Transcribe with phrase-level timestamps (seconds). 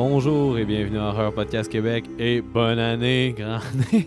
[0.00, 3.62] Bonjour et bienvenue à Horror Podcast Québec et bonne année, grande
[3.92, 4.06] année.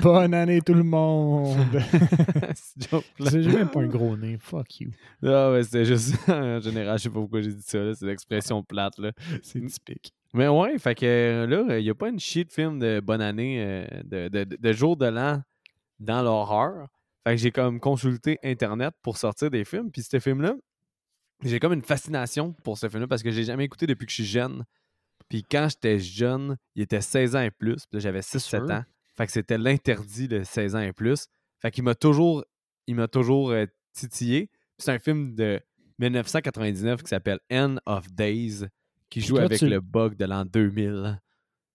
[0.00, 1.58] Bonne année tout le monde!
[2.54, 3.42] C'est.
[3.42, 4.92] J'ai même pas un gros nez, fuck you.
[5.22, 8.06] Ah ouais, c'était juste en général, je sais pas pourquoi j'ai dit ça, là, c'est
[8.06, 9.12] l'expression plate là.
[9.42, 10.14] C'est typique.
[10.32, 13.20] Mais ouais, fait que euh, là, il n'y a pas une shit film de bonne
[13.20, 15.42] année, euh, de, de, de jour de l'an
[16.00, 16.88] dans l'horreur.
[17.24, 19.90] Fait que j'ai comme consulté Internet pour sortir des films.
[19.90, 20.54] Puis ce film-là,
[21.44, 24.12] j'ai comme une fascination pour ce film-là parce que je l'ai jamais écouté depuis que
[24.12, 24.64] je suis jeune.
[25.28, 27.84] Puis quand j'étais jeune, il était 16 ans et plus.
[27.86, 28.70] Puis là, j'avais 6-7 sûr.
[28.70, 28.84] ans.
[29.16, 31.26] Fait que c'était l'interdit de 16 ans et plus.
[31.60, 32.44] Fait qu'il m'a toujours,
[32.86, 34.50] il m'a toujours euh, titillé.
[34.78, 35.60] C'est un film de
[35.98, 38.66] 1999 qui s'appelle End of Days,
[39.10, 41.20] qui joue toi, avec tu- le bug de l'an 2000.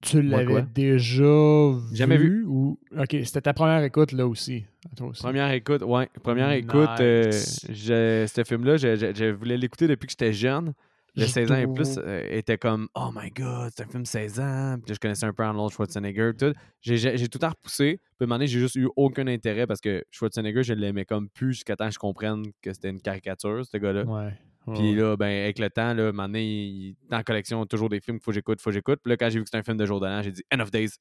[0.03, 1.95] Tu l'avais déjà vu?
[1.95, 2.43] Jamais vu.
[2.45, 2.79] Ou...
[2.97, 4.65] Ok, c'était ta première écoute là aussi.
[4.91, 5.21] à toi aussi?
[5.21, 6.09] Première écoute, ouais.
[6.23, 7.31] Première écoute, euh,
[7.69, 10.73] je- ce film-là, je, je- je voulais l'écouter depuis que j'étais jeune.
[11.15, 14.05] Le Je 16 ans et plus euh, était comme Oh my god, c'est un film
[14.05, 14.77] 16 ans.
[14.81, 16.31] Puis là, je connaissais un peu Arnold Schwarzenegger.
[16.39, 16.53] Tout.
[16.81, 17.97] J'ai, j'ai- tout le temps repoussé.
[17.97, 21.03] Puis à un moment donné, j'ai juste eu aucun intérêt parce que Schwarzenegger, je l'aimais
[21.03, 24.03] comme plus jusqu'à temps que je comprenne que c'était une caricature, ce gars-là.
[24.05, 24.33] Ouais.
[24.73, 27.65] Puis là, ben, avec le temps, là, donné, il, dans la collection, il y a
[27.65, 28.99] toujours des films qu'il faut que j'écoute, faut que j'écoute.
[29.03, 30.71] Puis là, quand j'ai vu que c'était un film de l'an, j'ai dit End of
[30.71, 30.91] Days.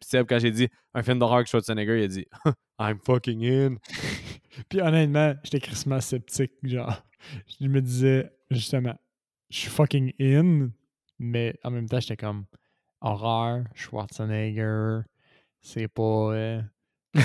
[0.00, 2.26] Puis Seb, quand j'ai dit un film d'horreur avec Schwarzenegger, il a dit
[2.80, 3.76] I'm fucking in.
[4.68, 6.52] Puis honnêtement, j'étais crissement sceptique.
[6.64, 7.04] Genre,
[7.60, 8.98] je me disais, justement,
[9.50, 10.70] je suis fucking in,
[11.18, 12.46] mais en même temps, j'étais comme
[13.00, 15.00] horreur, Schwarzenegger,
[15.62, 16.02] c'est pas,
[16.34, 16.62] euh,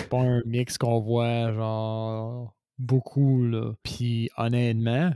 [0.10, 3.74] pas un mix qu'on voit, genre, beaucoup, là.
[3.84, 5.14] Puis honnêtement,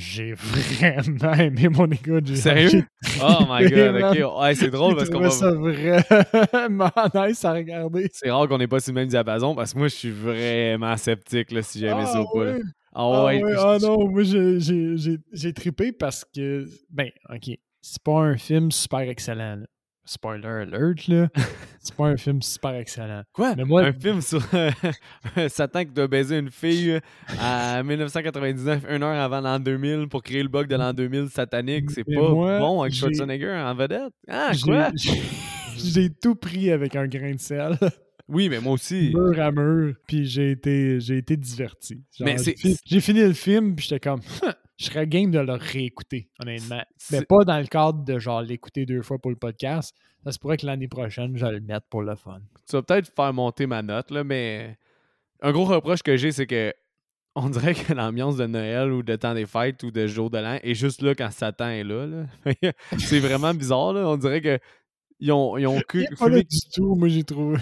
[0.00, 2.26] j'ai vraiment aimé mon écoute.
[2.26, 2.84] J'ai- Sérieux?
[3.22, 4.40] Oh my god, ok.
[4.40, 5.30] Ouais, c'est drôle parce qu'on va.
[5.30, 8.08] ça vraiment nice à regarder.
[8.12, 10.96] C'est rare qu'on n'ait pas sur le même diapason parce que moi, je suis vraiment
[10.96, 12.38] sceptique là, si j'aimais ça ou pas.
[12.52, 12.60] ouais?
[12.92, 14.22] Ah Ah ouais, je- ah non, moi
[15.32, 17.50] j'ai trippé parce que, ben, ok,
[17.80, 19.56] c'est pas un film super excellent.
[19.56, 19.66] là.
[20.04, 21.28] Spoiler alert, là.
[21.80, 23.22] c'est pas un film super excellent.
[23.32, 23.54] Quoi?
[23.56, 24.70] Mais moi- Un film sur un
[25.48, 27.00] Satan qui doit baiser une fille euh,
[27.38, 31.90] à 1999, une heure avant l'an 2000 pour créer le bug de l'an 2000 satanique.
[31.90, 34.12] C'est pas moi, bon avec Schwarzenegger en vedette.
[34.28, 34.90] Ah, quoi?
[34.96, 37.76] j'ai- tout pris avec un grain de sel,
[38.28, 39.12] Oui, mais moi aussi.
[39.14, 42.02] mur à mur, puis j'ai été, j'ai été diverti.
[42.18, 42.36] Genre, Mais
[42.84, 44.20] J'ai fini le film, puis j'étais comme,
[44.80, 46.82] je serais game de le réécouter, honnêtement.
[47.12, 49.94] Mais pas dans le cadre de genre l'écouter deux fois pour le podcast.
[50.24, 52.40] Ça se pourrait que l'année prochaine, je le mettre pour le fun.
[52.66, 54.78] Tu vas peut-être faire monter ma note, là, mais
[55.42, 56.72] un gros reproche que j'ai, c'est que
[57.34, 60.38] on dirait que l'ambiance de Noël ou de temps des fêtes ou de jour de
[60.38, 62.06] l'an est juste là quand Satan est là.
[62.06, 62.26] là.
[62.98, 63.92] c'est vraiment bizarre.
[63.92, 64.08] Là.
[64.08, 64.58] On dirait que
[65.20, 67.58] ils ont, ils ont, que- Il filmé, du tout, moi j'ai trouvé.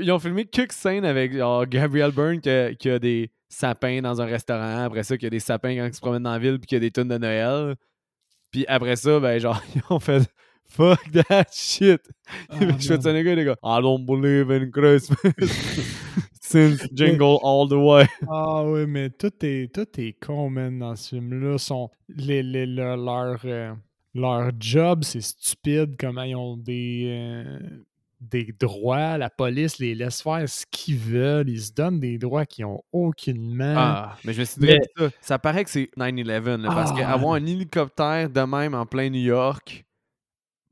[0.00, 4.00] ils ont filmé quelques scènes avec genre, Gabriel Byrne qui a, qui a des sapins
[4.02, 4.84] dans un restaurant.
[4.84, 6.66] Après ça, qu'il y a des sapins quand ils se promènent dans la ville puis
[6.66, 7.76] qu'il y a des tonnes de Noël.
[8.50, 10.28] Puis après ça, ben genre, ils ont fait
[10.66, 12.00] Fuck that shit.
[12.48, 15.16] Ah, Puis Schwarzenegger, les gars, I don't believe in Christmas.
[16.40, 18.06] Since jingle all the way.
[18.28, 21.58] Ah oui, mais tout est, tout est con, man, dans ce film-là.
[21.58, 23.72] Sont, les, les- leur, euh,
[24.14, 25.96] leur job, c'est stupide.
[25.98, 27.58] Comment ils ont des, euh,
[28.30, 29.18] des droits.
[29.18, 31.48] La police les laisse faire ce qu'ils veulent.
[31.48, 33.74] Ils se donnent des droits qu'ils ont aucunement.
[33.76, 36.90] Ah, mais je me suis dit, Mais- ça, ça paraît que c'est 9-11, là, parce
[36.92, 36.96] Ah.
[36.98, 39.84] qu'avoir un hélicoptère de même en plein New York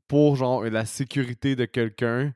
[0.07, 2.33] pour genre la sécurité de quelqu'un,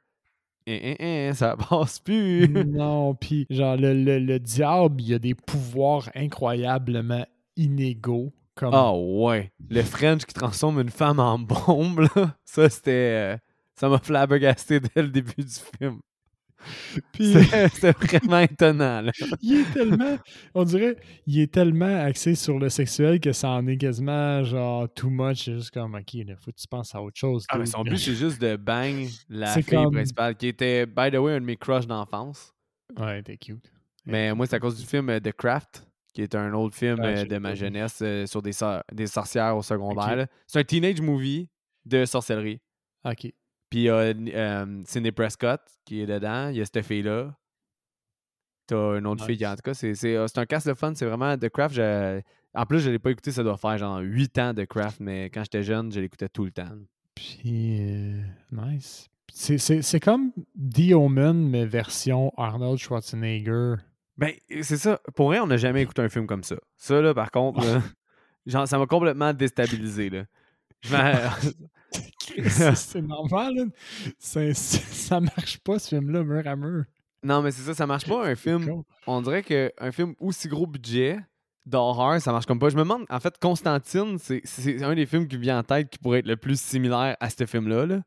[0.65, 2.47] eh, eh, eh, ça passe plus.
[2.49, 7.25] non, puis genre, le, le- le diable, il a des pouvoirs incroyablement
[7.55, 8.33] inégaux.
[8.55, 9.51] Comme, Ah ouais.
[9.69, 13.37] Le French qui transforme une femme en bombe, là, ça c'était.
[13.79, 15.99] Ça m'a flabbergasté dès le début du film.
[17.13, 19.11] C'était vraiment étonnant, là.
[19.41, 20.17] il est tellement,
[20.53, 24.91] on dirait, il est tellement axé sur le sexuel que ça en est quasiment genre
[24.93, 25.45] too much.
[25.45, 27.45] C'est juste comme, ok, là, faut que tu penses à autre chose.
[27.49, 31.11] Ah, mais son but, c'est juste de bang la fille comme- principale, qui était, by
[31.11, 32.53] the way, un de mes crushs d'enfance.
[32.97, 33.71] Ouais, t'es cute.
[34.05, 36.97] Mais moi, c'est à cause du film euh, The Craft, qui est un autre film
[37.01, 40.27] Ah, euh, de ma jeunesse euh, sur des, sor- des sorcières au secondaire.
[40.47, 41.49] C'est un teenage movie
[41.85, 42.59] de sorcellerie.
[43.05, 43.31] Ok.
[43.69, 46.49] Puis il y a Sidney Prescott qui est dedans.
[46.49, 47.35] Il y a cette fille-là.
[48.67, 49.57] T'as une autre fille, qui, en Nice.
[49.57, 49.73] tout cas.
[49.73, 50.93] C'est c'est, c'est un cast de fun.
[50.95, 51.75] C'est vraiment The Craft.
[51.75, 52.21] je-
[52.53, 53.31] En plus, je ne l'ai pas écouté.
[53.31, 54.99] Ça doit faire genre 8 ans The Craft.
[54.99, 56.69] Mais quand j'étais jeune, je l'écoutais tout le temps.
[57.15, 58.21] Puis, euh,
[58.51, 59.07] nice.
[59.33, 63.75] C'est- C'est c'est comme The Omen, mais version Arnold Schwarzenegger.
[64.17, 64.99] Ben, c'est ça.
[65.15, 66.55] Pour vrai, on n'a jamais écouté un film comme ça.
[66.75, 67.81] Ça, là, par contre, là,
[68.45, 70.09] genre, ça m'a complètement déstabilisé.
[70.09, 70.23] Là.
[72.75, 73.63] C'est normal, là.
[74.19, 76.83] Ça, ça marche pas, ce film-là, mur à mur.
[77.23, 78.83] non, mais c'est ça, ça marche pas un film.
[79.07, 81.19] On dirait qu'un film aussi gros budget
[81.65, 82.69] d'horreur, ça marche comme pas.
[82.69, 85.63] Je me demande, en fait, Constantine, c'est- c'est un des films qui me vient en
[85.63, 87.85] tête qui pourrait être le plus similaire à ce film-là.
[87.85, 88.01] là.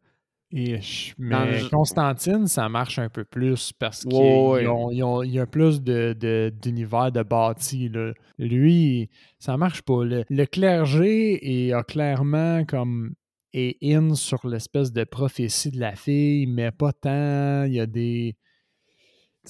[0.52, 1.14] Ish.
[1.16, 5.28] Mais Constantine, ça marche un peu plus parce qu'il Ouais, ouais.
[5.28, 7.88] y a plus de- de- d'univers de, bâti.
[7.88, 8.12] là.
[8.38, 9.08] Lui,
[9.38, 10.04] ça marche pas.
[10.04, 13.14] Le, le clergé est, a clairement comme
[13.52, 17.64] est in sur l'espèce de prophétie de la fille, mais pas tant.
[17.64, 18.36] Il y a des.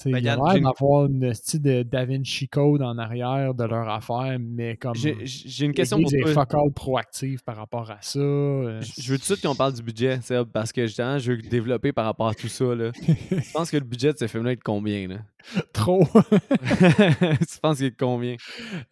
[0.09, 3.63] Ben, il y a l'air d'avoir une style de Da Vinci Code en arrière de
[3.63, 6.33] leur affaire, mais comme J'ai une question pour toi.
[6.33, 8.19] fuck all proactive par rapport à ça.
[8.19, 10.19] euh, Je je veux tout de suite qu'on parle du budget,
[10.53, 12.63] parce que justement, je veux développer par rapport à tout ça.
[12.73, 12.91] Là.
[13.31, 15.07] Je pense que le budget de ce film-là est de combien?
[15.07, 15.15] Là?
[15.73, 16.05] trop.
[16.13, 18.35] tu penses qu'il est de combien?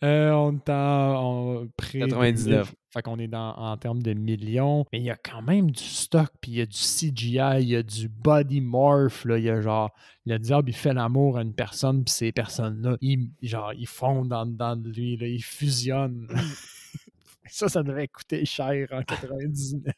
[0.03, 2.67] Euh, on est en, en près de 99.
[2.67, 2.75] 1000.
[2.91, 4.85] Fait qu'on est dans, en termes de millions.
[4.91, 7.69] Mais il y a quand même du stock, puis il y a du CGI, il
[7.69, 9.25] y a du body morph.
[9.25, 9.37] Là.
[9.37, 9.91] Il y a genre,
[10.25, 14.29] le diable, il fait l'amour à une personne, puis ces personnes-là, ils, genre, ils fondent
[14.29, 16.27] dans, dedans de lui, là, ils fusionnent.
[17.45, 19.93] ça, ça devrait coûter cher en 99.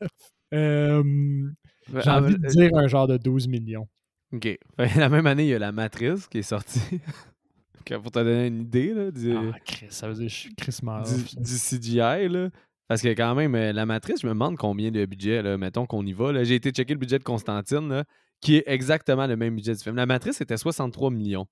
[0.54, 1.50] Euh,
[1.94, 3.88] J'ai Ah, envie de euh, dire un genre de 12 millions.
[4.34, 4.58] OK.
[4.78, 6.80] La même année, il y a La Matrice qui est sortie.
[8.04, 10.56] Pour te donner une idée là, du, Ah, Chris, ça veut dire que je suis
[10.56, 12.30] Chris du, du CGI.
[12.30, 12.50] Là.
[12.88, 15.86] Parce que quand même, euh, La Matrice, je me demande combien de budget, là, mettons
[15.86, 16.44] qu'on y va.
[16.44, 18.04] J'ai été checker le budget de Constantine, là,
[18.40, 19.96] qui est exactement le même budget du film.
[19.96, 21.48] La Matrice était 63 millions.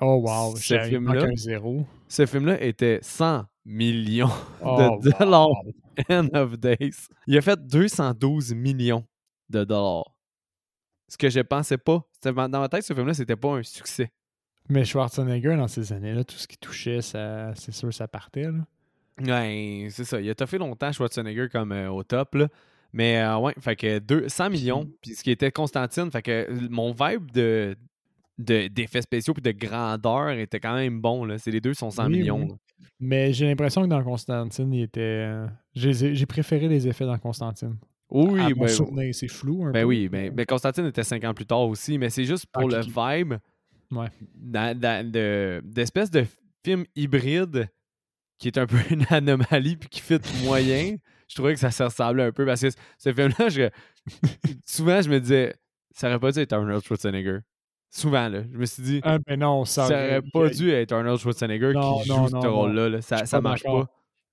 [0.00, 1.28] Oh wow, Ce film-là-.
[2.08, 4.30] Ce film-là était 100 millions
[4.62, 5.48] Oh, de dollars.
[5.48, 5.72] wow.
[6.08, 7.08] End of Days.
[7.26, 9.04] Il a fait 212 millions
[9.48, 10.14] de dollars.
[11.10, 12.02] Ce que je pensais pas.
[12.24, 14.10] Dans ma tête, ce film-là, c'était pas un succès.
[14.68, 18.44] Mais Schwarzenegger, dans ces années-là, tout ce qui touchait, ça, c'est sûr, ça partait.
[18.44, 18.64] Là.
[19.20, 20.20] Ouais, c'est ça.
[20.20, 22.48] Il a fait longtemps Schwarzenegger comme euh, au top, là.
[22.92, 24.88] Mais euh, ouais, fait que deux, 100 millions.
[25.02, 27.76] Puis ce qui était Constantine, fait que mon vibe de
[28.38, 31.24] de- d'effets spéciaux puis de grandeur était quand même bon.
[31.24, 31.36] Là.
[31.38, 32.46] C'est les deux sont 100 Oui, millions.
[32.48, 32.54] oui.
[33.00, 35.00] Mais j'ai l'impression que dans Constantine, il était.
[35.00, 37.76] euh, J'ai j'ai préféré les effets dans Constantine.
[38.10, 39.86] Oui, à mon ben, c'est flou un ben peu.
[39.86, 40.08] oui.
[40.08, 43.34] Ben Constantine était 5 ans plus tard aussi, mais c'est juste pour le vibe
[43.92, 44.06] Ouais.
[44.36, 46.24] de- d'espèce de
[46.64, 47.68] film hybride
[48.38, 50.96] qui est un peu une anomalie puis qui fit moyen.
[51.28, 52.68] Je trouvais que ça se ressemblait un peu parce que
[52.98, 53.68] ce film-là, je-
[54.66, 55.54] souvent je me disais,
[55.92, 57.38] ça aurait pas dû être Arnold Schwarzenegger.
[57.92, 58.42] Souvent, là.
[58.52, 61.72] Je me suis dit, Ah, ben non, ça, ça aurait pas dû être Arnold Schwarzenegger
[61.74, 62.88] Non, qui joue non, ce rôle-là.
[62.88, 63.02] là.
[63.02, 63.86] Ça, ça marche pas.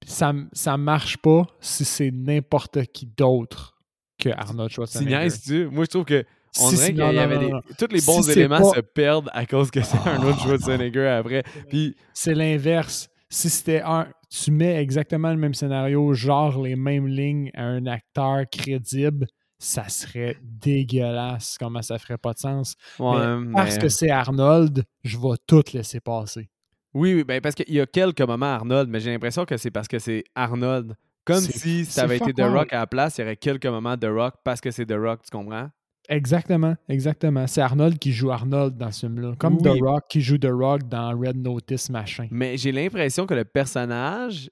[0.06, 3.76] Ça, marche pas si c'est n'importe qui d'autre
[4.20, 5.28] que Arnold Schwarzenegger.
[5.44, 6.24] tu Moi, je trouve que
[6.60, 7.62] on Si- dirait si- qu'il non, y non, avait non, des- non.
[7.78, 10.44] tous les bons Si éléments pas- se perdent à cause que c'est Arnold Ah.
[10.44, 11.44] Schwarzenegger après.
[11.70, 13.10] Puis C'est l'inverse.
[13.30, 17.86] Si c'était un, tu mets exactement le même scénario, genre les mêmes lignes à un
[17.86, 19.28] acteur crédible,
[19.60, 21.58] ça serait dégueulasse.
[21.60, 22.76] Comment ça ferait pas de sens?
[23.00, 26.50] ouais, Mais Parce que c'est Arnold, je vais tout laisser passer.
[26.94, 29.72] Oui, oui, ben parce qu'il y a quelques moments Arnold, mais j'ai l'impression que c'est
[29.72, 30.96] parce que c'est Arnold.
[31.26, 32.42] Comme si ça avait été The.
[32.42, 34.96] Rock à la place, il y aurait quelques moments de Rock parce que c'est The
[34.98, 35.70] Rock, tu comprends?
[36.08, 37.48] Exactement, exactement.
[37.48, 39.34] C'est Arnold qui joue Arnold dans ce film-là.
[39.38, 39.64] Comme Oui.
[39.64, 42.28] The Rock qui joue The Rock dans Red Notice, machin.
[42.32, 44.50] Mais j'ai l'impression que le personnage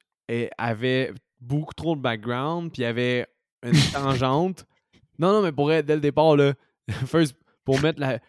[0.58, 3.26] avait beaucoup trop de background, puis il y avait
[3.64, 4.66] une tangente.
[5.18, 6.54] Non, non, mais pour être dès le départ, là,
[7.06, 8.20] first, pour mettre la.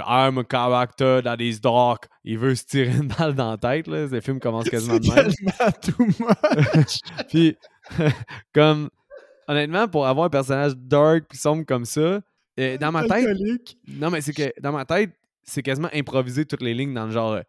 [0.00, 2.08] I'm a character that is dark.
[2.24, 4.06] Il veut se tirer une balle dans la tête, là.
[4.06, 5.32] Le film commence quasiment de même.
[5.82, 7.00] too much?
[7.28, 7.56] Puis,
[8.54, 8.88] comme,
[9.46, 12.20] honnêtement, pour avoir un personnage dark puis sombre comme ça,
[12.60, 13.26] euh, dans ma tête,
[13.88, 15.10] non, mais c'est que dans ma tête,
[15.42, 17.42] c'est quasiment improvisé toutes les lignes dans le genre euh,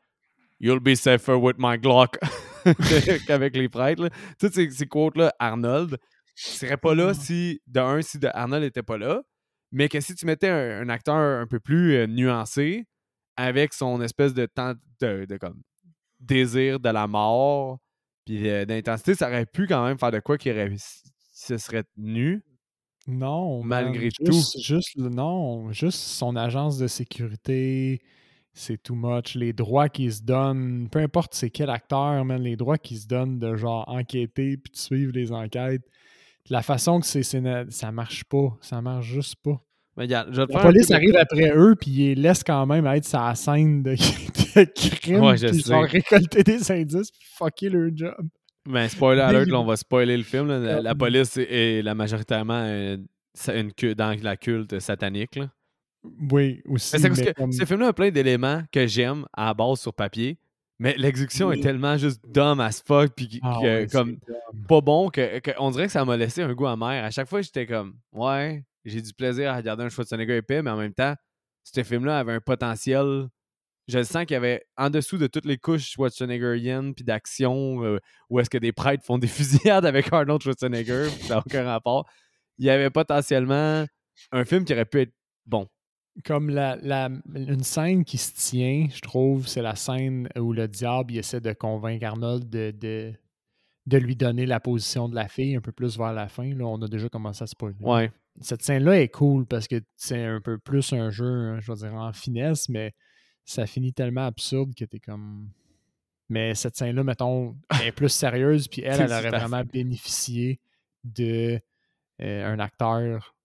[0.59, 2.17] You'll be safer with my Glock
[3.27, 4.03] qu'avec les prêtres.
[4.03, 4.09] Là.
[4.39, 5.97] Toutes ces, ces quotes-là, Arnold,
[6.35, 9.21] serait pas là si, de un, si de Arnold était pas là,
[9.73, 12.85] mais que si tu mettais un, un acteur un peu plus euh, nuancé,
[13.35, 15.61] avec son espèce de temps de, de comme
[16.19, 17.79] désir de la mort,
[18.25, 20.49] puis euh, d'intensité, ça aurait pu quand même faire de quoi qui
[21.33, 22.43] se serait tenu.
[23.07, 28.01] Non, Malgré man, juste, Juste, non, juste son agence de sécurité,
[28.53, 29.35] c'est too much.
[29.35, 33.07] Les droits qu'ils se donnent, peu importe c'est quel acteur, man, les droits qu'ils se
[33.07, 35.83] donnent de genre enquêter puis de suivre les enquêtes.
[36.49, 38.57] La façon que c'est, ça marche pas.
[38.61, 39.61] Ça marche juste pas.
[39.95, 42.65] Mais regarde, je vais te La un police arrive après eux puis ils laissent quand
[42.65, 43.91] même être sa scène de,
[44.55, 44.63] de
[44.99, 45.71] crime Ouais, je sais.
[45.71, 48.27] genre récolter des indices puis fucker leur job.
[48.67, 50.47] Ben, spoiler alert, Mais- là, on va spoiler le film.
[50.47, 50.81] là.
[50.81, 52.97] La, Euh, police est, est la majoritairement euh,
[53.53, 55.35] une dans la culte satanique.
[55.35, 55.49] Là.
[56.31, 56.91] Oui, aussi.
[56.95, 59.53] Mais c'est parce mais que comme- ce film-là a plein d'éléments que j'aime à la
[59.53, 60.37] base sur papier,
[60.83, 61.59] mais l'exécution Oui.
[61.59, 64.17] est tellement juste dumb as fuck, puis Ah que- ouais, c'est comme
[64.67, 67.03] pas bon, que, que on dirait que ça m'a laissé un goût amer.
[67.03, 70.69] À chaque fois, j'étais comme, ouais, j'ai du plaisir à regarder un Schwarzenegger épais, mais
[70.71, 71.15] en même temps,
[71.63, 73.27] ce film-là avait un potentiel
[73.89, 77.83] je le sens qu'il y avait en dessous de toutes les couches Schwarzeneggeriennes puis d'action,
[77.83, 77.99] euh,
[78.29, 79.27] où est-ce que des prêtres font des
[79.77, 82.07] fusillades avec Arnold Schwarzenegger, ça n'a aucun rapport.
[82.59, 83.85] Il y avait potentiellement
[84.31, 85.13] un film qui aurait pu être
[85.45, 85.67] bon.
[86.25, 90.67] Comme la, la- une scène qui se tient, je trouve, c'est la scène où le
[90.67, 93.13] diable il essaie de convaincre Arnold de, de,
[93.87, 96.53] de lui donner la position de la fille un peu plus vers la fin.
[96.53, 97.77] Là, on a déjà commencé à spoiler.
[97.81, 98.11] Ouais.
[98.41, 101.77] Cette scène-là est cool parce que c'est un peu plus un jeu, hein, je vais
[101.79, 102.93] dire, en finesse, mais
[103.45, 105.49] ça finit tellement absurde que t'es comme.
[106.29, 110.59] Mais cette scène-là, mettons, elle est plus sérieuse, puis elle, elle aurait vraiment bénéficié
[111.03, 111.59] de
[112.21, 113.35] euh, un acteur,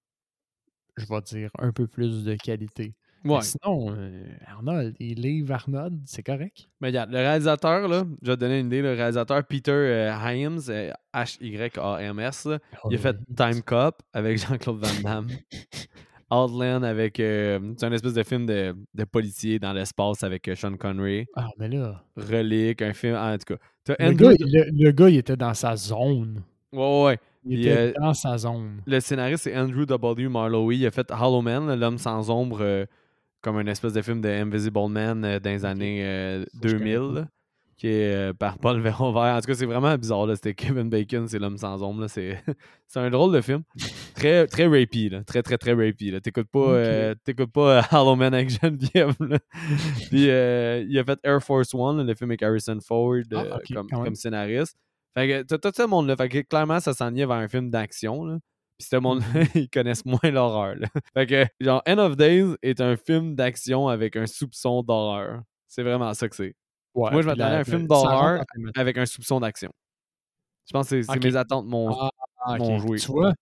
[0.99, 2.95] je vais dire, un peu plus de qualité.
[3.25, 3.41] Ouais.
[3.43, 6.69] sinon, euh, Arnold, il livre Arnold, c'est correct?
[6.81, 10.13] Mais regarde, le réalisateur, là, je vais te donner une idée, le réalisateur Peter euh,
[10.25, 12.59] Hyams, euh, H-Y-A-M-S, là,
[12.91, 15.29] il a fait Time Cop avec Jean-Claude Van Damme.
[16.31, 17.19] Outland avec.
[17.21, 21.27] euh, c'est un espèce de film de, de policier dans l'espace avec euh, Sean Connery.
[21.35, 23.17] Ah, mais là, Relique, un film.
[23.17, 23.95] En tout cas.
[23.99, 26.43] Le Andrew- gars, le, le gars, il était dans sa zone.
[26.73, 27.19] Ouais, ouais, ouais.
[27.49, 28.83] Il Puis, était euh, dans sa zone.
[28.87, 30.29] Le scénariste, c'est Andrew W.
[30.29, 30.71] Marlowe.
[30.73, 32.85] Il a fait Hollow Man, L'homme sans ombre, euh,
[33.41, 36.73] comme un espèce de film de Invisible Man euh, dans les années euh, Ça, je
[36.77, 37.29] connais 2000, là,
[37.79, 39.37] qui est par Paul Verhoeven.
[39.37, 40.27] En tout cas, c'est vraiment bizarre.
[40.35, 42.07] C'était Kevin Bacon, c'est L'homme sans ombre.
[42.09, 42.43] C'est
[42.87, 43.63] c'est un drôle de film.
[44.15, 45.09] Très, très rapey.
[45.09, 45.25] Là.
[45.25, 46.21] Très, très, très rapey.
[46.21, 46.59] T'écoutes pas,
[47.13, 47.17] Ok.
[47.25, 49.15] t'écoutes pas Hollow Man avec Geneviève.
[49.21, 49.39] là.
[50.11, 53.59] Puis il a fait Air Force One, là, le film avec Harrison Ford Ah,
[53.91, 54.77] comme scénariste.
[55.19, 56.17] Fait que t'as tout ce monde-là.
[56.17, 58.25] Fait que clairement, ça s'en vers un film d'action.
[58.25, 58.39] là.
[58.79, 59.43] Puis ce monde-là, Mhm.
[59.65, 60.77] ils connaissent moins l'horreur.
[61.17, 65.43] Fait que, genre, End of Days est un film d'action avec un soupçon d'horreur.
[65.67, 66.55] C'est vraiment ça que c'est.
[66.95, 68.45] Ouais, moi, je m'attendais à un film d'horreur
[68.77, 69.71] avec un soupçon d'action.
[70.67, 71.91] Je pense que c'est mes attentes m'ont
[72.45, 72.99] Ah, joué.
[72.99, 73.33] Tu vois,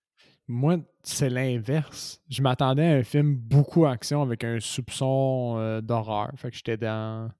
[0.48, 2.20] moi, c'est l'inverse.
[2.30, 6.30] Je m'attendais à un film beaucoup action avec un soupçon euh, d'horreur.
[6.36, 7.30] Fait que j'étais dans.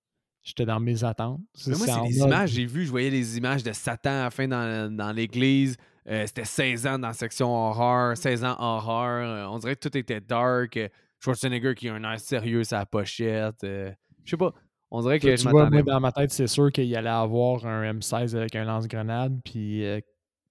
[0.47, 1.41] J'étais dans mes attentes.
[1.67, 4.23] Mais moi, c'est les mode- images, j'ai vu, je voyais les images de Satan à
[4.25, 5.77] la fin dans, dans l'église.
[6.09, 9.27] Euh, C'était 16 ans dans la section horreur, 16 ans horreur.
[9.27, 10.77] Euh, on dirait que tout était dark.
[10.77, 10.89] Euh,
[11.19, 13.65] Schwarzenegger qui a un air sérieux la pochette.
[13.65, 13.91] Euh,
[14.25, 14.53] je sais pas.
[14.93, 17.67] On dirait que Tu je vois, moi, dans ma tête, c'est sûr qu'il allait avoir
[17.67, 19.83] un M16 avec un lance-grenade, puis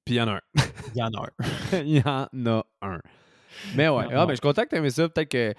[0.03, 0.41] Puis il y en a un.
[0.93, 1.29] il y en a un.
[1.85, 2.99] il y en a un.
[3.75, 4.15] Mais ouais, ah, ouais.
[4.25, 5.07] ben, je suis content que tu ça.
[5.07, 5.53] Peut-être que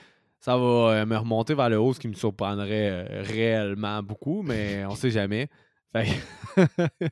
[0.46, 4.42] ça va euh, me remonter vers le haut, ce qui me surprendrait euh, réellement beaucoup,
[4.42, 5.48] mais on sait jamais.
[5.92, 6.06] Fait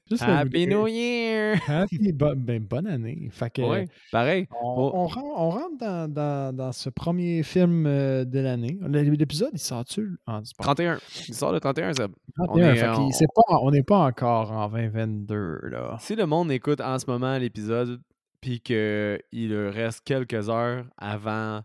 [0.09, 1.59] Juste Happy New Year!
[1.67, 3.29] Happy bo- ben, bonne année.
[3.33, 4.47] Fait que, Ouais, pareil.
[4.63, 8.79] on, on ren- on rentre dans, dans- dans ce premier film euh, de l'année.
[8.89, 10.99] L'épisode, il sort-tu en c'est pas- 31.
[11.27, 12.07] Il sort le 31, ça.
[12.37, 15.97] 31, est fait en- qu'il- c'est pas- on n'est pas encore en 2022, là.
[15.99, 18.01] Si le monde écoute en ce moment l'épisode,
[18.41, 21.63] puis qu'il reste quelques heures avant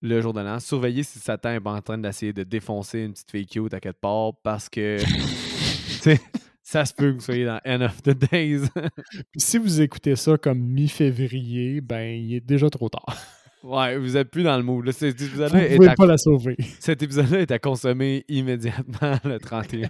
[0.00, 3.12] le jour de l'an, surveillez si Satan est pas en train d'essayer de défoncer une
[3.12, 4.98] petite fille cute à quelque part, parce que
[6.62, 8.68] ça se peut que vous soyez dans End of the Days.
[9.32, 13.16] Puis si vous écoutez ça comme mi-février, ben, il est déjà trop tard.
[13.64, 14.90] ouais, vous êtes plus dans le mood.
[14.92, 15.94] Cet Vous épisode-là pouvez à...
[15.94, 16.56] pas la sauver.
[16.78, 19.88] cet épisode-là est à consommer immédiatement le 31.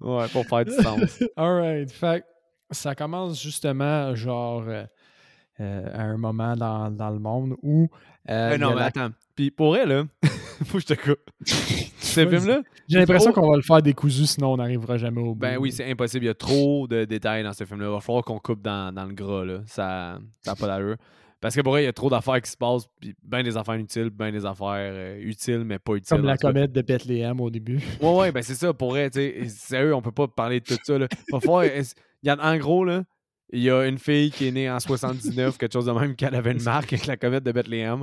[0.00, 1.22] ouais, pour faire du sens.
[1.36, 1.90] Alright.
[1.90, 2.26] Fait que
[2.70, 4.64] ça commence justement, genre,
[5.60, 7.88] euh, euh, à un moment dans, dans le monde où.
[8.28, 9.08] euh, Mais il y non, mais la- attends.
[9.34, 10.04] Puis pour elle, là,
[10.64, 11.20] faut que je te coupe.
[11.98, 15.34] Ce film-là, J'ai l'impression trop- qu'on va le faire décousu, sinon on n'arrivera jamais au
[15.34, 15.40] bout.
[15.40, 16.24] Ben oui, c'est impossible.
[16.24, 17.86] Il y a trop de détails dans ce film-là.
[17.88, 19.44] Il va falloir qu'on coupe dans, dans le gras.
[19.44, 19.60] Là.
[19.66, 20.96] Ça n'a pas d'allure.
[21.42, 22.86] Parce que pour vrai, il y a trop d'affaires qui se passent.
[22.98, 26.16] Puis ben des affaires inutiles, ben des affaires euh, utiles, mais pas utiles.
[26.16, 27.78] Comme la comète de Bethléem au début.
[28.00, 28.72] Ouais, ouais, ben c'est ça.
[28.72, 30.98] Pour vrai, tu sais, sérieux, on peut pas parler de tout ça.
[30.98, 31.06] Là.
[32.22, 33.02] Y a, en gros, là,
[33.52, 36.34] il y a une fille qui est née en 79, quelque chose de même, qu'elle
[36.34, 38.02] avait une marque avec la comète de Bethléem.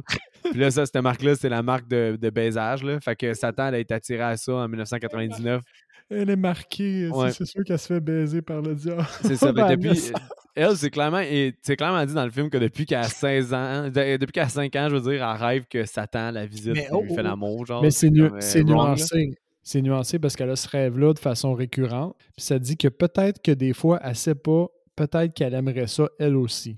[0.50, 2.84] Puis là, ça, cette marque-là, c'est la marque de, de baisage.
[2.84, 3.00] Là.
[3.02, 5.62] Fait que Satan, elle a été attirée à ça en 1999.
[6.10, 7.08] Elle est marquée.
[7.10, 7.32] c'est- Ouais.
[7.32, 9.06] C'est sûr qu'elle se fait baiser par le diable.
[9.22, 9.52] C'est ça.
[9.54, 10.12] ben, depuis,
[10.56, 13.84] elle, c'est clairement, et clairement dit dans le film que depuis qu'elle a 16 ans,
[13.90, 16.74] de- depuis qu'elle a 5 ans, je veux dire, elle rêve que Satan la visite
[16.74, 17.24] Mais et oh, lui oh, fait oh.
[17.24, 17.66] l'amour.
[17.66, 18.64] Genre, Mais c'est nu- euh, là.
[18.64, 19.32] nuancé.
[19.66, 22.16] C'est nuancé parce qu'elle a ce rêve-là de façon récurrente.
[22.36, 26.08] Puis ça dit que peut-être que des fois, elle sait pas, peut-être qu'elle aimerait ça
[26.20, 26.78] elle aussi.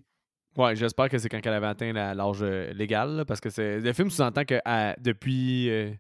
[0.58, 3.50] Ouais, j'espère que c'est quand elle avait atteint la- l'âge euh, légal, là, parce que
[3.50, 4.56] c'est le film sous-entend que
[5.02, 5.92] depuis euh,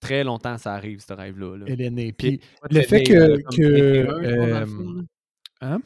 [0.00, 1.56] très longtemps, ça arrive, ce rêve-là.
[1.58, 1.64] là.
[1.68, 2.12] Elle est née.
[2.12, 3.42] Puis- Puis le fait que.
[3.42, 5.02] comme que 21, je pense, dans le euh, film, là.
[5.62, 5.80] hein?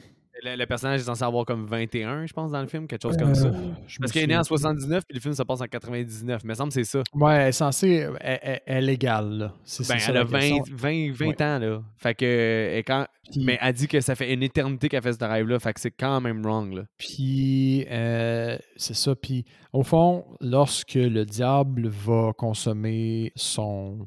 [0.45, 3.17] Le, le personnage est censé avoir comme 21, je pense, dans le film, quelque chose
[3.17, 3.47] comme ça.
[3.47, 4.83] Euh, me Parce qu'elle est née en souviens plus.
[4.83, 6.43] 79 puis le film se passe en 99.
[6.45, 7.03] Mais il me semble que c'est ça.
[7.15, 8.07] Ouais, elle est censée.
[8.21, 9.55] Elle, elle- elle est légale, là.
[9.65, 10.65] C'est c'est Ben, ça elle a 20, question.
[10.77, 11.43] 20, 20 Ouais.
[11.43, 11.83] ans, là.
[11.97, 13.07] Fait que, elle est quand...
[13.37, 15.59] Mais elle dit que ça fait une éternité qu'elle fait ce rêve-là.
[15.59, 16.83] Fait que c'est quand même wrong, là.
[16.97, 19.15] Puis, euh, c'est ça.
[19.17, 24.07] Puis, au fond, lorsque le diable va consommer son,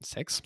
[0.00, 0.40] sexe.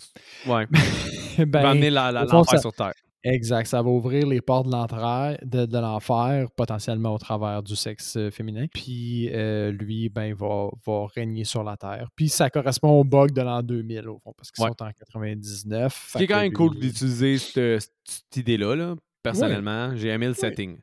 [0.45, 0.65] Ouais.
[1.37, 2.93] ben, va amener la- la- fond, ça- sur Terre.
[3.29, 7.75] Exact, ça va ouvrir les portes de l'enfer, de, de l'enfer, potentiellement au travers du
[7.75, 8.67] sexe euh, féminin.
[8.73, 12.07] Puis euh, lui, ben, va, va régner sur la Terre.
[12.15, 14.69] Puis ça correspond au bug de l'an 2000, au fond, parce qu'ils Ouais.
[14.77, 16.07] sont en 99.
[16.13, 19.95] Ce qui est quand même cool d'utiliser cette, cette idée-là, là, personnellement.
[19.95, 20.77] J'ai aimé le setting.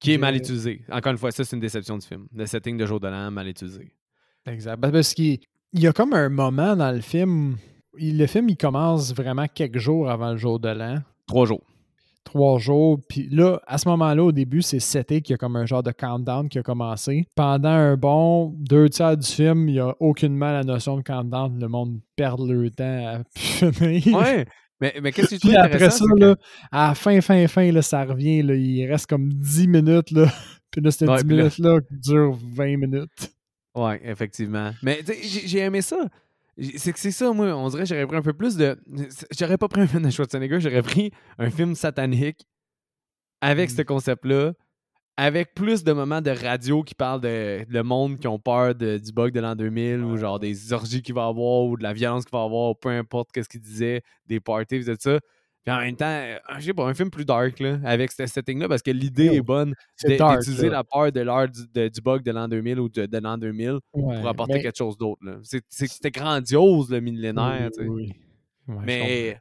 [0.00, 0.82] Qui est mal utilisé.
[0.90, 2.26] Encore une fois, ça, c'est une déception du film.
[2.34, 3.92] Le setting de Jour de l'An, mal utilisé.
[4.46, 4.78] Exact.
[4.80, 5.38] Parce qu'il
[5.72, 7.56] il y a comme un moment dans le film.
[7.98, 10.98] il- le film, il commence vraiment quelques jours avant le jour de l'an.
[11.26, 11.62] Trois jours.
[12.24, 12.98] Trois jours.
[13.08, 15.82] Puis là, à ce moment-là, au début, c'est seté qu'il y a comme un genre
[15.82, 17.26] de countdown qui a commencé.
[17.36, 21.58] Pendant un bon deux tiers du film, il n'y a aucunement la notion de countdown.
[21.60, 24.16] Le monde perd le temps à finir.
[24.16, 24.46] Ouais.
[24.80, 26.36] mais mais qu'est-ce que tu Puis après ça, que- là,
[26.72, 28.42] à la fin, fin, fin, là, ça revient.
[28.42, 30.10] Là, il reste comme 10 minutes.
[30.10, 30.26] Là.
[30.70, 33.30] Puis là, ces Ouais, 10 puis là- minutes-là durent 20 minutes.
[33.76, 34.70] Ouais, effectivement.
[34.82, 35.96] Mais j'ai aimé ça.
[36.58, 37.46] C'est que c'est ça, moi.
[37.56, 38.78] On dirait que j'aurais pris un peu plus de.
[39.36, 42.46] J'aurais pas pris un film de Schwarzenegger, j'aurais pris un film satanique
[43.40, 43.74] avec Mm.
[43.76, 44.52] ce concept-là,
[45.16, 48.98] avec plus de moments de radio qui parlent de le monde qui ont peur de-
[48.98, 51.92] du bug de l'an 2000 ou genre des orgies qu'il va avoir ou de la
[51.92, 55.18] violence qu'il va avoir, peu importe qu'est-ce qu'il disait, des parties, tout ça.
[55.64, 58.26] Puis en même temps, euh, je sais pas, un film plus dark là, avec ce
[58.26, 62.48] setting-là parce que l'idée est bonne d'utiliser la peur de l'heure du, bug de l'an
[62.48, 63.80] 2000 ou de, de l'an 2000 Ouais,
[64.20, 65.22] pour apporter mais- quelque chose d'autre.
[65.70, 67.70] C'était grandiose, le millénaire.
[67.72, 67.88] tu sais.
[67.88, 68.12] Oui,
[68.68, 68.74] oui.
[68.76, 69.40] Ouais, mais,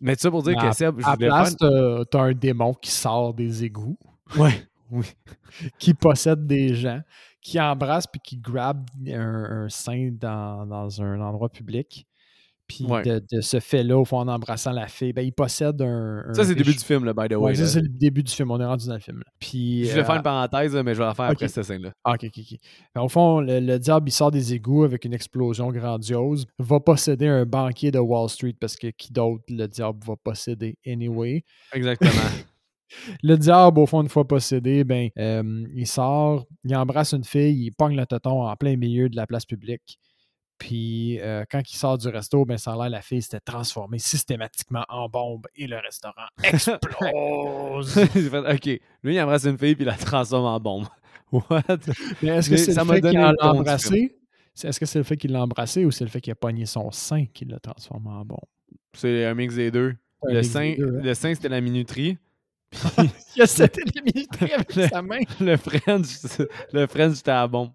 [0.00, 1.70] mais ça pour dire Mais que Seb, je À place, faire...
[1.70, 3.98] t'as t'as un démon qui sort des égouts.
[4.36, 5.06] Ouais, oui.
[5.78, 7.00] qui possède des gens,
[7.40, 12.07] qui embrasse puis qui grabe un, un sein dans, dans un endroit public.
[12.68, 13.02] Puis Ouais.
[13.02, 16.22] de, de ce fait-là, au fond, en embrassant la fille, ben, il possède un.
[16.28, 17.38] un Ça, c'est le début du film, là, by the way.
[17.38, 18.50] Ouais, ça, c'est le début du film.
[18.50, 19.18] On est rendu dans le film.
[19.18, 19.24] là.
[19.40, 21.92] Puis, Je vais euh, faire une parenthèse, mais je vais la faire après cette scène-là.
[22.04, 22.58] ah, ok, ok, ok.
[22.94, 26.78] Ben, au fond, le, le diable, il sort des égouts avec une explosion grandiose, va
[26.78, 31.44] posséder un banquier de Wall Street parce que qui d'autre le diable va posséder anyway?
[31.72, 32.12] Exactement.
[33.22, 37.66] Le diable, au fond, une fois possédé, ben, euh, il sort, il embrasse une fille,
[37.66, 39.98] il pogne le tonton en plein milieu de la place publique.
[40.58, 43.98] Puis euh, quand il sort du resto, ben, ça a l'air la fille s'était transformée
[43.98, 47.98] systématiquement en bombe et le restaurant explose.
[48.54, 48.80] OK.
[49.02, 50.86] Lui, il embrasse une fille puis il la transforme en bombe.
[51.32, 51.62] What?
[52.22, 54.16] Mais est-ce que c'est le fait qu'il l'a embrassé?
[54.64, 56.66] Est-ce que c'est le fait qu'il l'a embrassé ou c'est le fait qu'il a pogné
[56.66, 58.38] son sein qui l'a transformé en bombe?
[58.94, 59.94] C'est un mix des deux.
[60.26, 61.00] Un Le sein, deux, hein?
[61.04, 62.18] le sein c'était la minuterie.
[63.36, 65.20] Il a cette militaire avec Le- sa main.
[65.40, 66.06] Le French,
[66.72, 67.70] le French, c'était la bombe.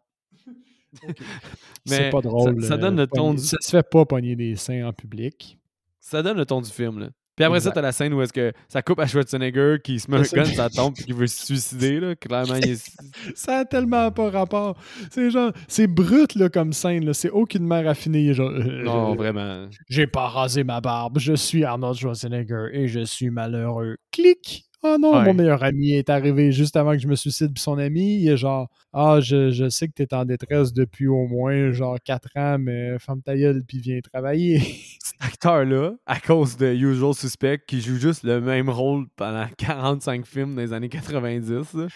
[1.86, 2.62] C'est pas drôle.
[2.62, 4.93] ça- ça euh, donne le ton du- Ça se fait pas pogner des seins en
[4.93, 5.58] public.
[5.99, 7.10] Ça donne le ton du film, là.
[7.36, 10.12] Puis après ça, t'as la scène où est-ce que ça coupe à Schwarzenegger qui se
[10.12, 10.36] met un ça.
[10.38, 12.15] gun, ça tombe puis qui veut se suicider, là.
[12.15, 12.91] Clairement, il est...
[13.34, 14.77] Ça a tellement pas rapport.
[15.10, 17.06] C'est genre, c'est brut là, comme scène.
[17.06, 17.13] là.
[17.15, 18.36] C'est aucunement raffiné.
[18.36, 19.67] Genre, euh, Non, vraiment.
[19.89, 21.17] j'ai pas rasé ma barbe.
[21.17, 23.95] Je suis Arnold Schwarzenegger et je suis malheureux.
[24.12, 24.65] Clic.
[24.85, 25.23] Oh non, Ouais.
[25.25, 27.53] mon meilleur ami est arrivé juste avant que je me suicide.
[27.53, 31.07] Puis son ami, il est genre, ah, je, je sais que t'es en détresse depuis
[31.07, 34.59] au moins genre 4 ans, mais ferme ta gueule puis viens travailler.
[34.99, 40.25] Cet acteur-là, à cause de Usual Suspect, qui joue juste le même rôle pendant 45
[40.25, 41.87] films dans les années 90, là.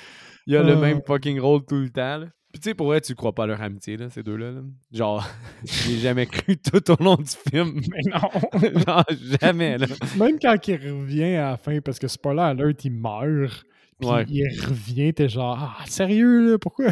[0.46, 0.80] il a le Ah.
[0.80, 2.28] même fucking rôle tout le temps, là.
[2.58, 4.50] Puis tu sais, pour vrai, tu crois pas à leur amitié, là, ces deux-là.
[4.52, 4.62] là.
[4.92, 5.24] Genre,
[5.64, 7.82] j'ai jamais cru tout au long du film.
[7.92, 8.02] mais
[8.72, 8.80] non.
[8.82, 9.06] Genre,
[9.40, 9.86] jamais, là.
[10.18, 13.64] Même quand il revient à la fin, parce que spoiler alert, il meurt.
[14.00, 14.26] Puis Ouais.
[14.28, 16.88] il revient, t'es genre, ah, sérieux, là, pourquoi?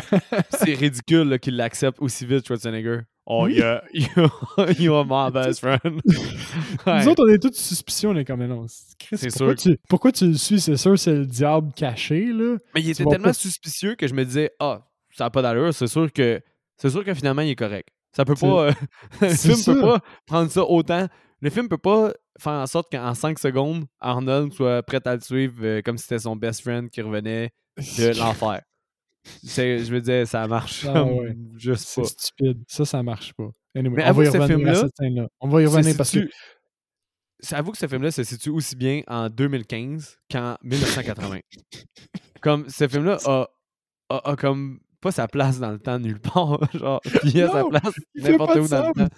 [0.52, 3.00] C'est ridicule là, qu'il l'accepte aussi vite, Schwarzenegger.
[3.26, 3.56] Oh, Oui.
[3.56, 4.08] yeah, you,
[4.78, 5.80] you are my best friend.
[6.86, 7.02] Ouais.
[7.04, 8.68] Nous autres, on est tous suspicieux, on est comme, mais non,
[9.00, 10.60] Chris, C'est pourquoi, sûr tu, pourquoi tu le suis?
[10.62, 12.58] C'est sûr, c'est le diable caché, là.
[12.76, 15.42] Mais il tu était tellement pas- suspicieux que je me disais, ah, ça n'a pas
[15.42, 16.42] d'allure, c'est sûr que
[16.78, 17.90] c'est sûr que finalement il est correct.
[18.16, 18.68] Ça peut C'est- pas.
[18.68, 18.72] euh,
[19.22, 19.88] le c'est film peut ça.
[19.88, 21.08] pas prendre ça autant.
[21.42, 25.22] Le film peut pas faire en sorte qu'en 5 secondes, Arnold soit prêt à le
[25.22, 28.62] suivre euh, comme si c'était son best friend qui revenait de l'enfer.
[29.44, 31.36] C'est- Je me disais, ça marche Ah ouais.
[31.56, 32.08] juste C'est pas.
[32.08, 32.64] stupide.
[32.68, 33.50] Ça, ça marche pas.
[33.76, 35.28] Anyway, Mais on avoue va y que ce revenir à film-là, cette scène-là.
[35.42, 36.32] On va y revenir parce que situe-
[37.54, 41.40] Avoue que ce film-là se situe aussi bien en 2015 qu'en 1980.
[42.42, 43.48] comme ce film-là a,
[44.10, 46.60] a- a comme pas sa place dans le temps nulle part.
[46.74, 49.16] genre, il a sa place n'importe où dans le temps.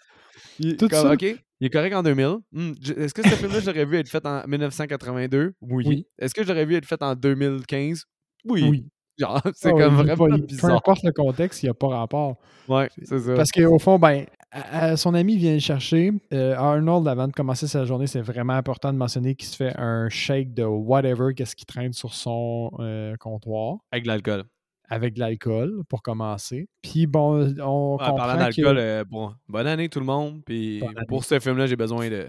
[0.59, 1.13] Il- Tout comme, ça.
[1.13, 2.37] OK, il est correct en 2000.
[2.51, 5.53] Hmm, je- Est-ce que ce film-là, j'aurais vu être fait en 1982?
[5.61, 5.83] Oui.
[5.87, 6.07] Oui.
[6.19, 8.03] Est-ce que j'aurais vu être fait en 2015?
[8.45, 8.67] Oui.
[8.69, 8.85] oui.
[9.19, 10.75] Genre, c'est ouais, comme vraiment il- Peu bizarre.
[10.75, 12.37] importe le contexte, il n'y a pas rapport.
[12.67, 13.33] Ouais, c'est ça.
[13.33, 16.11] Parce qu'au fond, ben, à- à- son ami vient le chercher.
[16.33, 19.73] Euh, Arnold, avant de commencer sa journée, c'est vraiment important de mentionner qu'il se fait
[19.77, 23.77] un shake de whatever, qu'est-ce qui traîne sur son euh, comptoir.
[23.91, 24.43] Avec de l'alcool.
[24.89, 26.69] Avec de l'alcool pour commencer.
[26.81, 30.41] Puis bon, on Ouais, en comprend parlant d'alcool, euh, bon, bonne année tout le monde.
[30.45, 32.27] Puis pour ce film-là, j'ai besoin de.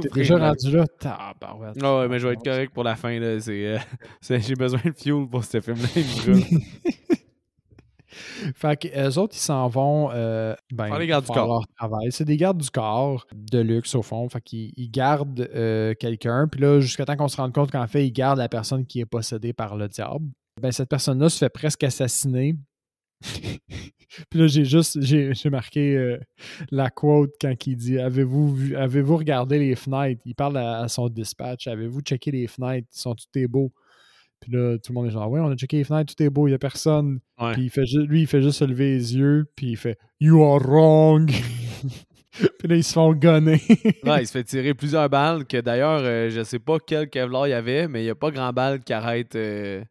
[0.00, 0.84] t'es déjà rendu là.
[1.04, 3.18] Ah ouais, mais je vais être correct pour la fin.
[3.18, 3.38] là.
[3.40, 3.78] C'est, euh,
[4.40, 5.88] j'ai besoin de fuel pour ce film-là.
[8.54, 11.46] Fait que eux autres, ils s'en vont euh, ben, Faire les gardes du corps.
[11.46, 12.10] leur travail.
[12.10, 14.28] C'est des gardes du corps de luxe, au fond.
[14.28, 16.48] Fait qu'ils ils gardent euh, quelqu'un.
[16.50, 19.00] Puis là, jusqu'à temps qu'on se rende compte qu'en fait, ils gardent la personne qui
[19.00, 20.26] est possédée par le diable.
[20.60, 22.56] Ben, cette personne-là se fait presque assassiner.
[24.28, 26.18] Puis là, j'ai juste j'ai, j'ai marqué euh,
[26.70, 30.20] la quote quand il dit Avez-vous vu, avez-vous regardé les fenêtres?
[30.24, 32.88] Il parle à, à son dispatch Avez-vous checké les fenêtres?
[32.92, 33.72] Ils sont tout beaux.
[34.40, 36.30] Puis là, tout le monde est genre Ouais, on a checké les fenêtres, tout est
[36.30, 37.20] beau, il n'y a personne.
[37.40, 37.52] Ouais.
[37.52, 40.42] Puis il fait lui, il fait juste se lever les yeux, puis il fait You
[40.42, 41.30] are wrong.
[42.58, 43.60] puis là, ils se font gonner.
[44.04, 45.44] Ouais, il se fait tirer plusieurs balles.
[45.46, 48.14] Que d'ailleurs, euh, je sais pas quel Kevlar il y avait, mais il n'y a
[48.14, 49.36] pas grand balle qui arrête.
[49.36, 49.84] euh,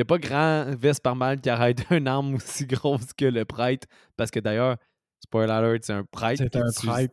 [0.00, 3.44] n'y a pas grand veste par balle qui arrête une arme aussi grosse que le
[3.44, 3.86] prêtre.
[4.16, 4.76] Parce que d'ailleurs,
[5.22, 7.12] spoiler alert, c'est un prêtre C'est qui un prêtre.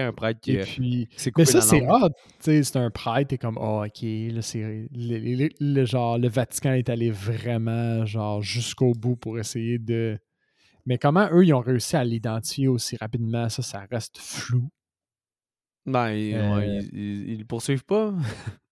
[0.00, 1.08] un prêtre qui, Et puis.
[1.30, 1.80] coupé Mais ça, c'est
[2.40, 4.88] sais, c'est un prêtre, t'es comme, oh, ok, là, c'est.
[4.92, 10.18] Le, genre, le Vatican est allé vraiment, genre, jusqu'au bout pour essayer de.
[10.86, 14.68] Mais comment eux, ils ont réussi à l'identifier aussi rapidement, ça, ça reste flou.
[15.86, 18.14] Ben, ils, Euh, ouais, ils- ils- ils le poursuivent pas.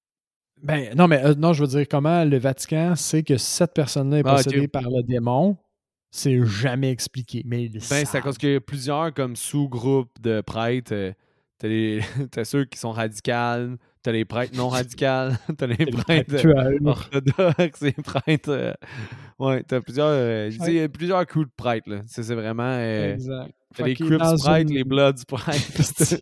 [0.67, 4.19] Ben, non, mais euh, non, je veux dire, comment le Vatican sait que cette personne-là
[4.19, 5.57] est Ah, possédée par le démon,
[6.11, 7.43] c'est jamais expliqué.
[7.47, 10.93] Mais Ben, c'est à cause qu'il y a plusieurs comme sous-groupes de prêtres.
[10.95, 11.13] euh,
[11.59, 12.01] T'as, les...
[12.31, 17.81] t'as ceux qui sont radicales, t'as les prêtres non radicales, t'as les prêtres euh, orthodoxes,
[17.81, 18.51] les prêtres.
[18.51, 18.73] euh,
[19.39, 20.09] Ouais, t'as plusieurs.
[20.09, 22.03] euh, je dis, il y a plusieurs coups de prêtres, là.
[22.07, 22.63] C'est, c'est vraiment.
[22.79, 23.53] euh, Exact.
[23.75, 25.83] T'as Fait les Crips prêtres, une- les Bloods prêtres.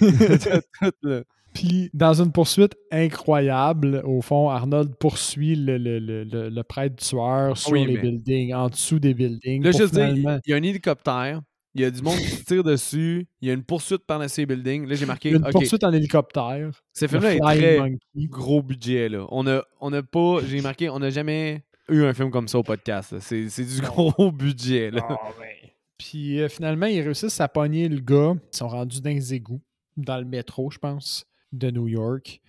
[0.00, 1.22] T'as tout, là.
[1.52, 6.96] Puis, dans une poursuite incroyable, au fond, Arnold poursuit le, le- le- le- le prêtre
[6.96, 9.62] tueur sur Oui, les mais- buildings, en dessous des buildings.
[9.64, 11.40] Là, pour juste dire, il finalement- il y a un hélicoptère,
[11.74, 14.40] il y a du monde qui se tire dessus, il y a une poursuite par-dessus
[14.42, 14.86] les buildings.
[14.86, 15.28] Là, j'ai marqué.
[15.30, 16.70] il y a une poursuite en hélicoptère.
[16.92, 17.98] ce Le film-là est très Monkey.
[18.26, 19.08] gros budget.
[19.08, 19.26] Là.
[19.30, 20.38] On a, on a pas.
[20.46, 23.14] J'ai marqué, on n'a jamais eu un film comme ça au podcast.
[23.20, 24.90] C'est, c'est du gros budget.
[24.90, 25.02] Là.
[25.98, 28.34] Puis euh, finalement, ils réussissent à pogner le gars.
[28.52, 29.60] Ils sont rendus dans les égouts,
[29.96, 32.40] dans le métro, je pense, de New York,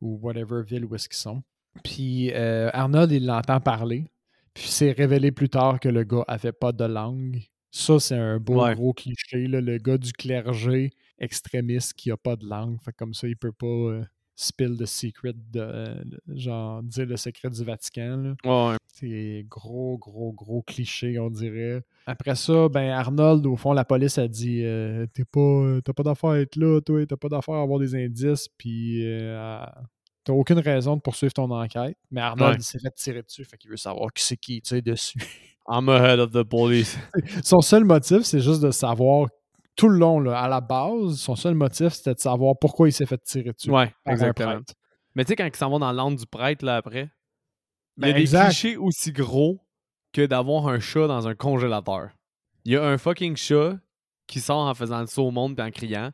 [0.00, 1.42] ou whatever ville où est-ce qu'ils sont.
[1.84, 4.06] Puis euh, Arnold, il l'entend parler.
[4.54, 7.40] Puis c'est révélé plus tard que le gars avait pas de langue.
[7.70, 8.74] Ça, c'est un beau Ouais.
[8.74, 9.46] gros cliché.
[9.46, 12.80] là, le gars du clergé extrémiste qui a pas de langue.
[12.82, 14.04] Fait comme ça, il peut pas euh,
[14.40, 15.94] spill the secret de euh,
[16.28, 18.34] genre dire le secret du Vatican.
[18.44, 18.70] là.
[18.70, 18.76] Ouais.
[18.94, 21.82] C'est gros, gros, gros cliché, on dirait.
[22.06, 25.92] Après ça, ben Arnold, au fond, la police a dit euh, T'es pas, euh, T'as
[25.92, 29.64] pas d'affaire à être là, toi, t'as pas d'affaire à avoir des indices, puis euh,
[30.24, 31.96] t'as aucune raison de poursuivre ton enquête.
[32.12, 32.56] Mais Arnold, Ouais.
[32.60, 35.18] il s'est fait tirer dessus, fait qu'il veut savoir qui c'est qui tire dessus.
[35.68, 36.96] I'm ahead of the police.
[37.44, 39.26] son seul motif, c'est juste de savoir
[39.78, 42.92] tout le long, là, à la base, son seul motif, c'était de savoir pourquoi il
[42.92, 43.70] s'est fait tirer dessus.
[43.70, 44.60] Ouais, exactement.
[45.14, 47.10] Mais tu sais, quand ils s'en vont dans l'angle du prêtre, là, après,
[47.96, 48.46] il y Ben, a des exact.
[48.48, 49.60] clichés aussi gros
[50.12, 52.10] que d'avoir un chat dans un congélateur.
[52.64, 53.76] Il y a un fucking chat
[54.26, 56.10] qui sort en faisant le saut au monde et en criant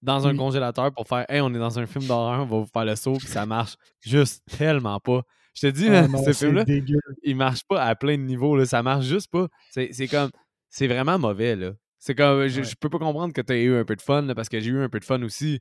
[0.00, 0.36] dans un Oui.
[0.38, 2.96] congélateur pour faire Hey, on est dans un film d'horreur, on va vous faire le
[2.96, 5.22] saut, puis ça marche juste tellement pas.
[5.54, 6.64] Je te dis, non, ce c'est film-là,
[7.22, 8.56] il marche pas à plein de niveaux.
[8.56, 8.64] Là.
[8.64, 9.48] Ça marche juste pas.
[9.70, 10.30] C'est comme.
[10.70, 11.72] C'est vraiment mauvais, là.
[12.04, 12.48] C'est comme.
[12.48, 12.64] Je, Ouais.
[12.64, 14.70] je peux pas comprendre que tu eu un peu de fun, là, parce que j'ai
[14.70, 15.60] eu un peu de fun aussi.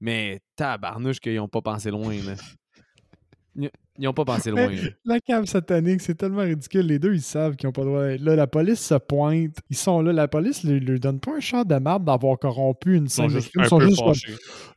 [0.00, 2.34] Mais tabarnouche qu'ils ont pas pensé loin, là.
[3.54, 4.70] Ils, ils ont pas pensé loin.
[5.04, 6.86] La cave satanique, c'est tellement ridicule.
[6.86, 8.34] Les deux, ils savent qu'ils n'ont pas le droit d'être là.
[8.34, 9.58] La police se pointe.
[9.68, 10.14] Ils sont là.
[10.14, 13.32] La police ne leur donne pas un char de marde d'avoir corrompu une scène de
[13.32, 13.60] juste crime.
[13.60, 14.14] un Ils sont juste comme,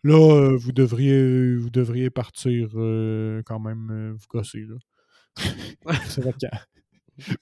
[0.03, 4.65] là, euh, vous, devriez, vous devriez partir euh, quand même euh, vous gosser.
[4.67, 4.75] Là.
[6.09, 6.21] c'est.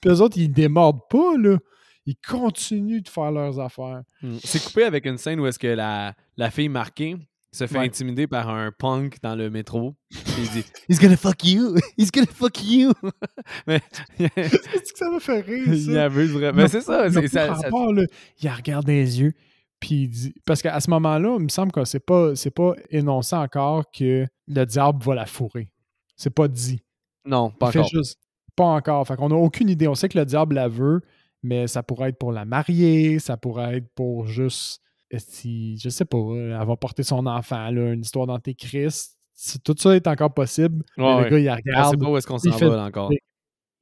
[0.00, 1.36] Puis eux autres, ils démordent pas.
[1.36, 1.58] là.
[2.06, 4.02] Ils continuent de faire leurs affaires.
[4.22, 4.36] Mm.
[4.44, 7.16] C'est coupé avec une scène où est-ce que la, la fille marquée
[7.52, 7.84] se fait Ouais.
[7.86, 9.94] intimider par un punk dans le métro.
[10.10, 11.76] Il dit He's gonna fuck you!
[11.98, 12.92] He's gonna fuck you!
[13.66, 13.80] Mais
[14.18, 16.04] Est-ce que ça m'a fait rire, il ça?
[16.04, 16.62] abuse vraiment.
[16.62, 17.06] Mais c'est ça.
[17.06, 18.02] Il c'est- ça, pas ça- rapport, là.
[18.42, 19.32] Il regarde les yeux,
[19.80, 20.34] puis il dit...
[20.44, 24.26] Parce qu'à ce moment-là, il me semble que c'est pas, c'est pas énoncé encore que
[24.48, 25.70] le diable va la fourrer.
[26.16, 26.80] C'est pas dit.
[27.24, 27.90] Non, Il pas fait encore.
[27.90, 28.18] juste...
[28.56, 29.06] Pas encore.
[29.06, 29.88] Fait qu'on n'a aucune idée.
[29.88, 31.00] On sait que le diable la veut,
[31.44, 34.80] mais ça pourrait être pour la marier, ça pourrait être pour juste...
[35.16, 39.16] Si, je sais pas, euh, elle va porter son enfant, là, une histoire d'antéchrist.
[39.32, 40.82] Si Tout ça est encore possible.
[40.96, 42.00] mais Ouais, le gars, il regarde.
[42.00, 43.12] pas où est-ce qu'on s'en va là, encore.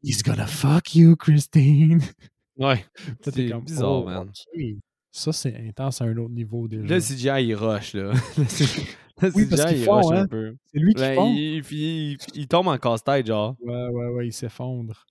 [0.03, 2.01] He's gonna fuck you, Christine.
[2.59, 2.85] Ouais.
[3.23, 4.31] C'est comme, bizarre, oh, man.
[5.11, 6.83] Ça, c'est intense à un autre niveau déjà.
[6.85, 8.13] Le CGI, il rush, là.
[8.37, 8.83] Le C-
[9.23, 10.17] le Oui, parce CGI, il rush hein.
[10.23, 10.55] un peu.
[10.67, 11.33] c'est lui qui Ben, fond.
[11.35, 13.57] il, il, il- il tombe en casse-tête, genre.
[13.63, 15.07] Ouais, ouais, ouais, il s'effondre.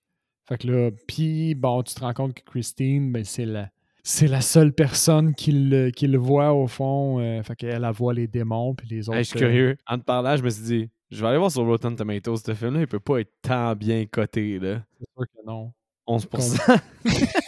[0.52, 3.70] Fait que là, puis bon, tu te rends compte que Christine, ben, c'est la,
[4.02, 7.20] c'est la seule personne qui le, qui le voit au fond.
[7.20, 9.16] euh, fait qu'elle, elle voit les démons, puis les autres.
[9.16, 9.76] Hey, je suis euh, curieux.
[9.86, 12.36] En te parlant, je me suis dit, je vais aller voir sur Rotten Tomatoes.
[12.44, 14.82] Ce film-là, il peut pas être tant bien coté, là.
[14.98, 15.72] C'est sûr que non.
[16.06, 16.80] 11%.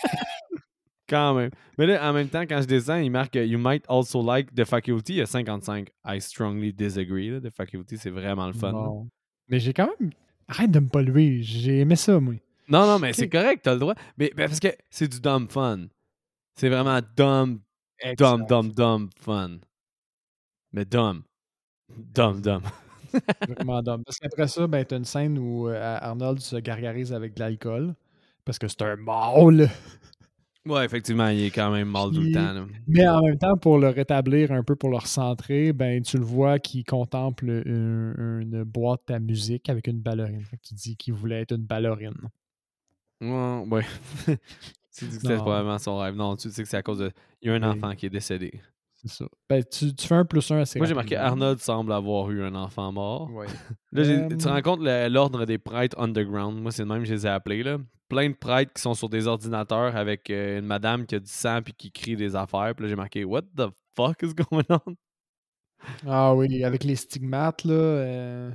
[1.06, 1.50] quand même.
[1.76, 4.64] Mais là, en même temps, quand je descends, il marque You might also like The
[4.64, 5.12] Faculty.
[5.12, 5.90] Il y a 55.
[6.06, 7.28] I strongly disagree.
[7.28, 7.40] là.
[7.40, 9.04] The Faculty, c'est vraiment le fun.
[9.48, 10.10] Mais j'ai quand même.
[10.48, 11.42] Arrête de me polluer.
[11.42, 12.36] J'ai aimé ça, moi.
[12.68, 13.94] Non, non, mais c'est correct, t'as le droit.
[14.16, 15.86] Mais, mais parce que c'est du dumb fun.
[16.54, 17.60] C'est vraiment dumb,
[18.16, 19.58] dumb, dumb, dumb fun.
[20.72, 21.22] Mais dumb.
[21.96, 22.62] Dumb, dumb.
[23.48, 24.02] Vraiment dumb.
[24.04, 27.94] Parce qu'après ça, ben, t'as une scène où euh, Arnold se gargarise avec de l'alcool.
[28.44, 29.68] Parce que c'est un mâle.
[30.66, 32.52] Ouais, effectivement, il est quand même mal tout le temps.
[32.54, 32.64] là.
[32.86, 36.24] Mais en même temps, pour le rétablir un peu, pour le recentrer, ben, tu le
[36.24, 40.44] vois qu'il contemple une, une boîte à musique avec une ballerine.
[40.62, 42.16] Tu dis qu'il voulait être une ballerine.
[43.20, 43.84] Ouais, ouais.
[44.26, 46.14] tu dis que c'était probablement son rêve.
[46.14, 47.10] Non, tu sais que c'est à cause de.
[47.42, 47.78] Il y a un Oui.
[47.78, 48.60] enfant qui est décédé.
[48.94, 49.26] C'est ça.
[49.50, 51.16] Ben, tu, tu fais un plus un assez Moi, j'ai marqué.
[51.16, 53.30] Arnold semble avoir eu un enfant mort.
[53.32, 53.46] Ouais.
[53.92, 56.58] Là, tu te rends compte l'ordre des prêtres underground.
[56.60, 57.62] Moi, c'est le même que je les ai appelés.
[57.62, 57.76] Là.
[58.08, 61.30] Plein de prêtres qui sont sur des ordinateurs avec euh, une madame qui a du
[61.30, 62.74] sang puis qui crie des affaires.
[62.74, 64.94] Puis là, j'ai marqué What the fuck is going on?
[66.06, 67.74] Ah oui, avec les stigmates, là.
[67.74, 68.50] euh,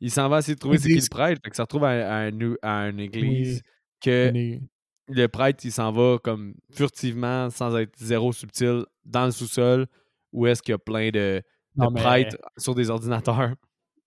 [0.00, 1.40] Il s'en- va essayer de trouver c'est qui le prêtre.
[1.42, 3.62] Fait que ça retrouve à, à un- à une église
[4.00, 4.32] que
[5.08, 9.86] le prêtre, il s'en va comme furtivement, sans être zéro subtil, dans le sous-sol,
[10.32, 11.42] où est-ce qu'il y a plein de,
[11.76, 13.54] de mais- prêtres sur des ordinateurs?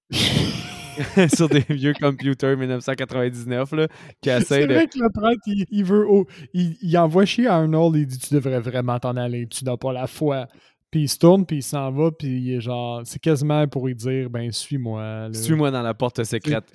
[1.36, 3.88] sur des vieux computers 1999 là,
[4.22, 4.74] qui C'est de.
[4.74, 6.06] vrai que le prêtre, il, il veut.
[6.08, 9.66] oh, il, il envoie chier à Arnold, il dit Tu devrais vraiment t'en aller, tu
[9.66, 10.48] n'as pas la foi.
[10.92, 13.02] Puis il se tourne, puis il s'en va, puis il est genre.
[13.06, 15.30] C'est quasiment pour lui dire Ben, suis-moi.
[15.34, 16.66] Suis-moi dans la porte secrète.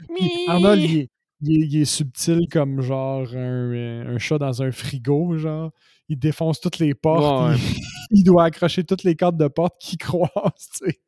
[0.48, 1.08] Arnold, il est,
[1.40, 3.36] il est- il est subtil comme genre un,
[3.74, 5.70] euh, un chat dans un frigo, genre.
[6.08, 7.50] Il défonce toutes les portes.
[7.50, 7.56] Ouais.
[7.56, 7.80] Il,
[8.20, 11.00] il doit accrocher toutes les cartes de porte qu'il croise, tu sais.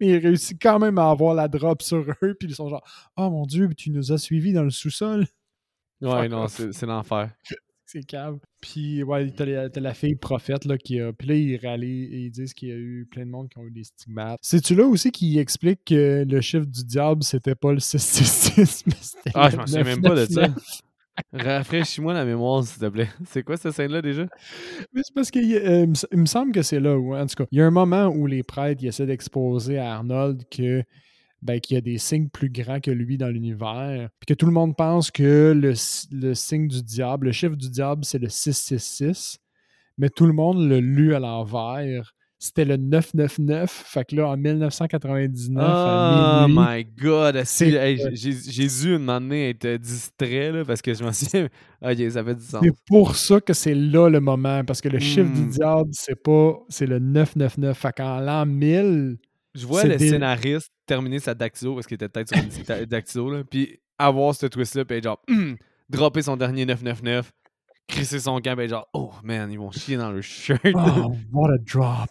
[0.00, 2.82] Mais il réussit quand même à avoir la drop sur eux, puis ils sont genre
[3.16, 5.26] Oh mon Dieu, tu nous as suivis dans le sous-sol.
[6.00, 7.30] Ouais, non, c'est l'enfer.
[7.92, 8.16] C'est.
[8.62, 11.12] Puis, ouais, t'as la, fille prophète, là, qui a.
[11.12, 13.58] Puis là, ils rallient et ils disent qu'il y a eu plein de monde qui
[13.58, 14.38] ont eu des stigmates.
[14.40, 18.94] C'est-tu là aussi qui explique que le chiffre du diable, c'était pas le 666, mais
[18.98, 19.30] c'était.
[19.34, 20.48] Ah, je m'en souviens même pas de ça.
[20.48, 20.82] 999.
[21.34, 23.10] Rafraîchis-moi la mémoire, s'il te plaît.
[23.26, 24.26] C'est quoi cette scène-là déjà?
[24.94, 27.58] Mais c'est parce qu'il euh, me semble que c'est là où, en tout cas, il
[27.58, 30.82] y a un moment où les prêtres ils essaient d'exposer à Arnold que.
[31.42, 34.08] Ben, qu'il y a des signes plus grands que lui dans l'univers.
[34.20, 35.72] Puis que tout le monde pense que le,
[36.12, 39.38] le signe du diable, le chiffre du diable, c'est le 666.
[39.98, 42.14] mais tout le monde l'a lu à l'envers.
[42.38, 43.70] C'était le 999.
[43.86, 47.36] Fait que là, en 1999, Oh minuit, my god!
[47.36, 50.92] esti, c'est- hey, j'ai- j'ai j'ai dû un moment donné être distrait là, parce que
[50.94, 51.48] je m'en souviens.
[51.82, 52.60] Ok, ça fait du sens.
[52.62, 54.64] c'est pour ça que c'est là le moment.
[54.64, 55.50] Parce que le chiffre du Hmm.
[55.50, 56.54] diable, c'est pas.
[56.68, 57.78] C'est le 999.
[57.78, 59.18] Fait qu'en l'an 1000,
[59.54, 63.30] Je vois le des- scénariste terminer sa Daxo parce qu'il était peut-être sur une Daxo,
[63.30, 65.56] là, puis avoir ce twist-là, puis genre, Hum,
[65.88, 67.30] dropper son dernier 999,
[67.86, 70.60] crisser son camp, puis genre, oh man, ils vont chier dans le shirt.
[70.74, 72.08] oh, what a drop.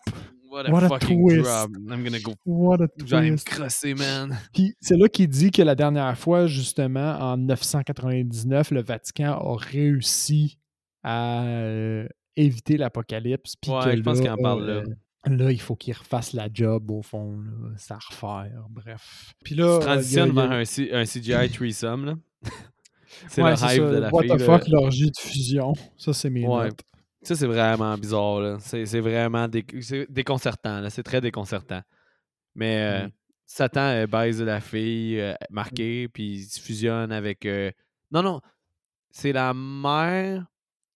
[0.51, 1.43] what a what a fucking twist.
[1.43, 1.71] drop.
[1.89, 2.33] I'm gonna go.
[2.45, 3.47] What a J'allais me twist.
[3.49, 4.37] crosser, man.
[4.53, 9.55] Puis c'est là qu'il dit que la dernière fois, justement, en 999, le Vatican a
[9.57, 10.57] réussi
[11.03, 13.55] à euh, éviter l'apocalypse.
[13.67, 14.89] Ouais, je pense qu'il en parle euh, Là,
[15.27, 17.39] il faut qu'il refasse la job, au fond.
[17.41, 19.33] Là, ça refaire, bref.
[19.43, 22.13] Puis là, Tu transitionnes y a- vers un, C- un CGI threesome, là.
[23.27, 24.31] c'est Ouais, le ça, de la What fille.
[24.31, 24.45] the là.
[24.45, 25.73] fuck, l'orgie de fusion.
[25.97, 26.65] Ça, c'est mes Ouais.
[26.65, 26.81] notes.
[27.23, 28.57] Ça, c'est vraiment bizarre, là.
[28.59, 29.65] C'est c'est vraiment dé-
[30.09, 30.89] déconcertant, là.
[30.89, 31.81] C'est très déconcertant.
[32.55, 33.11] Mais euh, Mm.
[33.45, 37.45] Satan euh, baise la fille euh, marquée, puis il fusionne avec...
[37.45, 37.69] euh,
[38.11, 38.41] Non, non.
[39.11, 40.45] C'est la mère...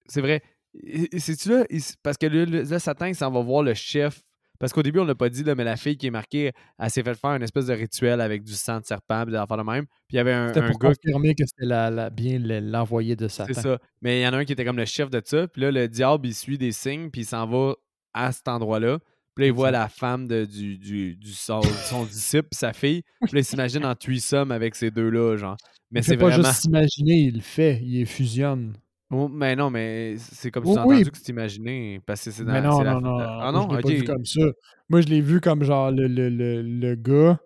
[0.07, 0.41] C'est vrai.
[0.83, 1.65] Et- et C'est-tu là?
[1.69, 4.21] il Parce que là, Satan, il s'en va voir le chef.
[4.57, 6.89] Parce qu'au début, on l'a pas dit, là, mais la fille qui est marquée, elle
[6.89, 9.57] s'est fait faire une espèce de rituel avec du sang de serpent, puis des affaires
[9.57, 9.85] de même.
[10.07, 12.39] Puis il y avait un, C'était un pour gars confirmer que c'était la, la- bien
[12.39, 13.51] le- l'envoyé de Satan.
[13.53, 13.79] c'est ça.
[14.01, 15.47] Mais il y en a un qui était comme le chef de ça.
[15.49, 17.73] Puis là, le diable, il suit des signes, puis il s'en va
[18.13, 18.99] à cet endroit-là.
[19.35, 23.01] Puis là, il voit la femme de, du, du, du son, son disciple, sa fille.
[23.23, 25.57] Puis là, il s'imagine en threesome avec ces deux-là, genre.
[25.91, 26.43] Mais il c'est pas vraiment.
[26.47, 28.73] juste s'imaginer, il le fait, il fusionne.
[29.11, 30.95] Oh, mais non, mais c'est comme Oui, as oui.
[30.97, 31.99] entendu que c'est imaginé.
[32.05, 33.81] Parce que c'est dans Mais non, la- non, non, Ah moi, non, je l'ai ok.
[33.83, 34.41] pas vu comme ça.
[34.89, 37.39] Moi, je l'ai vu comme genre le, le, le, le gars,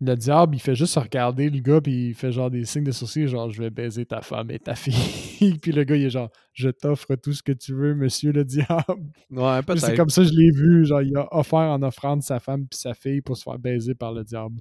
[0.00, 2.84] le diable, il fait juste se regarder le gars, puis il fait genre des signes
[2.84, 5.58] de sourcils, genre je vais baiser ta femme et ta fille.
[5.58, 8.44] puis le gars, il est genre je t'offre tout ce que tu veux, monsieur le
[8.44, 8.84] diable.
[9.30, 10.84] Ouais, C'est comme ça que je l'ai vu.
[10.84, 13.94] Genre, il a offert en offrande sa femme puis sa fille pour se faire baiser
[13.94, 14.60] par le diable.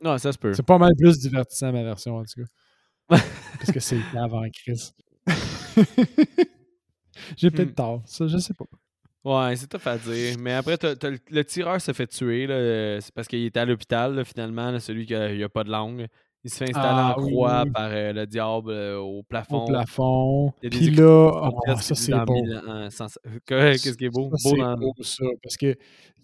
[0.00, 0.52] Non, ça se peut.
[0.52, 2.48] C'est pas mal plus divertissant, ma version, en tout cas.
[3.58, 4.92] Parce que c'est avant Chris.
[7.36, 7.74] J'ai peut-être Hmm.
[7.74, 8.64] tort, ça, je sais pas.
[9.24, 10.36] Ouais, c'est tough à dire.
[10.38, 12.46] Mais après, le, le tireur se fait tuer.
[13.00, 15.70] C'est parce qu'il était à l'hôpital, finalement, là, celui qui a, il a pas de
[15.70, 16.06] langue.
[16.44, 17.70] Il se fait installer Ah, en croix oui.
[17.70, 19.62] par euh, le diable euh, au plafond.
[19.62, 20.52] Au plafond.
[20.60, 22.44] Puis là, oh, restent ça c'est beau.
[22.90, 23.06] sans-
[23.46, 24.30] Qu'est-ce qui est beau?
[24.36, 25.76] Ça, Beau c'est dans- beau, ça, parce que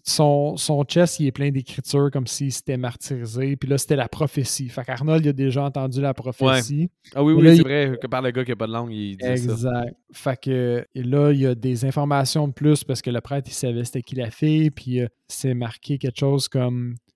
[0.03, 3.55] son, son chest, il est plein d'écritures comme s'il s'était martyrisé.
[3.57, 4.69] Puis là, c'était la prophétie.
[4.69, 6.89] Fait qu'Arnold, il a déjà entendu la prophétie.
[7.13, 8.91] Ah oui, oui, c'est il- vrai que par le gars qui a pas de langue,
[8.91, 9.31] il dit ça.
[9.33, 9.95] Exact.
[10.11, 13.53] Fait que là, il y a des informations de plus parce que le prêtre, il
[13.53, 14.71] savait c'était qui la fille.
[14.71, 17.08] Puis euh, c'est marqué quelque chose comme euh,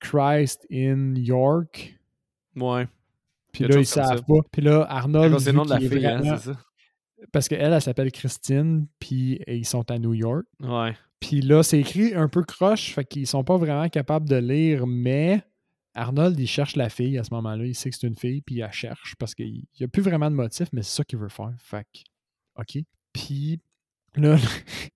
[0.00, 1.98] Christ in York.
[2.56, 2.86] Ouais.
[3.52, 4.40] Puis là, ils savent pas.
[4.52, 6.58] Puis là, Arnold, c'est le nom de la hein, vraiment- c'est ça?
[7.32, 10.44] parce qu'elle, elle s'appelle Christine, puis euh, ils sont à New York.
[10.60, 10.94] Ouais.
[11.20, 14.86] Puis là, c'est écrit un peu croche, fait qu'ils sont pas vraiment capables de lire,
[14.86, 15.42] mais
[15.94, 17.64] Arnold, il cherche la fille à ce moment-là.
[17.64, 20.02] Il sait que c'est une fille, puis il la cherche parce qu'il n'y a plus
[20.02, 21.54] vraiment de motif, mais c'est ça qu'il veut faire.
[21.58, 22.84] Fait que, OK.
[23.12, 23.60] Puis
[24.16, 24.36] là,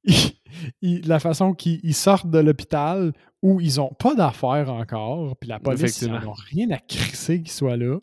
[0.82, 5.58] la façon qu'ils ils sortent de l'hôpital où ils ont pas d'affaires encore, puis la
[5.58, 7.98] police, n'ont rien à crisser qu'ils soient là.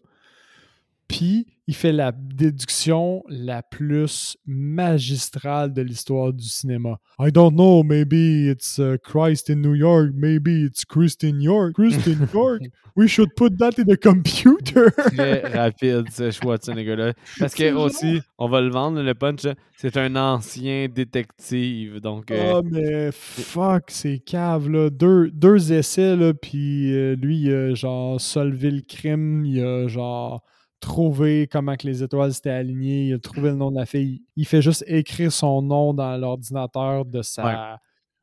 [1.07, 6.97] Puis, il fait la déduction la plus magistrale de l'histoire du cinéma.
[7.19, 11.73] I don't know, maybe it's uh, Christ in New York, maybe it's Christ in York,
[11.75, 12.61] Christ in York.
[12.95, 14.89] We should put that in the computer.
[14.91, 17.13] Très rapide, ce Schwarzenegger-là.
[17.39, 21.99] Parce que aussi, on va le vendre, le punch, c'est un ancien détective.
[21.99, 24.89] Donc, euh, Ah, mais fuck, c'est cave, là.
[24.89, 29.87] Deux, deux essais, là, puis euh, lui, il a genre solvé le crime, il a
[29.87, 30.43] genre
[30.79, 34.23] trouvé comment que les étoiles s'étaient alignées, il a trouvé le nom de la fille.
[34.35, 37.79] Il fait juste écrire son nom dans l'ordinateur de sa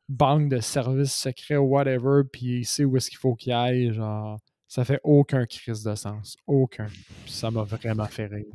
[0.07, 4.39] banque de services secrets, whatever, puis il sait où est-ce qu'il faut qu'il aille, genre...
[4.67, 6.35] Ça fait aucun crise de sens.
[6.47, 6.87] Aucun.
[6.87, 8.45] Puis ça m'a vraiment fait rire.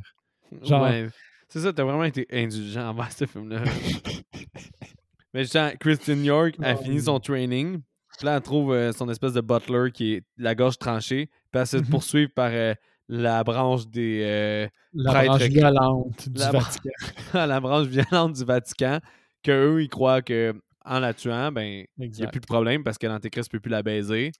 [0.61, 1.07] genre- ouais.
[1.49, 3.63] C'est ça, t'as vraiment été indulgent envers ce film-là.
[5.33, 7.79] Mais justement, Kristen York a Oh, fini son training.
[8.17, 11.27] Puis là, elle trouve euh, son espèce de butler qui est la gorge tranchée.
[11.51, 11.87] Puis elle se Mhm.
[11.87, 12.73] poursuivre par euh,
[13.13, 14.21] la branche des.
[14.23, 16.89] euh, La Prêtre branche violente du La- Vatican.
[17.33, 18.99] la branche violente du Vatican.
[19.43, 20.53] Que eux, ils croient que
[20.85, 23.61] en la tuant, ben, il n'y a plus de problème parce que l'Antéchrist ne peut
[23.61, 24.31] plus la baiser.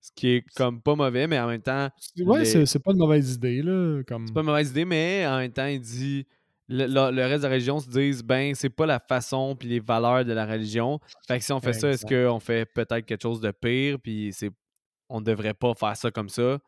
[0.00, 2.98] Ce qui est comme pas mauvais, mais en même temps, Ouais, les- c'est pas une
[2.98, 4.02] mauvaise idée, là.
[4.06, 4.26] Comme...
[4.26, 6.26] c'est pas une mauvaise idée, mais en même temps, il dit.
[6.66, 9.68] Le, le- le reste de la religion se disent, ben, c'est pas la façon puis
[9.68, 10.98] les valeurs de la religion.
[11.28, 14.30] Fait que si on fait ça, est-ce qu'on fait peut-être quelque chose de pire, puis
[14.32, 14.50] c'est
[15.10, 16.58] on devrait pas faire ça comme ça?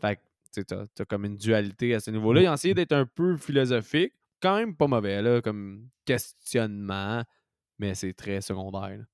[0.00, 0.20] Fait que,
[0.52, 2.40] tu t'as comme une dualité à ce niveau-là.
[2.42, 7.22] Il a essayé d'être un peu philosophique, quand même pas mauvais, là, comme questionnement,
[7.78, 9.04] mais c'est très secondaire.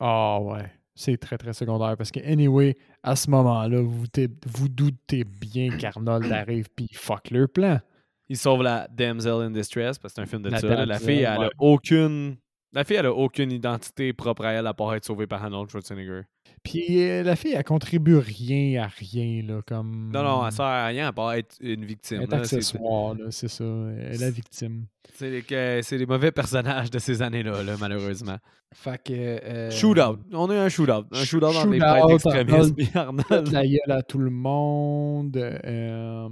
[0.00, 4.06] Ah ouais, c'est très très secondaire parce que, anyway, à ce moment-là, vous,
[4.46, 7.80] vous doutez bien qu'Arnold arrive puis il fuck leur plan.
[8.28, 10.86] Il sauve la damsel in distress parce que c'est un film de La ça.
[10.86, 12.36] La fille, elle a aucune.
[12.72, 15.70] La fille, elle a aucune identité propre à elle à part être sauvée par Arnold
[15.70, 16.22] Schwarzenegger.
[16.70, 20.10] Puis euh, la fille, elle contribue rien à rien, là, comme...
[20.12, 22.18] Non, non, elle sert à rien à part être une victime.
[22.22, 22.44] Elle est là.
[22.44, 23.64] C'est- accessoire, là, c'est ça.
[23.64, 24.86] Elle est la victime.
[25.14, 28.36] C'est les, que- c'est les mauvais personnages de ces années-là, là, malheureusement.
[28.74, 29.12] Fait que...
[29.12, 30.18] euh, Shootout.
[30.32, 31.04] On a un shootout.
[31.12, 33.52] Un shootout entre les prêtres extrémistes Arnold.
[33.52, 35.36] la gueule à tout le monde.
[35.36, 36.28] euh,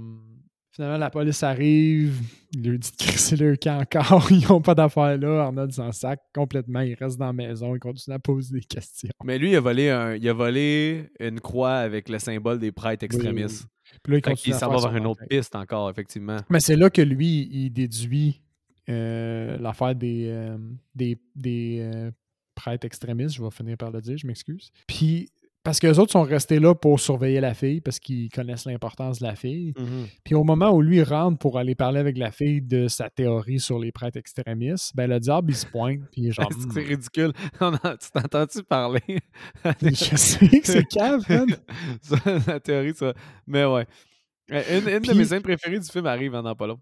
[0.75, 2.21] finalement, la police arrive.
[2.53, 4.27] Il leur dit de crisser leur camp encore.
[4.31, 5.45] Ils n'ont pas d'affaires là.
[5.45, 6.81] Arnold s'en sac complètement.
[6.81, 7.75] Il reste dans la maison.
[7.75, 9.09] Il continue à poser des questions.
[9.23, 12.71] Mais lui, il a, volé un, il a volé une croix avec le symbole des
[12.71, 13.67] prêtres extrémistes.
[14.03, 16.39] Puis là, il continue s'en va vers une autre piste encore, effectivement.
[16.49, 18.41] Mais c'est là que lui, il déduit
[18.89, 20.57] euh, l'affaire des, euh,
[20.93, 22.11] des, des euh,
[22.53, 23.35] prêtres extrémistes.
[23.35, 24.71] Je vais finir par le dire, je m'excuse.
[24.87, 25.29] Puis,
[25.65, 29.19] parce que les autres sont restés là pour surveiller la fille, parce qu'ils connaissent l'importance
[29.19, 29.73] de la fille.
[30.23, 33.59] Puis au moment où lui rentre pour aller parler avec la fille de sa théorie
[33.59, 36.49] sur les prêtres extrémistes, ben le diable, il se pointe, puis genre...
[36.73, 37.33] c'est Hmm, ridicule.
[37.59, 39.01] Tu t'entends-tu parler?
[39.81, 41.23] je sais que c'est cave,
[42.47, 43.13] la théorie, ça.
[43.47, 43.87] Mais ouais.
[44.51, 46.79] Euh, Une, une de mes scènes préférées du film arrive en pas long.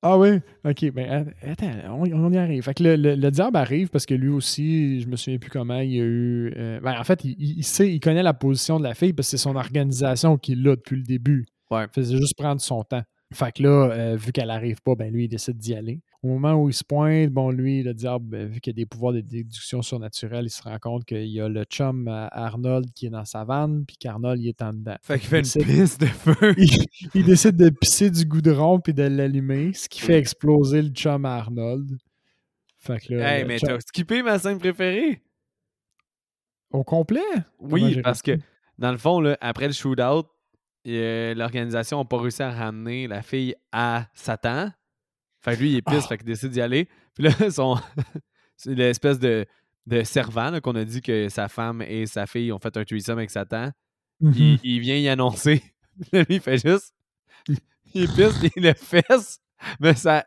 [0.00, 0.38] Ah oui?
[0.64, 2.62] OK, ben attends, on, on y arrive.
[2.62, 5.50] Fait que le, le- le diable arrive parce que lui aussi, je me souviens plus
[5.50, 6.52] comment il y a eu...
[6.56, 9.30] euh, ben, en fait, il, sait, il connaît la position de la fille parce que
[9.36, 11.46] c'est son organisation qui l'a depuis le début.
[11.72, 11.84] Ouais.
[11.84, 13.02] Il faisait juste prendre son temps.
[13.34, 16.00] Fait que là, euh, vu qu'elle arrive pas, ben lui, il décide d'y aller.
[16.24, 18.86] Au moment où il se pointe, bon, lui, le diable, ben, vu qu'il a des
[18.86, 22.90] pouvoirs de déduction surnaturelle, il se rend compte qu'il y a le chum à Arnold
[22.92, 24.96] qui est dans sa vanne, puis qu'Arnold, il est en dedans.
[25.00, 26.54] Fait qu'il fait une décide- piste de feu.
[26.58, 30.88] il, il décide de pisser du goudron puis de l'allumer, ce qui fait exploser le
[30.90, 31.96] chum à Arnold.
[32.78, 35.22] Fait que là, Hey, mais chum- t'as skippé ma scène préférée?
[36.70, 37.20] au complet?
[37.60, 38.32] Oui, parce que
[38.76, 40.26] dans le fond, là, après le shootout,
[40.86, 44.70] euh, l'organisation n'a pas réussi à ramener la fille à Satan.
[45.50, 46.08] Fait que lui, il est pisse, Ah.
[46.08, 46.88] fait qu'il décide d'y aller.
[47.14, 47.76] Puis là, son...
[48.56, 49.46] c'est l'espèce de,
[49.86, 52.84] de servant là, qu'on a dit que sa femme et sa fille ont fait un
[52.84, 53.70] threesome avec Satan.
[54.20, 55.62] Il, il vient y annoncer.
[56.12, 56.92] Là, lui, il fait juste.
[57.94, 59.38] Il pisse, il le fesse,
[59.80, 60.24] mais ça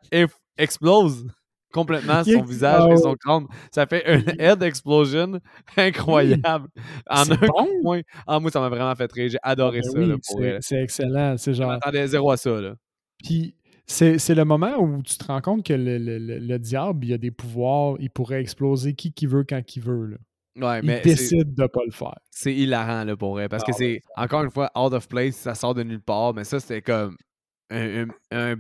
[0.58, 1.28] explose
[1.74, 3.46] complètement son visage ah et son crâne.
[3.74, 5.40] Ça fait une head explosion
[5.78, 6.68] incroyable.
[7.10, 7.68] En C'est un bon.
[7.82, 8.02] point.
[8.28, 9.30] Ah, moi, ça m'a vraiment fait rire.
[9.30, 10.00] J'ai adoré Ben ça.
[10.38, 11.38] oui, c'est- excellent.
[11.38, 11.70] C'est Je genre.
[11.70, 12.60] m'attendais zéro à ça.
[12.60, 12.74] Là.
[13.24, 13.56] Puis
[13.92, 17.06] c'est c'est le moment où tu te rends compte que le, le- le- le diable,
[17.06, 20.06] il a des pouvoirs, il pourrait exploser qui qu'il veut quand qu'il veut.
[20.08, 20.18] Là.
[20.58, 22.18] Ouais, Il mais c'est- décide de pas le faire.
[22.30, 23.48] c'est hilarant là, pour vrai.
[23.48, 26.34] Parce que Ah c'est, encore une fois, out of place, ça sort de nulle part.
[26.34, 27.16] Mais ça, c'était comme
[27.70, 28.56] un, un,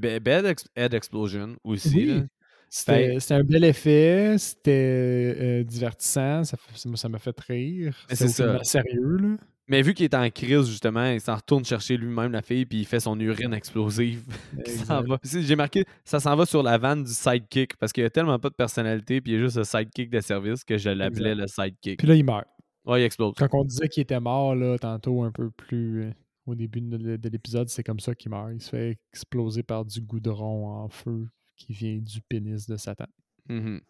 [0.45, 2.11] ex- head explosion aussi.
[2.13, 2.23] Oui.
[2.73, 6.55] C'était c'était un bel effet, c'était euh, divertissant, ça
[6.89, 7.97] m'a- ça fait rire.
[8.09, 8.63] C'est ça.
[8.63, 9.35] sérieux, là.
[9.67, 12.79] Mais vu qu'il est en crise, justement, il s'en retourne chercher lui-même la fille, puis
[12.79, 14.23] il fait son urine explosive.
[15.23, 18.49] J'ai marqué, ça s'en va sur la vanne du sidekick, parce qu'il a tellement pas
[18.49, 21.47] de personnalité, puis il y a juste le sidekick de service que je l'appelais le
[21.47, 21.99] sidekick.
[21.99, 22.45] Puis là, il meurt.
[22.85, 23.33] Ouais, il explose.
[23.37, 26.11] Quand on disait qu'il était mort, là, tantôt, un peu plus euh,
[26.47, 28.51] au début de, de l'épisode, c'est comme ça qu'il meurt.
[28.53, 33.07] Il se fait exploser par du goudron en feu qui vient du pénis de Satan.
[33.47, 33.81] Mhm.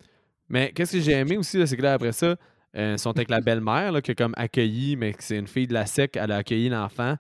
[0.50, 2.36] Mais qu'est-ce que j'ai aimé aussi, c'est que là, après ça,
[2.76, 5.74] euh, sont avec la belle-mère, qui a comme accueilli, mais que c'est une fille de
[5.74, 7.16] la sec, elle a accueilli l'enfant,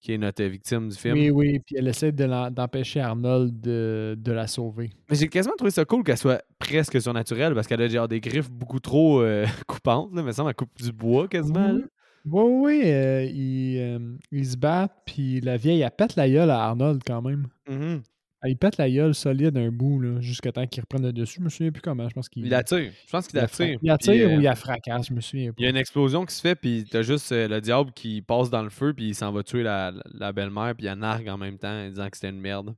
[0.00, 1.14] qui est notre victime du film.
[1.14, 4.90] Oui, oui, puis elle essaie de d'empêcher Arnold de, de la sauver.
[5.10, 8.20] Mais j'ai quasiment trouvé ça cool qu'elle soit presque surnaturelle, parce qu'elle a genre des
[8.20, 11.78] griffes beaucoup trop euh, coupantes, là, mais ça, elle coupe du bois quasiment.
[12.26, 16.64] Oui, oui, euh, ils, euh, se battent, puis la vieille, elle pète la gueule à
[16.64, 17.48] Arnold quand même.
[17.68, 18.02] Mhm.
[18.02, 18.02] Elle
[18.46, 21.36] il pète la gueule solide un bout, là, jusqu'à temps qu'il reprenne le dessus.
[21.38, 22.08] Je me souviens plus comment.
[22.08, 22.92] Je pense qu'il Il la tire.
[23.06, 23.78] Je pense qu'il il la la fra- tire.
[23.82, 25.54] Il la puis, tire euh, ou il la fracasse, je me souviens pas.
[25.58, 28.22] Il y a une explosion qui se fait, puis t'as juste euh, le diable qui
[28.22, 29.92] passe dans le feu, puis il s'en va tuer la,
[30.34, 32.74] belle-mère, puis il nargue en même temps, en disant que c'était une merde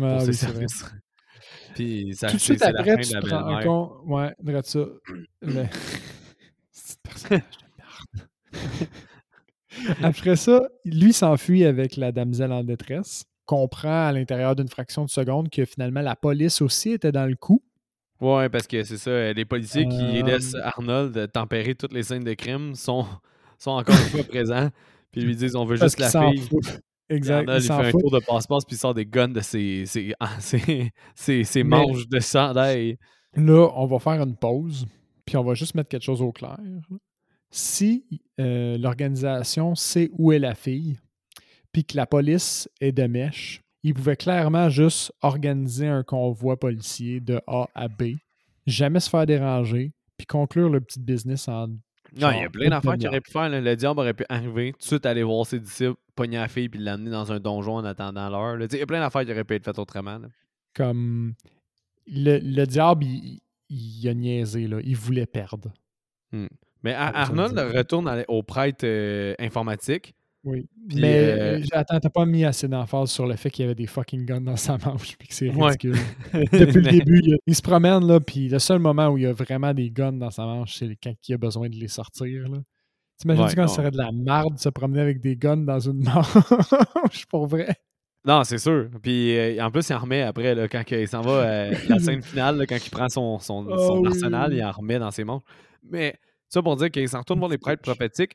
[0.00, 0.66] Ah oui, c'est vrai.
[1.74, 3.64] puis ça, Tout de suite la après, tu de la belle-mère.
[3.64, 3.92] compte.
[4.04, 4.84] Ouais, regarde ça.
[5.42, 5.64] Le...
[6.70, 7.42] C'est un personnage
[8.14, 8.20] de
[8.58, 8.88] merde.
[10.02, 13.24] Après ça, lui s'enfuit avec la damsel en détresse.
[13.48, 17.34] Comprend à l'intérieur d'une fraction de seconde que finalement la police aussi était dans le
[17.34, 17.62] coup.
[18.20, 22.02] Ouais, parce que c'est ça, euh, les policiers qui Euh, laissent Arnold tempérer toutes les
[22.02, 23.06] scènes de crime sont,
[23.58, 24.68] sont encore une fois présents,
[25.10, 26.40] puis lui disent on veut Parce juste la fille.
[26.42, 26.80] fout.
[27.08, 27.48] Exact.
[27.48, 28.00] Arnold, il fait un fout.
[28.02, 31.76] tour de passe-passe, puis il sort des guns de ses, ses, ses, ses- ses Mais-
[31.78, 32.98] manches de chandail.
[33.34, 34.84] Là, on va faire une pause,
[35.24, 36.58] puis on va juste mettre quelque chose au clair.
[37.50, 38.04] Si
[38.40, 40.98] euh, l'organisation sait où est la fille,
[41.72, 47.20] puis que la police est de mèche, ils pouvaient clairement juste organiser un convoi policier
[47.20, 48.14] de A à B,
[48.66, 51.68] jamais se faire déranger, puis conclure le petit business en.
[52.16, 53.48] Non, il y a plein d'affaires qu'il aurait pu faire.
[53.50, 53.60] là.
[53.60, 56.68] Le diable aurait pu arriver, tout de suite aller voir ses disciples, pogner la fille,
[56.70, 58.56] puis l'amener dans un donjon en attendant l'heure.
[58.60, 60.18] Il y a plein d'affaires qui auraient pu être faites autrement.
[60.18, 60.28] là.
[60.74, 61.34] Comme.
[62.06, 64.78] Le, le diable, il, il a niaisé, là.
[64.82, 65.70] Il voulait perdre.
[66.82, 70.14] Mais ça me Arnold retourne au prêtre euh, informatique.
[70.44, 70.66] Oui.
[70.88, 73.74] Puis, Mais euh, attends, t'as pas mis assez d'emphase sur le fait qu'il y avait
[73.74, 75.66] des fucking guns dans sa manche puis que c'est Ouais.
[75.70, 75.96] ridicule.
[76.32, 79.26] Depuis le début, il, il se promène là, puis le seul moment où il y
[79.26, 82.48] a vraiment des guns dans sa manche, c'est quand il a besoin de les sortir.
[82.48, 82.58] Là.
[83.18, 85.80] T'imagines Ouais, quand ça serait de la marde de se promener avec des guns dans
[85.80, 87.74] une manche pour vrai?
[88.24, 88.88] Non, c'est sûr.
[89.02, 91.98] Puis euh, en plus, il en remet après, là, quand il s'en va, euh, la
[91.98, 94.08] scène finale, là, quand il prend son, son, son oui.
[94.08, 95.42] arsenal, il en remet dans ses manches.
[95.82, 96.14] Mais
[96.48, 98.32] ça pour dire qu'il s'en retourne voir les prêtres prophétiques.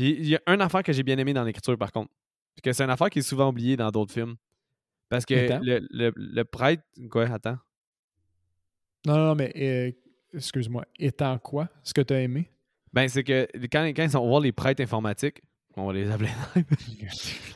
[0.00, 2.10] Puis il y a une affaire que j'ai bien aimé dans l'écriture, par contre.
[2.54, 4.36] Puis que c'est une affaire qui est souvent oubliée dans d'autres films.
[5.10, 6.82] Parce que le, le, le prêtre.
[7.10, 7.58] Quoi, attends.
[9.04, 9.90] Non, non, mais euh,
[10.32, 11.68] excuse-moi, étant quoi?
[11.82, 12.50] Ce que t'as aimé?
[12.94, 15.42] Ben, c'est que quand, quand ils vont voir les prêtres informatiques,
[15.76, 16.30] on va les appeler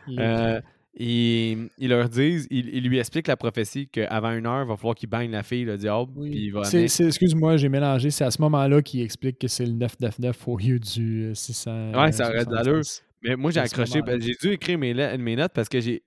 [0.07, 0.61] Les- Euh,
[0.97, 4.77] ils, ils leur disent, ils, ils lui expliquent la prophétie qu'avant une heure, il va
[4.77, 6.31] falloir qu'il baigne la fille, le diable, Oui.
[6.31, 8.11] puis il va C'est- amener- c'est- Excuse-moi, j'ai mélangé.
[8.11, 11.93] C'est à ce moment-là qu'il explique que c'est le 999 au lieu du euh, 600.
[11.95, 12.45] Ouais, ça aurait.
[12.45, 13.03] 76.
[13.23, 16.03] Mais moi, j'ai accroché, ben, j'ai dû écrire mes, notes parce que j'ai.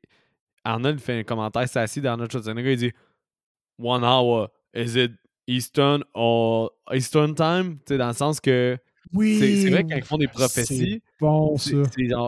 [0.63, 2.91] Arnold fait un commentaire, c'est assis d'Arnold Schwarzenegger, il dit
[3.79, 5.11] One hour, is it
[5.47, 7.77] Eastern or Eastern time?
[7.85, 8.77] Tu sais, dans le sens que
[9.13, 9.37] Oui!
[9.39, 11.71] c'est vrai que quand ils font des prophéties, bon, ça.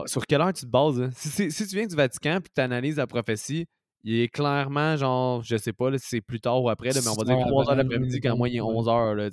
[0.07, 1.01] sur quelle heure tu te bases?
[1.01, 1.09] hein?
[1.13, 3.65] Si, c'est- si tu viens du Vatican et que tu analyses la prophétie,
[4.03, 7.09] il est clairement genre, je sais pas si c'est plus tard ou après, là, mais
[7.09, 8.67] on va dire Ouais, 3 heures l'après-midi quand moi il est oui.
[8.75, 9.13] 11 heures.
[9.15, 9.29] Là.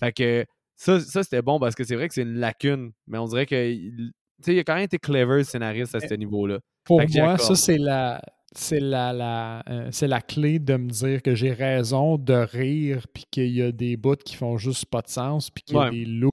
[0.00, 0.44] Fait que
[0.76, 3.46] ça, ça c'était bon parce que c'est vrai que c'est une lacune, mais on dirait
[3.46, 3.70] que.
[3.70, 4.10] il-
[4.42, 6.60] tu sais, il a quand même été clever le scénariste à ce niveau-là.
[6.84, 8.20] Pour moi, ça, c'est la.
[8.52, 13.06] C'est la, la, euh, c'est la clé de me dire que j'ai raison de rire,
[13.14, 15.78] puis qu'il y a des bouts qui font juste pas de sens, puis qu'il y
[15.78, 15.90] a Ouais.
[15.90, 16.30] des loups.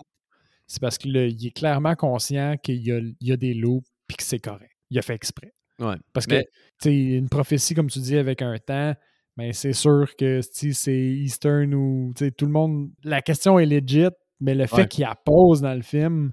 [0.68, 4.18] C'est parce qu'il est clairement conscient qu'il y a, il y a des loups, puis
[4.18, 4.72] que c'est correct.
[4.89, 5.53] Il a fait exprès.
[5.80, 5.95] Ouais.
[6.13, 6.45] Parce que, Mais-
[6.82, 8.93] sais, une prophétie, comme tu dis, avec un temps,
[9.38, 14.07] mais c'est sûr que si c'est Eastern ou, tout le monde, la question est legit,
[14.39, 14.88] mais le fait Ouais.
[14.88, 16.32] qu'il y a pause dans le film,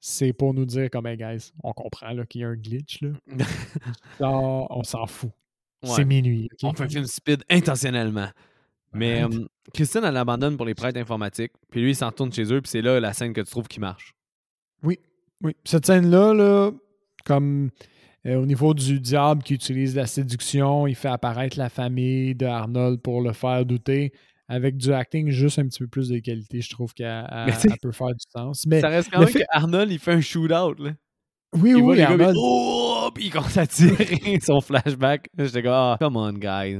[0.00, 3.10] c'est pour nous dire comme, hey guys, on comprend qu'il y a un glitch, là.
[4.20, 5.30] Genre, on s'en fout.
[5.84, 5.90] Ouais.
[5.90, 6.48] C'est minuit?
[6.62, 8.28] On fait un film speed intentionnellement.
[8.92, 9.28] Mais euh,
[9.74, 11.52] Christine, elle l'abandonne pour les prêtres informatiques.
[11.70, 12.60] Puis lui, il s'en retourne chez eux.
[12.60, 14.14] Puis c'est là la scène que tu trouves qui marche.
[14.82, 14.98] Oui,
[15.42, 15.54] oui.
[15.64, 16.70] Cette scène-là, là,
[17.24, 17.70] comme
[18.26, 22.46] euh, au niveau du diable qui utilise la séduction, il fait apparaître la famille de
[22.46, 24.12] Arnold pour le faire douter.
[24.50, 28.08] Avec du acting, juste un petit peu plus de qualité, je trouve qu'elle peut faire
[28.14, 28.64] du sens.
[28.66, 30.82] Mais ça reste quand même fait- qu'Arnold, il fait un shootout.
[30.82, 30.92] Là.
[31.52, 35.28] oui, Il voit oui, gars, oh, puis il commence à tirer son flashback.
[35.36, 36.78] J'étais comme, ah, come on, guys.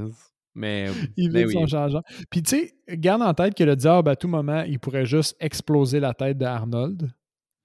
[0.59, 1.53] Mais, il mais oui.
[1.53, 2.03] son changeant.
[2.31, 5.37] Puis tu sais, garde en tête que le diable, à tout moment, il pourrait juste
[5.39, 7.11] exploser la tête d'Arnold.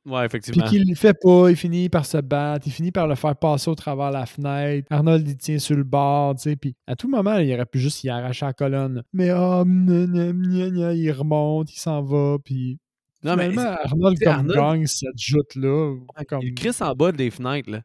[0.06, 0.68] Ouais, Puis effectivement.
[0.68, 3.70] qu'il le fait pas, il finit par se battre, il finit par le faire passer
[3.70, 4.86] au travers la fenêtre.
[4.92, 6.56] Arnold, il tient sur le bord, tu sais.
[6.58, 9.04] Puis à tout moment, il aurait pu juste y arracher la colonne.
[9.14, 12.80] Mais oh, gna, gna, gna, gna, il remonte, il s'en va, puis
[13.24, 15.96] Non, mais Arnold comme Arnold- gagne cette joute-là.
[16.28, 16.42] Comme...
[16.44, 17.72] il crisse en bas des fenêtres.
[17.72, 17.82] Là.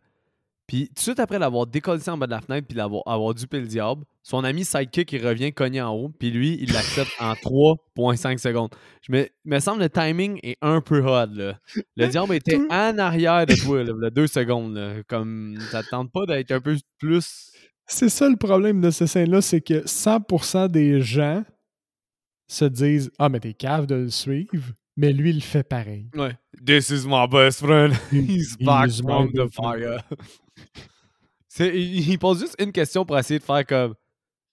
[0.68, 3.32] Puis tout de suite après l'avoir décollé en bas de la fenêtre puis l'avoir avoir
[3.32, 6.10] dupé le diable, son ami sidekick, il revient cogner en haut.
[6.10, 7.32] Puis lui, il l'accepte en
[7.96, 8.68] 3,5 secondes.
[9.00, 11.32] Je me, me semble le timing est un peu hot.
[11.32, 11.58] Là.
[11.96, 14.74] Le diable était en arrière de toi, là, là, deux secondes.
[14.74, 15.02] Là.
[15.08, 17.50] Comme ça te tente pas d'être un peu plus.
[17.86, 21.42] C'est ça le problème de cette scène-là, c'est que 100% des gens
[22.46, 26.10] se disent Ah, mais t'es cave de le suivre, mais lui, il fait pareil.
[26.14, 26.36] Ouais.
[26.66, 27.94] This is my best friend.
[28.12, 30.02] He's He back from the fire.
[31.60, 33.94] Il, pose juste une question pour essayer de faire comme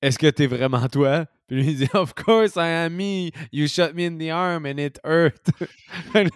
[0.02, 1.26] Est-ce que t'es vraiment toi?
[1.48, 3.30] Puis lui il dit Of course I am me.
[3.52, 5.46] You shot me in the arm and it hurt.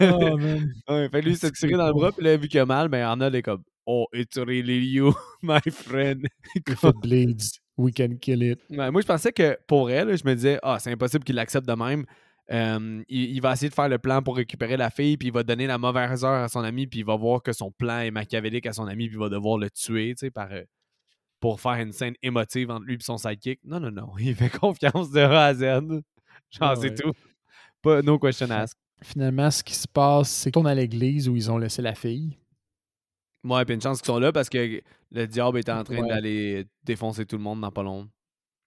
[0.02, 0.72] Oh, man.
[0.88, 2.90] ouais, fait lui il s'est tiré dans le bras puis là vu qu'il a mal,
[2.90, 6.28] ben Arnold est comme Oh, it's really you, my friend.
[6.56, 8.60] If it bleeds, we can kill it.
[8.70, 11.68] Ouais, moi, je pensais que pour elle, je me disais, ah, c'est impossible qu'il l'accepte
[11.68, 12.06] de même.
[12.52, 15.34] Euh, il, il va essayer de faire le plan pour récupérer la fille, puis il
[15.34, 18.00] va donner la mauvaise heure à son ami, puis il va voir que son plan
[18.00, 20.64] est machiavélique à son ami, puis il va devoir le tuer, tu sais, par, euh,
[21.40, 23.60] pour faire une scène émotive entre lui et son sidekick.
[23.64, 24.12] Non, non, non.
[24.20, 25.62] Il fait confiance de A à Z.
[25.62, 26.02] Genre,
[26.62, 27.12] Ah c'est tout.
[27.82, 28.76] Pas, no question asked.
[29.02, 31.96] Finalement, ce qui se passe, c'est qu'on est à l'église où ils ont laissé la
[31.96, 32.38] fille.
[33.46, 34.82] Ouais, puis une chance qu'ils sont là parce que
[35.12, 36.08] le diable est en train Ouais.
[36.10, 38.10] d'aller défoncer tout le monde dans pas long.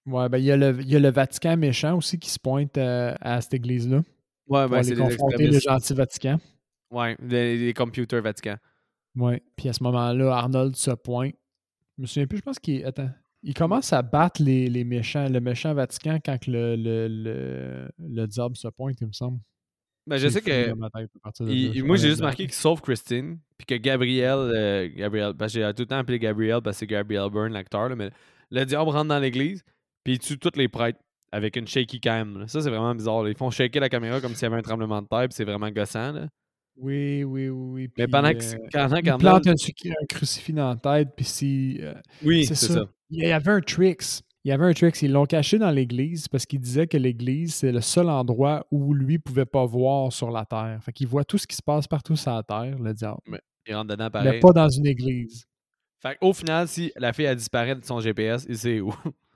[0.06, 2.38] Ouais, ben il y, a le- il y a le Vatican méchant aussi qui se
[2.38, 4.02] pointe euh, à cette église-là.
[4.48, 6.38] Ouais, ben, c'est confronter le gentil Vatican.
[6.90, 8.56] Ouais, les, les computers Vatican.
[9.16, 9.42] Ouais.
[9.56, 11.34] Puis à ce moment-là, Arnold se pointe.
[11.96, 12.84] Je me souviens plus, je pense qu'il.
[12.84, 13.10] Attends.
[13.44, 17.88] Il commence à battre les, les méchants, le méchant Vatican quand que le, le, le,
[17.98, 19.40] le diable se pointe, il me semble.
[20.06, 20.50] Ben, je sais que
[21.48, 25.52] Il- là, moi, j'ai juste marqué qu'il sauve Christine, puis que Gabriel, euh, Gabriel, parce
[25.52, 28.10] que j'ai tout le temps appelé Gabriel parce que c'est Gabriel Byrne, l'acteur, mais
[28.50, 29.64] le diable rentre dans l'église,
[30.04, 30.98] puis il tue tous les prêtres
[31.30, 32.40] avec une shaky cam.
[32.40, 32.48] là.
[32.48, 33.22] Ça, c'est vraiment bizarre.
[33.22, 33.30] là.
[33.30, 35.44] Ils font shaker la caméra comme s'il y avait un tremblement de terre, puis c'est
[35.44, 36.12] vraiment gossant.
[36.12, 36.28] là.
[36.76, 37.50] Oui, oui, oui.
[37.50, 37.88] oui.
[37.98, 41.78] Mais pendant que, euh, pendant il plante un, un crucifix dans la tête, puis si.
[41.80, 41.94] euh,
[42.24, 42.74] Oui, c'est ça.
[42.74, 42.84] ça.
[43.10, 44.20] Il y avait un tricks.
[44.44, 45.00] Il y avait un tricks.
[45.02, 48.92] Ils l'ont caché dans l'église parce qu'il disait que l'église, c'est le seul endroit où
[48.94, 50.78] lui pouvait pas voir sur la terre.
[50.82, 53.20] Fait qu'il voit tout ce qui se passe partout sur la terre, le diable.
[53.68, 54.40] Il rentre dedans Mais pareil.
[54.40, 55.44] pas dans une église.
[56.00, 58.92] Fait au final, si la fille a disparu de son GPS, il sait où.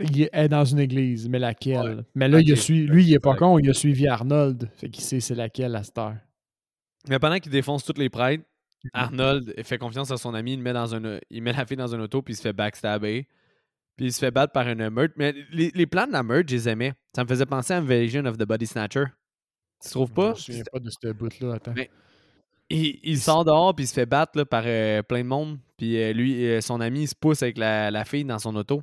[0.00, 2.04] Il est dans une église, mais laquelle?
[2.14, 4.70] Mais là, il a suivi, lui, il est pas con, il a suivi Arnold.
[4.76, 6.16] Fait qu'il sait c'est laquelle à cette heure.
[7.08, 8.44] Mais pendant qu'il défonce tous les prêtres,
[8.82, 8.90] Mhm.
[8.94, 11.94] Arnold fait confiance à son ami, il met, dans un, il met la fille dans
[11.94, 13.26] un auto, puis il se fait backstabber.
[13.94, 15.12] Puis il se fait battre par une meurtre.
[15.18, 16.94] Mais les, les plans de la meurtre, je les aimais.
[17.14, 19.04] Ça me faisait penser à Invasion of the Body Snatcher.
[19.84, 20.30] Tu trouves Je pas?
[20.30, 21.54] me souviens pas de ce bout-là.
[21.56, 21.74] Attends.
[21.76, 21.90] Mais-
[22.70, 25.58] Il, il sort dehors, puis il se fait battre là, par euh, plein de monde.
[25.76, 28.56] Puis euh, lui, euh, son ami, il se pousse avec la, la fille dans son
[28.56, 28.82] auto.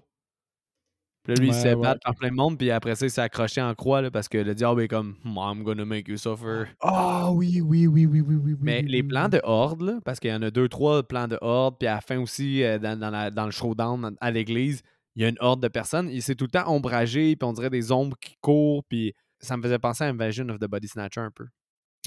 [1.28, 3.06] Puis là, lui, il se fait ouais, battre par plein de monde, puis après ça,
[3.06, 6.08] il s'est accroché en croix, là, parce que le diable est comme I'm gonna make
[6.08, 6.66] you suffer.
[6.80, 8.54] Ah oui, oui, oui, oui, oui, oui.
[8.54, 9.32] oui, Mais oui, les oui, plans oui.
[9.32, 11.96] de Horde, là, parce qu'il y en a deux, trois plans de Horde, puis à
[11.96, 14.84] la fin aussi, euh, dans, dans la- dans le showdown à l'église,
[15.18, 16.10] il y a une horde de personnes.
[16.10, 19.58] Et c'est tout le temps ombragé, puis on dirait des ombres qui courent, puis ça
[19.58, 21.48] me faisait penser à Invasion of the Body Snatcher un peu.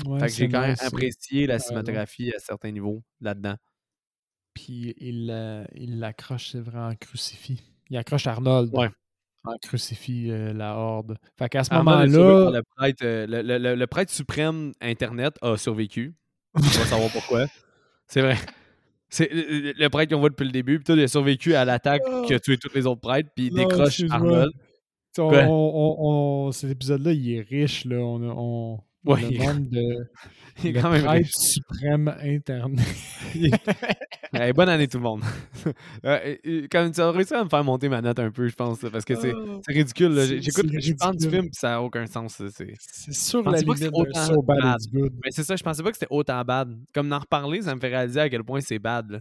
[0.06, 3.56] Ouais, fait que j'ai quand même apprécié la cinématographie à certains niveaux là-dedans.
[4.54, 7.62] Puis il euh, il l'accroche, c'est vrai, en crucifix.
[7.90, 8.88] Il accroche Arnold Ouais.
[9.44, 11.16] En crucifix, euh, la horde.
[11.38, 15.56] Fait qu'à ce moment-là, le, prêtre, euh, le, le- le- le prêtre suprême Internet a
[15.56, 16.14] survécu.
[16.54, 17.46] On va savoir pourquoi.
[18.06, 18.36] C'est vrai.
[19.08, 21.64] C'est le, le prêtre qu'on voit depuis le début, puis tout, il a survécu à
[21.64, 24.02] l'attaque qui a tué tous les autres prêtres, puis il Non, décroche.
[24.10, 24.50] Arnold.
[25.18, 25.96] on, on-
[26.46, 27.84] on- cet épisode-là, il est riche.
[27.86, 27.96] Là.
[27.98, 29.80] On- Ouais, le il est- monde de
[30.62, 31.32] il est le quand même prêtre riche.
[31.34, 32.86] suprême Internet.
[34.54, 35.22] Bonne année tout le monde.
[36.70, 39.04] Quand tu as réussi à me faire monter ma note un peu, je pense, parce
[39.04, 40.18] que c'est Oh, ridicule.
[40.40, 42.34] J'écoute, je parle du film puis ça n'a aucun sens.
[42.36, 44.74] c'est- C'est sur pensais la pas que limite c'était de autant so bad bad.
[44.80, 45.12] it's good.
[45.24, 46.76] Mais c'est ça, je pensais pas que c'était autant bad.
[46.94, 49.10] Comme d'en reparler, ça me fait réaliser à quel point c'est bad.
[49.10, 49.20] là.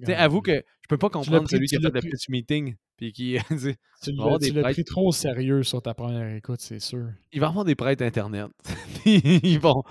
[0.00, 2.10] Tu sais, avoue que je peux pas comprendre pris- celui qui a fait le pris-
[2.10, 2.74] pitch meeting.
[2.96, 3.36] Puis qui.
[4.02, 4.12] tu
[4.52, 7.08] l'as pris trop au sérieux sur ta première écoute, c'est sûr.
[7.32, 8.48] il va avoir des prêtres Internet.
[9.04, 9.82] Ils vont.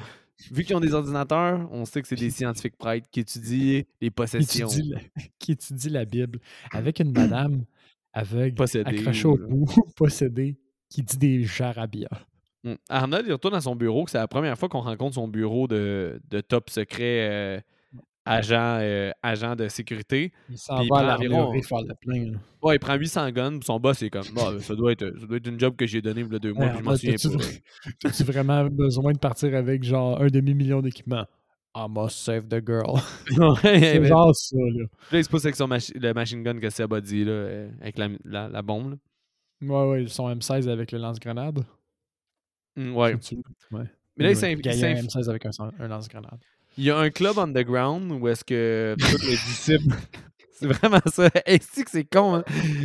[0.51, 4.07] Vu qu'ils ont des ordinateurs, on sait que c'est des scientifiques prêtres qui étudient les
[4.07, 4.67] Qui possessions.
[4.67, 4.99] étudie, la,
[5.39, 6.39] qui étudie la Bible
[6.71, 7.63] avec une madame
[8.11, 10.57] aveugle Possédée, accrochée au bout, possédée,
[10.89, 12.09] qui dit des jarabias.
[12.63, 12.73] Mm.
[12.89, 16.19] Arnold, il retourne à son bureau, c'est la première fois qu'on rencontre son bureau de,
[16.29, 17.59] de top secret euh,
[18.25, 20.31] agent, euh, agent de sécurité.
[20.49, 22.31] Il s'en va à environ- faire le plein.
[22.31, 22.37] là.
[22.61, 25.37] Ouais, il prend 800 guns, puis son boss est comme, ça, doit être, ça doit
[25.37, 26.91] être une job que j'ai donné il y a deux mois, Ouais, puis je m'en
[26.91, 27.43] Arnold, souviens t'as-tu pas.
[27.43, 31.25] vra- T'as-tu vraiment besoin de partir avec genre un demi-million d'équipements?
[31.77, 32.99] I must save the girl.
[33.61, 34.85] C'est genre ça, là.
[35.11, 37.69] Il se pousse avec son machi- le machine gun que Seb a dit, là, euh,
[37.81, 38.91] avec la, la, la bombe.
[38.91, 38.97] là.
[39.61, 41.63] Ouais, ouais, son M16 avec le lance-grenade.
[42.75, 43.15] Mm, ouais.
[43.71, 43.85] Mais là,
[44.17, 45.49] il Ouais, s'inf- il Gaillard s'inf- M16 avec un,
[45.79, 46.39] un lance-grenade.
[46.77, 49.95] Il y a un club underground où est-ce que tous les disciples.
[50.51, 51.29] C'est vraiment ça.
[51.45, 52.43] Est-ce que c'est con, hein?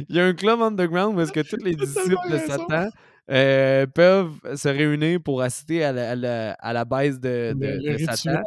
[0.09, 2.39] Il y a un club underground où est-ce que tous les disciples de.
[2.39, 2.89] Satan
[3.31, 7.67] euh, peuvent se réunir pour assister à la, à la, à la baisse de, de,
[7.67, 8.43] Le- le de rituel, Satan.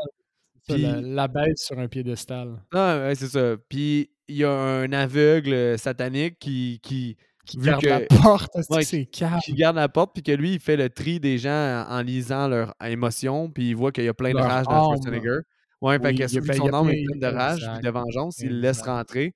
[0.67, 2.61] Puis- la, la bête sur un piédestal.
[2.73, 3.55] Ah, ouais, c'est ça.
[3.69, 7.15] Puis il y a un aveugle satanique qui, qui,
[7.45, 9.39] Qui Vu garde que- la porte, Ouais, c'est calme?
[9.43, 12.47] qui garde la porte, puis que lui, il fait le tri des gens en, lisant
[12.47, 14.85] leurs émotions, puis il voit qu'il y a plein de Leur rage dans.
[14.95, 15.39] Schwarzenegger.
[15.81, 17.91] Ouais, fait Oui, ben, que son âme plein- est pleine de rage puis de exact,
[17.91, 19.33] vengeance, il le laisse rentrer.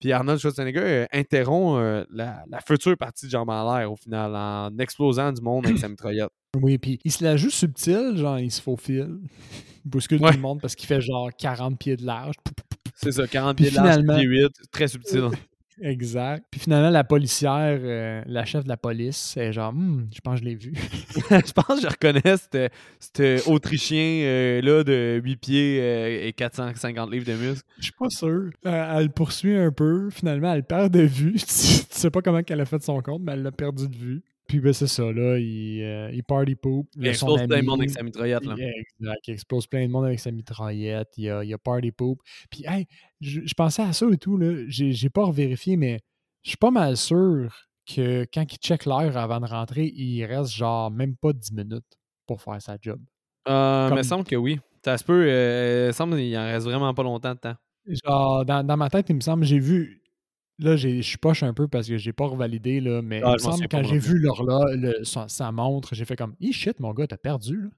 [0.00, 4.34] Puis Arnold Schwarzenegger euh, interrompt euh, la, la future partie de en l'air au final
[4.34, 6.30] en explosant du monde avec sa mitraillette.
[6.60, 9.18] Oui, puis il se la joue subtil, genre il se faufile.
[9.84, 10.30] Il bouscule Ouais.
[10.30, 12.34] tout le monde parce qu'il fait genre 40 pieds de large.
[12.94, 15.28] C'est ça, 40 Puis pieds de large, finalement- pied 8, très subtil.
[15.80, 16.44] Exact.
[16.50, 20.40] Puis finalement, la policière, euh, la chef de la police, c'est genre, Hmm, je pense
[20.40, 20.72] que je l'ai vu.
[21.30, 22.36] je pense que je reconnais
[23.00, 27.66] cet Autrichien euh, là de 8 pieds euh, et 450 livres de muscles.
[27.78, 28.50] Je suis pas sûr.
[28.66, 30.10] Euh, elle le poursuit un peu.
[30.10, 31.34] Finalement, elle perd de vue.
[31.34, 31.46] tu, tu
[31.90, 34.22] sais pas comment elle a fait son compte, mais elle l'a perdu de vue.
[34.48, 35.38] Puis ben, c'est ça, là.
[35.38, 36.88] Il, euh, il party poop.
[36.96, 38.44] Il explose plein de monde avec sa mitraillette.
[38.44, 38.54] Là.
[38.56, 38.64] il-
[39.00, 39.28] Exact.
[39.28, 41.08] Il explose plein de monde avec sa mitraillette.
[41.18, 42.20] Il y a, il a party poop.
[42.50, 42.86] Puis, hey,
[43.20, 44.64] je, je pensais à ça et tout, là.
[44.68, 46.00] J'ai pas revérifié, mais
[46.42, 47.54] je suis pas mal sûr
[47.86, 51.98] que quand il check l'heure avant de rentrer, il reste genre même pas 10 minutes
[52.26, 53.00] pour faire sa job.
[53.48, 54.58] Euh, Comme- me semble que oui.
[54.84, 55.26] Ça se peut.
[55.28, 57.54] Euh, il semble qu'il en reste vraiment pas longtemps de temps.
[57.86, 60.02] Genre, dans, dans ma tête, il me semble, j'ai vu.
[60.60, 63.38] Là, je poche un peu parce que j'ai pas revalidé, là, mais Ah, il me
[63.38, 66.92] semble quand j'ai vu l'horloge, le- sa, sa montre, j'ai fait comme, «Ih, shit, mon
[66.92, 67.68] gars, t'as perdu, là.»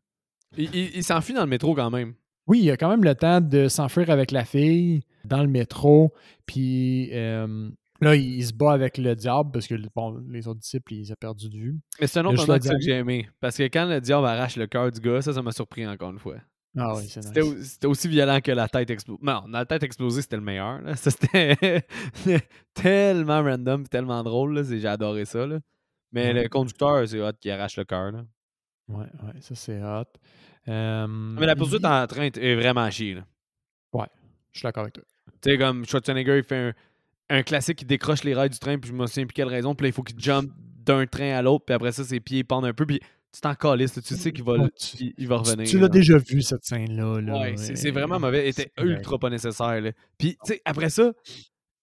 [0.57, 2.15] Il, il- il s'enfuit dans le métro quand même.
[2.47, 6.13] Oui, il a quand même le temps de s'enfuir avec la fille dans le métro,
[6.47, 7.69] puis euh,
[8.01, 11.13] là, il, il se bat avec le diable parce que bon, les autres disciples, ils
[11.13, 11.79] ont perdu de vue.
[12.01, 13.29] Mais c'est un autre que j'ai aimé.
[13.41, 16.11] Parce que quand le diable arrache le cœur du gars, ça, ça m'a surpris encore
[16.11, 16.37] une fois.
[16.79, 17.73] Ah oui, c'est C'était nice.
[17.73, 19.19] c'était aussi violent que la tête explosée.
[19.23, 20.81] Non, la tête explosée, c'était le meilleur.
[20.83, 20.95] là.
[20.97, 21.85] Ça, c'était
[22.75, 24.55] tellement random et tellement drôle.
[24.55, 24.65] là.
[24.65, 25.47] C'est- J'ai adoré ça.
[25.47, 25.59] là.
[26.13, 26.43] Mais Ouais.
[26.45, 28.13] le conducteur, c'est hot qui arrache le cœur.
[28.13, 28.25] là.
[28.89, 30.05] Ouais, ouais, ça c'est hot.
[30.69, 33.15] Euh, Mais la poursuite en train est vraiment chier.
[33.15, 33.23] là.
[34.53, 35.05] Je suis d'accord avec toi.
[35.41, 36.57] Tu sais, comme Schwarzenegger, il fait
[37.31, 39.47] un, un classique qui décroche les rails du train, puis je me souviens plus quelle
[39.47, 39.77] raison.
[39.77, 42.43] Puis là, il faut qu'il jump d'un train à l'autre, puis après ça, ses pieds
[42.43, 42.85] pendent un peu.
[42.85, 42.99] Puis
[43.33, 45.69] tu t'en calisses, tu sais qu'il va, Ouais, tu- il, va revenir.
[45.69, 47.21] Tu l'as déjà vu, cette scène-là.
[47.21, 48.47] Là, Ouais, c'est c'est vraiment mauvais.
[48.47, 49.81] Il était ultra pas nécessaire.
[49.81, 49.93] Là.
[50.19, 51.13] Puis, tu sais, après ça,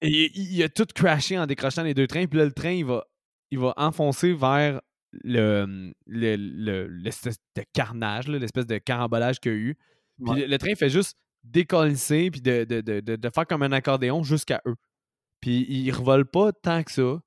[0.02, 2.28] il, a tout crashé en décrochant les deux trains.
[2.28, 3.06] Puis là, le train, il va,
[3.52, 4.82] il va enfoncer vers
[5.24, 9.78] le, le, le- l'espèce de carnage, l'espèce de carambolage qu'il y a eu.
[10.26, 11.96] Puis le, train fait juste décoller
[12.32, 14.76] puis de, de, de, de, faire comme un accordéon jusqu'à eux.
[15.40, 17.22] Puis il revole pas tant que ça.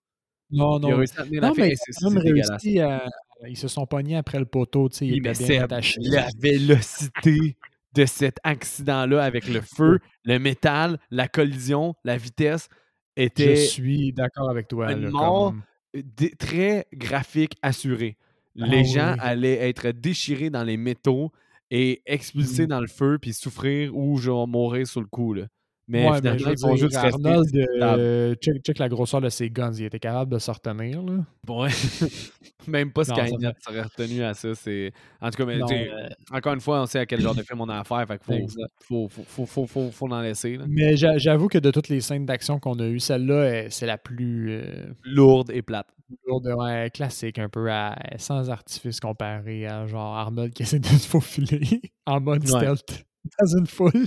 [0.51, 0.97] Non, Il a non.
[0.97, 3.05] réussi à tenir la Non, réussi à...
[3.49, 5.63] Ils se sont pognés après le poteau, tu sais, Oui, il mais était bien Seb,
[5.65, 6.01] attaché.
[6.03, 7.57] la vélocité
[7.95, 12.69] de cet accident-là avec le feu, le métal, la collision, la vitesse
[13.17, 14.93] Je était suis d'accord avec toi.
[14.93, 15.55] une là, mort
[15.95, 18.17] dé- très graphique, assuré.
[18.61, 19.19] Ah Les gens oui.
[19.21, 21.33] allaient être déchirés dans les métaux
[21.71, 22.69] et expulsés Mm.
[22.69, 25.35] dans le feu puis souffrir ou genre mourir sur le coup.
[25.35, 25.47] Là.
[25.93, 27.49] Mais Ouais, finalement, ils juste rester Arnold,
[27.83, 29.73] euh, check, check la grosseur de ses guns.
[29.73, 31.03] Il était capable de se retenir.
[31.03, 31.25] Là.
[32.69, 34.55] Même pas Skynet serait retenu à ça.
[34.55, 34.93] C'est...
[35.21, 37.61] En tout cas, mais, euh, encore une fois, on sait à quel genre de film
[37.61, 38.07] on a affaire.
[38.07, 40.57] Fait qu'il faut, faut, faut, faut, faut, faut, faut en laisser.
[40.59, 40.65] là.
[40.69, 43.87] Mais j'a- j'avoue que de toutes les scènes d'action qu'on a eues, celle-là, euh, c'est
[43.87, 44.51] la plus.
[44.53, 45.89] euh, Lourde et plate.
[46.27, 50.87] lourde, ouais, classique, un peu à, sans artifice comparé à genre Arnold qui essaie de
[50.87, 52.61] se faufiler en mode Ouais.
[52.61, 53.05] stealth
[53.41, 54.07] dans une foule.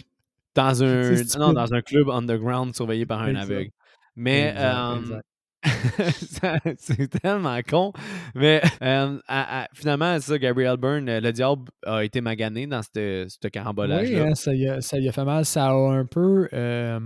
[0.56, 3.72] Dans un, non, dans un club underground surveillé par un aveugle.
[4.16, 5.26] Mais Exact, exact.
[6.30, 7.94] ça- c'est tellement con.
[8.36, 13.26] Mais euh, à- à- finalement, ça, Gabriel Byrne, le diable a été magané dans ce
[13.26, 14.26] Oui, carambolage-là.
[14.26, 15.46] hein, ça, y a, ça y a fait mal.
[15.46, 17.00] Ça a un peu euh,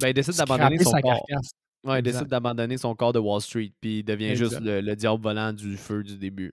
[0.00, 1.26] Ben, il décide d'abandonner son corps.
[1.84, 5.22] Ouais, il décide d'abandonner son corps de Wall Street, puis il devient juste le diable
[5.22, 6.52] volant du feu du début.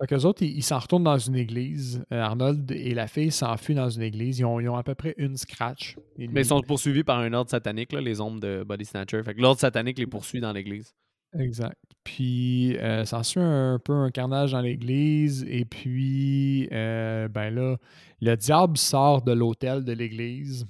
[0.00, 2.04] Fait qu'eux autres, ils s'en retournent dans une église.
[2.12, 4.38] Euh, Arnold et la fille s'enfuient dans une église.
[4.38, 5.96] Ils ont, ils ont à peu près une scratch.
[6.16, 9.22] Mais ils sont poursuivis par un ordre satanique, là, les ombres de Body Snatcher.
[9.24, 10.94] Fait que l'ordre satanique les poursuit dans l'église.
[11.36, 11.76] Exact.
[12.04, 15.44] Puis, euh, s'ensuit un peu un carnage dans l'église.
[15.48, 17.76] Et puis, euh, ben là,
[18.20, 20.64] le diable sort de l'hôtel de l'église.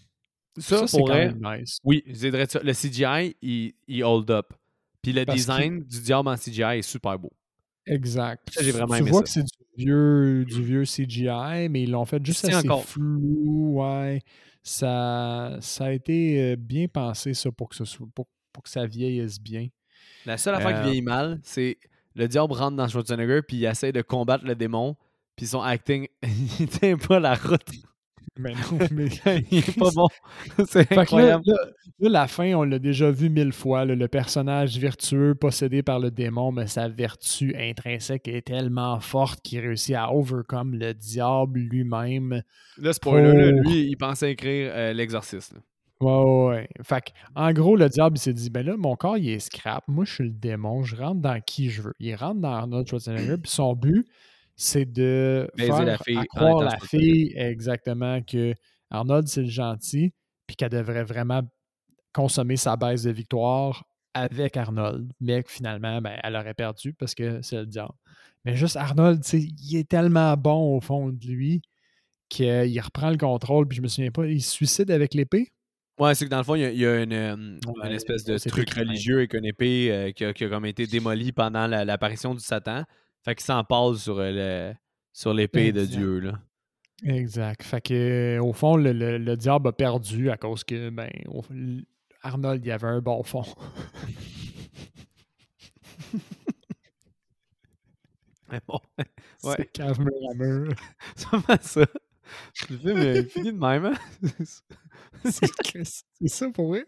[0.59, 1.79] Ça, c'est quand même nice.
[1.85, 2.61] oui, je dirais ça.
[2.63, 4.53] Le CGI, il, il hold up.
[5.03, 7.33] Puis le Parce design du diable en CGI est super beau.
[7.89, 8.49] Exact.
[8.53, 9.25] Ça, j'ai vraiment tu aimé vois ça.
[9.25, 12.85] que c'est du vieux, du vieux CGI, mais ils l'ont fait juste assez encore.
[12.85, 13.81] flou.
[13.83, 14.23] Ouais.
[14.63, 18.69] Ça, ça a été euh, bien pensé, ça, pour que, ce soit, pour, pour que
[18.69, 19.69] ça vieillisse bien.
[20.27, 21.79] La seule affaire Euh, qui vieillit mal, c'est
[22.15, 24.97] le diable rentre dans Schwarzenegger, puis il essaie de combattre le démon,
[25.37, 26.07] puis son acting,
[26.61, 27.63] il tient pas la route.
[28.39, 29.09] Mais non, mais.
[29.51, 30.07] il est pas bon.
[30.69, 31.43] c'est là, incroyable.
[31.47, 31.57] là-
[32.01, 33.85] là, la fin, on l'a déjà vu mille fois.
[33.85, 39.41] là, le personnage vertueux possédé par le démon, mais sa vertu intrinsèque est tellement forte
[39.43, 42.43] qu'il réussit à overcome le diable lui-même.
[42.79, 45.55] Là, spoiler, là, pour- lui, il pensait écrire euh, l'exorciste.
[45.55, 45.61] là.
[46.01, 46.69] Ouais, ouais, ouais.
[46.85, 49.41] Fait que, en gros, le diable, il s'est dit, ben là, mon corps, il est
[49.41, 49.83] scrap.
[49.89, 50.85] Moi, je suis le démon.
[50.85, 51.95] Je rentre dans qui je veux.
[51.99, 53.37] Il rentre dans Arnold Schwarzenegger.
[53.43, 54.07] Puis son but,
[54.59, 58.55] c'est de Baiser faire la fille à croire la fille exactement que
[58.91, 60.13] Arnold, c'est le gentil.
[60.47, 61.43] Puis qu'elle devrait vraiment
[62.13, 63.85] consommer sa baisse de victoire
[64.15, 65.13] avec Arnold.
[65.21, 67.93] Mais que finalement, ben, elle aurait perdu parce que c'est le diable.
[68.45, 71.63] Mais juste Arnold, tu sais, il est tellement bon au fond de lui
[72.29, 73.69] qu'il reprend le contrôle.
[73.69, 75.53] Puis je me souviens pas, il se suicide avec l'épée?
[76.01, 77.37] Ouais, c'est que dans le fond, il y a, il y a une, euh,
[77.67, 80.65] Ouais, une espèce de truc religieux avec une épée euh, qui, a, qui a comme
[80.65, 82.85] été démolie pendant la- l'apparition du Satan.
[83.29, 84.75] Fait qu'il s'en passe sur, euh, le-
[85.13, 85.85] sur l'épée de.
[85.85, 86.21] Dieu.
[86.21, 86.41] Là.
[87.05, 87.63] Exact.
[87.63, 91.45] Fait que, au fond, le, le- le diable a perdu à cause que, ben, au-
[92.23, 93.43] Arnold, il avait un bon fond.
[98.51, 98.81] Mais bon,
[99.45, 99.55] Ouais.
[99.59, 100.73] C'est cave mur à mur.
[101.17, 101.87] c'est ça.
[102.71, 103.85] Le film est fini de même.
[103.85, 103.95] Hein?
[105.25, 105.47] C'est
[105.85, 106.87] c'est ça pour vrai.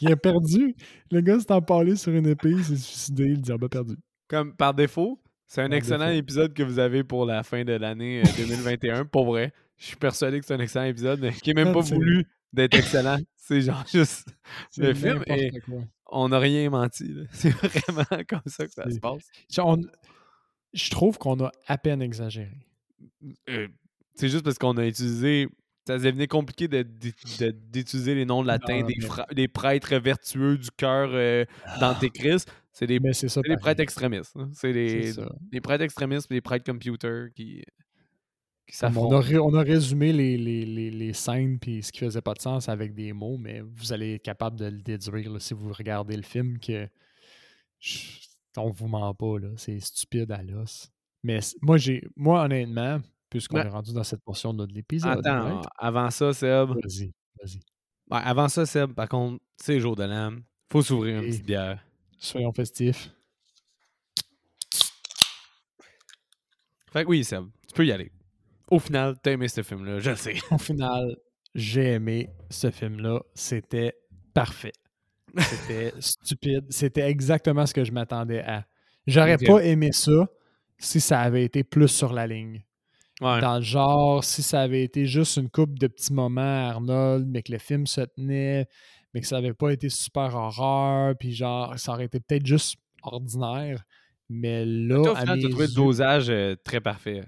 [0.00, 0.74] Il a perdu.
[1.10, 3.96] Le gars s'est empalé sur une épée, il s'est suicidé, le diable a perdu.
[4.28, 8.20] Comme par défaut, c'est un excellent épisode que vous avez pour la fin de l'année
[8.20, 9.04] euh, 2021.
[9.04, 11.74] Pour vrai, je suis persuadé que c'est un excellent épisode, mais qui est même Ah,
[11.74, 13.18] pas voulu d'être excellent.
[13.36, 14.28] C'est genre juste.
[14.76, 15.36] Le film quoi.
[16.06, 17.14] On n'a rien menti.
[17.30, 19.28] C'est vraiment comme ça que ça se passe.
[19.58, 19.80] On-
[20.72, 22.50] Je trouve qu'on a à peine exagéré.
[23.48, 23.68] Euh,
[24.14, 25.48] c'est juste parce qu'on a utilisé.
[25.86, 29.46] Ça devenait compliqué de- de- de- d'utiliser les noms latins Non, des, mais- fra- des
[29.46, 31.44] prêtres vertueux du cœur euh,
[31.80, 32.10] Mais
[33.12, 33.40] c'est ça.
[33.40, 33.60] des pareil.
[33.60, 34.36] prêtres extrémistes.
[34.36, 34.50] hein.
[34.52, 35.32] C'est des, ça.
[35.50, 37.62] des prêtres extrémistes et des prêtres computer qui,
[38.66, 42.20] qui on, a on a résumé les, les, les, les scènes puis ce qui faisait
[42.20, 45.40] pas de sens avec des mots, mais vous allez être capable de le déduire là,
[45.40, 46.88] si vous regardez le film que
[47.78, 48.02] je-
[48.58, 49.48] on vous ment pas, là.
[49.56, 50.90] C'est stupide à l'os.
[51.22, 53.00] Mais moi, j'ai moi, honnêtement,
[53.30, 53.66] puisqu'on Ouais.
[53.66, 55.18] est rendu dans cette portion de l'épisode.
[55.26, 55.64] Attends, right?
[55.78, 56.68] avant ça, Seb.
[56.70, 57.12] Vas-y,
[57.42, 57.56] vas-y.
[58.10, 60.42] Ouais, avant ça, Seb, par contre, c'est jour de l'âme.
[60.72, 61.85] Faut s'ouvrir une Et- petite bière.
[62.18, 63.10] Soyons festifs.
[66.92, 68.10] Fait que oui, Seb, tu peux y aller.
[68.70, 70.36] Au final, t'as aimé ce film-là, je le sais.
[70.50, 71.16] Au final,
[71.54, 73.20] j'ai aimé ce film-là.
[73.34, 73.94] C'était
[74.34, 74.72] parfait.
[75.36, 76.64] C'était stupide.
[76.70, 78.66] C'était exactement ce que je m'attendais à.
[79.06, 80.26] J'aurais pas aimé ça
[80.78, 82.64] si ça avait été plus sur la ligne.
[83.20, 83.40] Ouais.
[83.40, 87.26] Dans le genre, si ça avait été juste une coupe de petits moments à Arnold,
[87.26, 88.66] mais que le film se tenait,
[89.16, 92.76] mais que ça avait pas été super horreur, puis genre, ça aurait été peut-être juste
[93.02, 93.82] ordinaire.
[94.28, 97.24] Mais là, mes t'as trouvé le dosage euh, très parfait.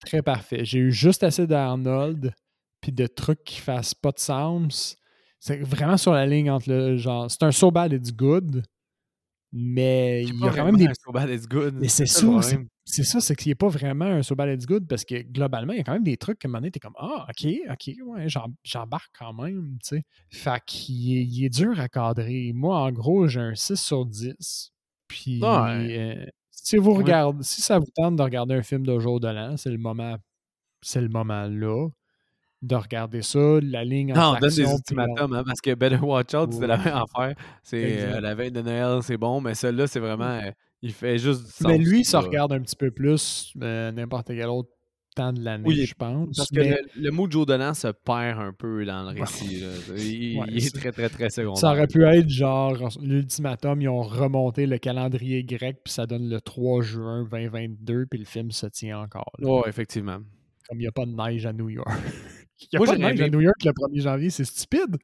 [0.00, 0.64] très parfait.
[0.64, 2.32] J'ai eu juste assez d'Arnold,
[2.80, 4.96] puis de trucs qui fassent pas de sens.
[5.38, 7.30] C'est vraiment sur la ligne entre le genre.
[7.30, 8.62] C'est un so bad it's good,
[9.52, 10.88] mais il y a quand même des.
[11.04, 11.74] So bad it's good.
[11.74, 12.26] Mais c'est ça
[12.86, 15.72] c'est- ça, c'est qu'il n'est pas vraiment un so bad it's good parce que globalement,
[15.74, 17.26] il y a quand même des trucs que à un moment donné, t'es comme Ah,
[17.28, 20.02] ok, ok, ouais, j'em- j'embarque quand même, tu sais.
[20.30, 22.52] Fait qu'il est, il est dur à cadrer.
[22.54, 24.70] Moi, en gros, j'ai un 6 sur 10.
[25.08, 25.48] Puis, Ouais.
[25.98, 26.98] euh, si vous Ouais.
[26.98, 29.78] regardez, si ça vous tente de regarder un film de jour de l'an, c'est le
[29.78, 30.16] moment,
[30.80, 31.88] c'est le moment là
[32.62, 35.96] de regarder ça, la ligne Non, entre on donne des ultimatums, hein, parce que Better
[35.98, 37.36] Watch Out, c'est la même affaire.
[37.62, 40.24] C'est euh, la veille de Noël, c'est bon, mais celle-là, c'est vraiment.
[40.24, 40.50] euh,
[40.82, 41.66] il fait juste du sens.
[41.66, 44.70] Mais lui, ça regarde un petit peu plus euh, n'importe quel autre
[45.14, 46.36] temps de l'année, Oui, je pense.
[46.36, 49.60] Parce que le, le mot de Joe Dolan se perd un peu dans le récit.
[49.60, 49.68] là.
[49.96, 51.56] Il, Ouais, il est très, très, très secondaire.
[51.58, 56.28] ça aurait pu être genre l'ultimatum, ils ont remonté le calendrier grec, puis ça donne
[56.28, 59.32] le 3 juin 2022, puis le film se tient encore.
[59.40, 60.18] Ouais, effectivement.
[60.68, 61.88] Comme il n'y a pas de neige à New York.
[62.60, 64.96] Il n'y a Moi, pas de neige à New York le 1er janvier, c'est stupide.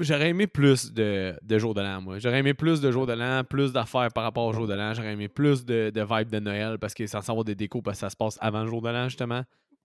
[0.00, 2.18] J'aurais aimé plus de, de jour de l'an, moi.
[2.18, 4.94] J'aurais aimé plus de jour de l'an, plus d'affaires par rapport au jour de l'an.
[4.94, 7.82] J'aurais aimé plus de, de vibes de Noël parce qu'il est censé avoir des décos
[7.82, 9.42] parce que ça se passe avant le jour de l'an, justement.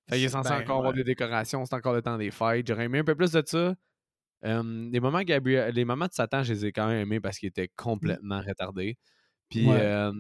[0.10, 2.68] Fait qu'il est censé Ben, encore avoir des décorations, c'est encore le temps des fêtes.
[2.68, 3.76] J'aurais aimé un peu plus de ça.
[4.46, 7.38] Euh, les moments Gabriel, les moments de Satan, je les ai quand même aimés parce
[7.40, 8.98] qu'ils étaient complètement retardés.
[9.50, 9.78] Puis Ouais.
[9.80, 10.12] euh,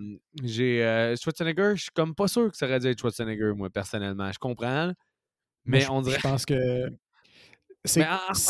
[0.43, 3.69] j'ai euh, Schwarzenegger, je suis comme pas sûr que ça aurait dû être Schwarzenegger, moi,
[3.69, 4.31] personnellement.
[4.31, 4.91] Je comprends,
[5.65, 6.17] mais je- on dirait.
[6.17, 6.53] Je pense que.
[6.55, 8.01] c'est- Mais en- en si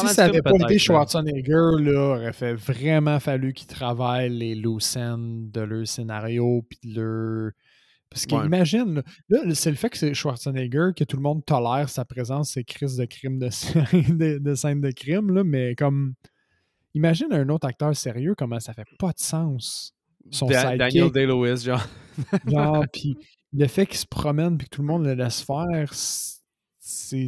[0.08, 0.80] ça n'avait pas été.
[0.80, 7.02] Schwarzenegger, là, aurait fait vraiment fallu qu'il travaille les loose de leur scénario puis de
[7.02, 7.52] leur.
[8.10, 8.44] Parce Ouais.
[8.44, 12.06] qu'imagine, là, là, c'est le fait que c'est Schwarzenegger, que tout le monde tolère sa
[12.06, 13.86] présence, ses crises de crime de, scène-
[14.18, 16.14] de, de scènes de crime, là, mais comme.
[16.94, 19.94] Imagine un autre acteur sérieux, comment ça fait pas de sens.
[20.32, 21.86] Son Da- Daniel Day-Lewis, genre.
[22.48, 23.18] genre, puis
[23.52, 27.28] le fait qu'il se promène puis que tout le monde le laisse faire, c'est.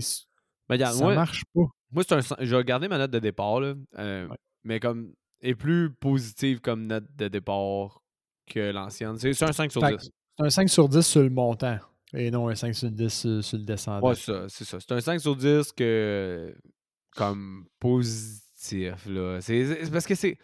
[0.69, 1.65] Mais regarde, ça moi, marche pas.
[1.91, 2.45] Moi, c'est un.
[2.45, 4.38] vais garder ma note de départ, là, euh, Ouais.
[4.63, 5.13] mais comme.
[5.41, 8.01] est plus positive comme note de départ
[8.49, 9.17] que l'ancienne.
[9.17, 10.11] C'est un 5 sur Fait que 10.
[10.38, 11.77] C'est un 5 sur 10 sur le montant
[12.13, 14.07] et non un 5 sur 10 sur, sur le descendant.
[14.07, 14.79] Ouais, c'est ça, c'est ça.
[14.79, 16.55] C'est un 5 sur 10 que.
[17.15, 19.39] comme positif, là.
[19.41, 20.38] C'est parce que c'est.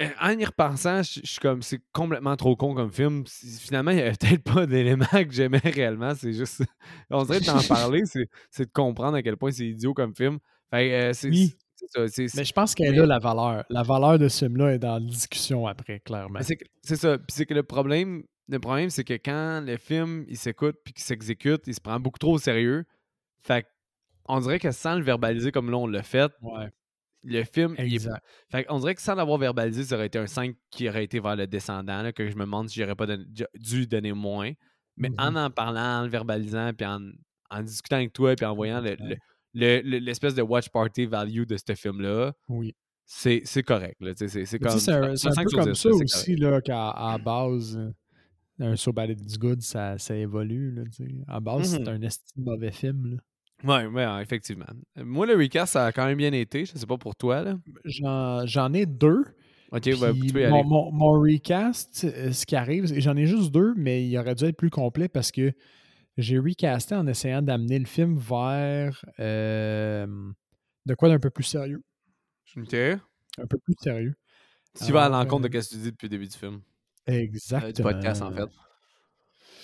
[0.00, 1.62] Euh, En y repensant, je je suis comme.
[1.62, 3.24] C'est complètement trop con comme film.
[3.26, 6.14] Finalement, il n'y avait peut-être pas d'éléments que j'aimais réellement.
[6.14, 6.62] C'est juste.
[7.10, 10.38] On dirait d'en parler, c'est de comprendre à quel point c'est idiot comme film.
[10.70, 11.56] Fait euh, Oui.
[11.98, 13.64] Mais je pense qu'elle a la valeur.
[13.68, 16.40] La valeur de ce film-là est dans la discussion après, clairement.
[16.82, 17.18] C'est ça.
[17.18, 20.94] Puis c'est que le problème, le problème, c'est que quand le film il s'écoute puis
[20.94, 22.84] qu'il s'exécute, il se prend beaucoup trop au sérieux.
[23.42, 23.68] Fait que
[24.26, 26.70] on dirait que sans le verbaliser comme là on l'a fait, Ouais,
[27.24, 28.22] le film il est- exact.
[28.50, 31.20] Fait on dirait que sans l'avoir verbalisé, ça aurait été un 5 qui aurait été
[31.20, 33.06] vers le descendant, là, que je me demande si j'aurais pas
[33.54, 34.52] dû donner moins.
[34.96, 35.16] Mais Mhm.
[35.18, 37.00] en en parlant, en le verbalisant, puis en,
[37.50, 39.16] en discutant avec toi, puis en voyant le- le-
[39.54, 42.74] le- le- l'espèce de watch party value de ce film-là, Oui.
[43.04, 43.96] c'est correct.
[44.16, 44.70] C'est comme.
[44.72, 47.90] un, c'est un 5 peu comme 10, ça aussi, qu'à base, euh,
[48.60, 50.72] un So Bad It's Good, ça, ça évolue.
[50.72, 50.82] Là,
[51.28, 51.84] à base, Mhm.
[51.84, 53.06] c'est un esti de mauvais film.
[53.14, 53.16] là.
[53.64, 54.66] Ouais, ouais, ouais, effectivement.
[54.96, 56.66] Moi, le recast, ça a quand même bien été.
[56.66, 57.56] Je sais pas pour toi, là.
[57.84, 59.24] J'en j'en ai deux.
[59.72, 60.68] Ok, Puis tu peux y mon, aller.
[60.68, 64.44] mon- mon recast, euh, ce qui arrive, j'en ai juste deux, mais il aurait dû
[64.44, 65.52] être plus complet parce que
[66.16, 70.06] j'ai recasté en essayant d'amener le film vers euh,
[70.86, 71.82] de quoi d'un peu plus sérieux.
[72.56, 72.74] Ok.
[72.74, 74.14] Un peu plus sérieux.
[74.84, 76.60] Tu vas à l'encontre de euh, ce que tu dis depuis le début du film?
[77.06, 77.68] Exactement.
[77.68, 78.42] Euh, du podcast, en fait.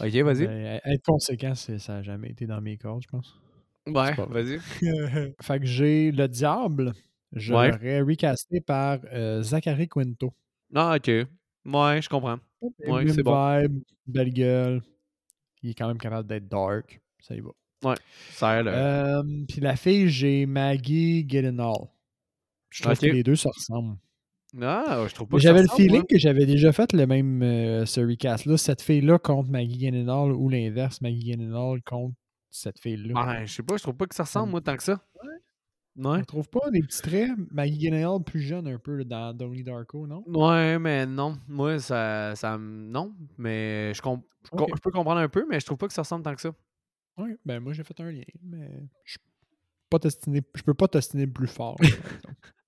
[0.01, 0.47] Ok, vas-y.
[0.47, 3.39] Ben, être conséquent, ça n'a jamais été dans mes cordes, je pense.
[3.87, 4.59] Ouais, vas-y.
[5.41, 6.93] fait que j'ai Le Diable,
[7.33, 7.71] je Ouais.
[7.71, 10.33] l'aurais recasté par euh, Zachary Quinto.
[10.75, 11.07] Ah, ok.
[11.09, 12.39] Ouais, je comprends.
[12.61, 13.61] Ouais, c'est bon.
[13.63, 14.83] vibe, belle gueule.
[15.63, 17.01] Il est quand même capable d'être dark.
[17.21, 17.51] Ça y va.
[18.31, 18.73] Ça a l'air.
[18.77, 21.89] Euh, Puis la fille, j'ai Maggie Gyllenhaal.
[22.71, 23.97] Je trouve que les deux se ressemblent.
[24.61, 26.05] Ah, je trouve pas J'avais le feeling moi.
[26.09, 28.57] que j'avais déjà fait le même euh, ce recast-là.
[28.57, 32.15] Cette fille-là contre Maggie Gyllenhaal ou l'inverse, Maggie Gyllenhaal contre
[32.51, 33.27] cette fille-là.
[33.27, 35.01] Ouais, je sais pas, je trouve pas que ça ressemble, moi, tant que ça.
[35.23, 35.29] Ouais.
[35.97, 40.07] On trouve pas des petits traits Maggie Gyllenhaal plus jeune un peu dans Donnie Darko,
[40.07, 40.23] non?
[40.27, 41.37] Ouais, mais non.
[41.49, 42.35] Moi, ça.
[42.37, 43.15] ça non.
[43.37, 46.35] Mais je, comp- peux comprendre un peu, mais je trouve pas que ça ressemble tant
[46.35, 46.55] que ça.
[47.19, 49.19] Oui, ben moi j'ai fait un lien, mais je
[49.91, 51.77] pas je peux pas destiner plus fort.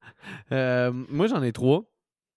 [0.53, 1.83] Euh, moi, j'en ai trois.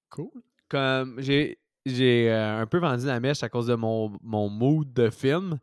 [0.10, 0.32] cool.
[0.70, 4.92] comme j'ai j'ai euh, un peu vendu la mèche à cause de mon, mon mood
[4.92, 5.60] de film,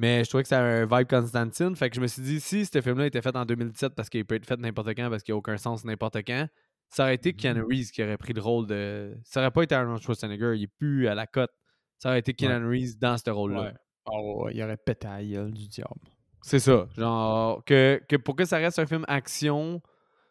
[0.00, 1.76] mais je trouvais que ça avait un vibe Constantine.
[1.76, 4.24] Fait que je me suis dit, si ce film-là était fait en 2017 parce qu'il
[4.24, 6.48] peut être fait n'importe quand, parce qu'il n'y a aucun sens n'importe quand,
[6.88, 9.14] ça aurait été Keanu Reeves qui aurait pris le rôle de.
[9.24, 11.50] Ça aurait pas été Arnold Schwarzenegger, il est plus à la cote.
[11.98, 13.60] Ça aurait été Keanu Reeves dans ce rôle-là.
[13.60, 13.74] Ouais.
[14.06, 16.00] Oh, ouais, il aurait pété à gueule du diable.
[16.40, 16.88] C'est ça.
[16.96, 19.82] Genre, que, que pour que ça reste un film action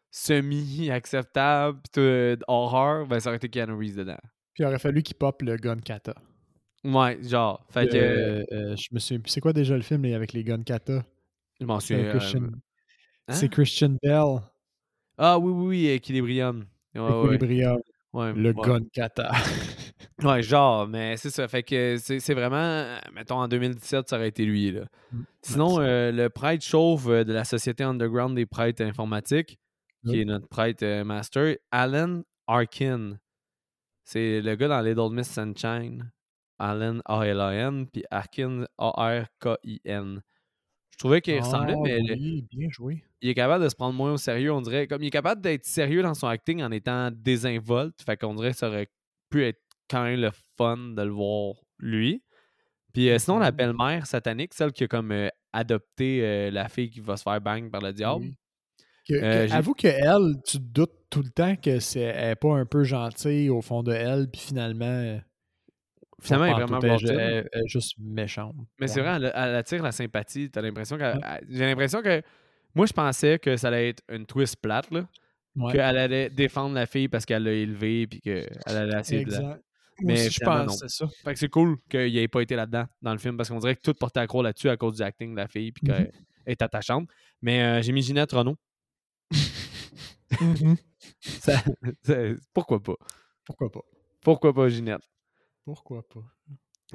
[0.09, 4.17] semi-acceptable, tout, horreur, ben ça aurait été Keanu Reeves dedans.
[4.55, 6.15] Puis il aurait fallu qu'il pop le gun kata.
[6.84, 7.65] Ouais, genre.
[7.69, 7.97] Fait que.
[7.97, 9.32] Euh, euh, je me souviens plus.
[9.32, 11.03] C'est quoi déjà le film avec les guns kata?
[11.59, 12.09] Je m'en souviens.
[12.09, 12.49] Christian, euh,
[13.30, 13.49] c'est hein?
[13.49, 14.39] Christian Bell,
[15.17, 16.65] Ah oui, oui, oui, Equilibrium.
[16.95, 17.80] Ouais, Equilibrium,
[18.13, 18.67] ouais, le ouais.
[18.67, 19.32] gun kata.
[20.23, 21.47] Ouais, genre, mais c'est ça.
[21.47, 24.71] Fait que c'est vraiment, mettons, en 2017, ça aurait été lui.
[24.71, 24.82] Là.
[25.11, 25.21] Mm.
[25.41, 29.59] Sinon, euh, le prêtre chauve de la Société Underground des prêtres informatiques,
[30.05, 33.17] qui est notre prêtre master, Alan Arkin.
[34.03, 36.11] C'est le gars dans Little Miss Sunshine,
[36.60, 40.22] Alan A-L-A-N, puis Arkin A-R-K-I-N.
[40.91, 43.03] Je trouvais qu'il ressemblait, Ah, mais le- oui, bien joué.
[43.22, 44.86] il est capable de se prendre moins au sérieux, on dirait.
[44.88, 48.01] Comme il est capable d'être sérieux dans son acting en étant désinvolte.
[48.01, 48.89] Fait qu'on dirait que ça aurait
[49.30, 52.22] pu être quand même le fun de le voir lui.
[52.93, 56.89] Puis euh, sinon, la belle-mère satanique, celle qui a comme euh, adopté euh, la fille
[56.89, 58.22] qui va se faire bang par le diable.
[58.24, 58.36] Oui.
[59.07, 62.32] Que- que- j'ai- avoue que elle, tu te doutes tout le temps que c'est elle
[62.32, 65.20] est pas un peu gentille au fond de elle, puis finalement,
[66.22, 68.55] Finalement, elle est vraiment elle, est juste méchante.
[68.80, 70.49] Mais c'est vrai, elle, elle attire la sympathie.
[70.49, 70.97] T'as l'impression.
[70.97, 71.13] Ouais.
[71.24, 72.22] elle- J'ai l'impression que.
[72.76, 75.07] Moi, je pensais que ça allait être une twist plate, là.
[75.55, 75.72] Ouais.
[75.74, 79.57] Qu'elle allait défendre la fille parce qu'elle l'a élevée, puis qu'elle allait essayer de la.
[80.01, 81.07] Mais aussi, je pense que c'est ça.
[81.24, 83.76] Fait que c'est cool qu'il n'ait pas été là-dedans dans le film parce qu'on dirait
[83.76, 85.93] que tout portait à là-dessus à cause du acting de la fille puis Mhm.
[85.97, 86.11] qu'elle
[86.45, 87.09] est attachante.
[87.41, 88.55] Mais euh, j'ai mis Ginette Renault.
[91.22, 91.63] Ça-
[92.03, 92.15] ça-
[92.53, 92.95] pourquoi pas?
[93.45, 93.82] Pourquoi pas?
[94.22, 95.01] Pourquoi pas Ginette?
[95.74, 96.24] Pourquoi pas?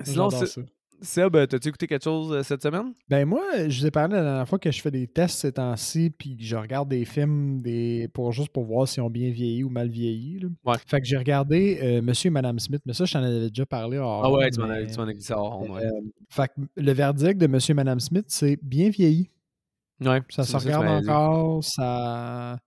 [0.03, 0.29] Sinon.
[1.01, 2.93] Seb, euh, t'as-tu écouté quelque chose euh, cette semaine?
[3.09, 5.53] Ben moi, je vous ai parlé la dernière fois que je fais des tests ces
[5.53, 9.63] temps-ci, puis je regarde des films des pour juste pour voir s'ils ont bien vieilli
[9.65, 10.39] ou mal vieilli.
[10.39, 10.49] là.
[10.65, 10.77] Ouais.
[10.87, 13.67] Fait que j'ai regardé euh, Monsieur et Madame Smith, mais ça, je t'en avais déjà
[13.67, 13.99] parlé.
[13.99, 15.85] hors Ah ouais, tu m'en as mais, tu m'en as dit ça hors ouais.
[15.85, 15.91] euh,
[16.31, 19.31] fait que le verdict de Monsieur et Madame Smith, c'est bien vieilli.
[20.01, 21.09] Ouais, Ça se regarde dit.
[21.11, 22.59] encore, ça.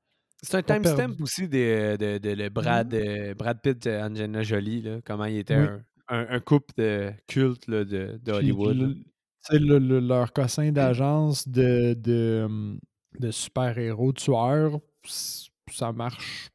[0.44, 5.26] C'est un timestamp aussi de, de, Brad, euh, Brad Pitt et Angelina Jolie, là, comment
[5.26, 5.64] il était Oui.
[5.66, 8.78] un, un, un couple de culte là, de, de Hollywood.
[8.78, 8.96] le-
[9.42, 12.80] sais, le- le- leur cossin d'agence de, de, hum,
[13.20, 14.80] de super-héros tueurs,
[15.72, 16.50] ça marche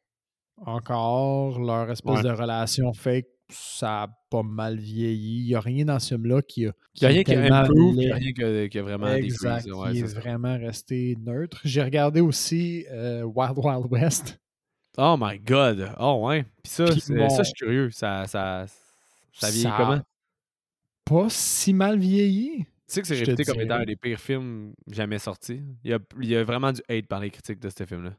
[0.64, 1.58] encore.
[1.60, 2.22] Leur espèce Ouais.
[2.22, 5.40] de relation fake, ça a pas mal vieilli.
[5.42, 6.72] Il n'y a rien dans ce film-là qui a.
[6.94, 8.82] Il n'y a rien qui a improve, il n'y a rien qui a, qui a
[8.82, 9.66] vraiment Exact.
[9.70, 11.60] Ouais, c'est est vraiment resté neutre.
[11.64, 14.38] J'ai regardé aussi euh, Wild Wild West.
[14.98, 15.90] Oh my god!
[15.98, 16.44] Oh ouais!
[16.62, 17.90] Puis ça, c'est- bon, ça, je suis curieux.
[17.90, 18.66] Ça, ça,
[19.32, 20.00] ça vieillit ça- comment?
[21.04, 22.58] Pas si mal vieilli.
[22.58, 25.62] Tu sais que c'est réputé comme étant un des pires films jamais sortis.
[25.84, 28.12] Il y a, il y a vraiment du hate par les critiques de ce film-là.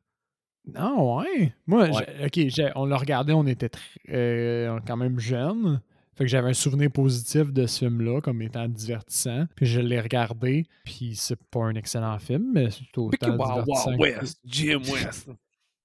[0.74, 1.54] Non, ouais?
[1.68, 2.30] Moi, Ouais.
[2.32, 5.82] j'ai- OK, on l'a regardé, on était très- euh, quand même jeunes.
[6.16, 9.46] Fait que j'avais un souvenir positif de ce film-là comme étant divertissant.
[9.56, 13.96] Puis je l'ai regardé, puis c'est pas un excellent film, mais c'est autant divertissant.
[13.98, 15.30] Wild que- West, Jim West.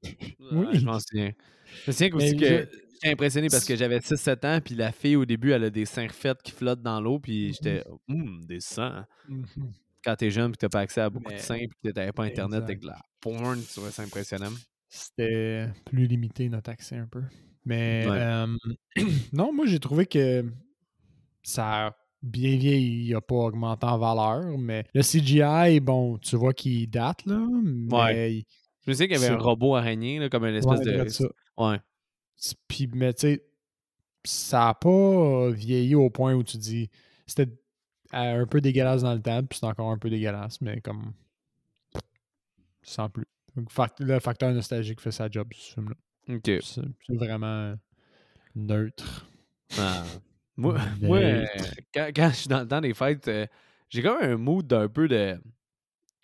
[0.52, 0.66] Oui.
[0.74, 1.32] Je m'en souviens.
[1.84, 2.68] Je me souviens aussi que
[3.00, 5.84] j'étais impressionné parce que j'avais 6-7 ans, puis la fille, au début, elle a des
[5.84, 9.06] seins refaits qui flottent dans l'eau, puis j'étais, hum, des seins.
[9.28, 9.46] Mhm.
[10.04, 12.24] Quand t'es jeune, puis t'as pas accès à beaucoup Mais- de seins, puis t'avais pas
[12.24, 14.50] Internet avec de la porn, tu trouvais ça impressionnant.
[14.88, 17.22] C'était plus limité notre accès un peu.
[17.66, 18.16] Mais Ouais.
[18.16, 18.46] euh,
[19.32, 20.44] non, moi j'ai trouvé que
[21.42, 26.36] ça a bien vieilli, il n'a pas augmenté en valeur, mais le CGI, bon, tu
[26.36, 28.44] vois qu'il date, là, mais il-
[28.86, 30.84] Je me souviens qu'il y avait C'est- un robot araigné, là, comme une espèce Ouais,
[30.84, 31.32] de.
[31.58, 31.78] Ouais.
[32.68, 33.44] Puis, mais tu sais,
[34.24, 36.90] ça n'a pas vieilli au point où tu dis
[37.26, 37.52] c'était
[38.14, 41.12] euh, un peu dégueulasse dans le temps, puis c'est encore un peu dégueulasse, mais comme
[42.82, 43.26] sans plus.
[43.56, 45.96] Donc, le facteur nostalgique fait sa job, ce film-là.
[46.34, 46.50] Ok.
[46.62, 47.74] C'est vraiment
[48.54, 49.28] neutre.
[49.78, 50.04] Ah.
[50.58, 51.46] Moi, moi euh,
[51.94, 53.46] quand, quand je suis dans le temps des fêtes, euh,
[53.88, 55.40] j'ai comme un mood d'un peu de.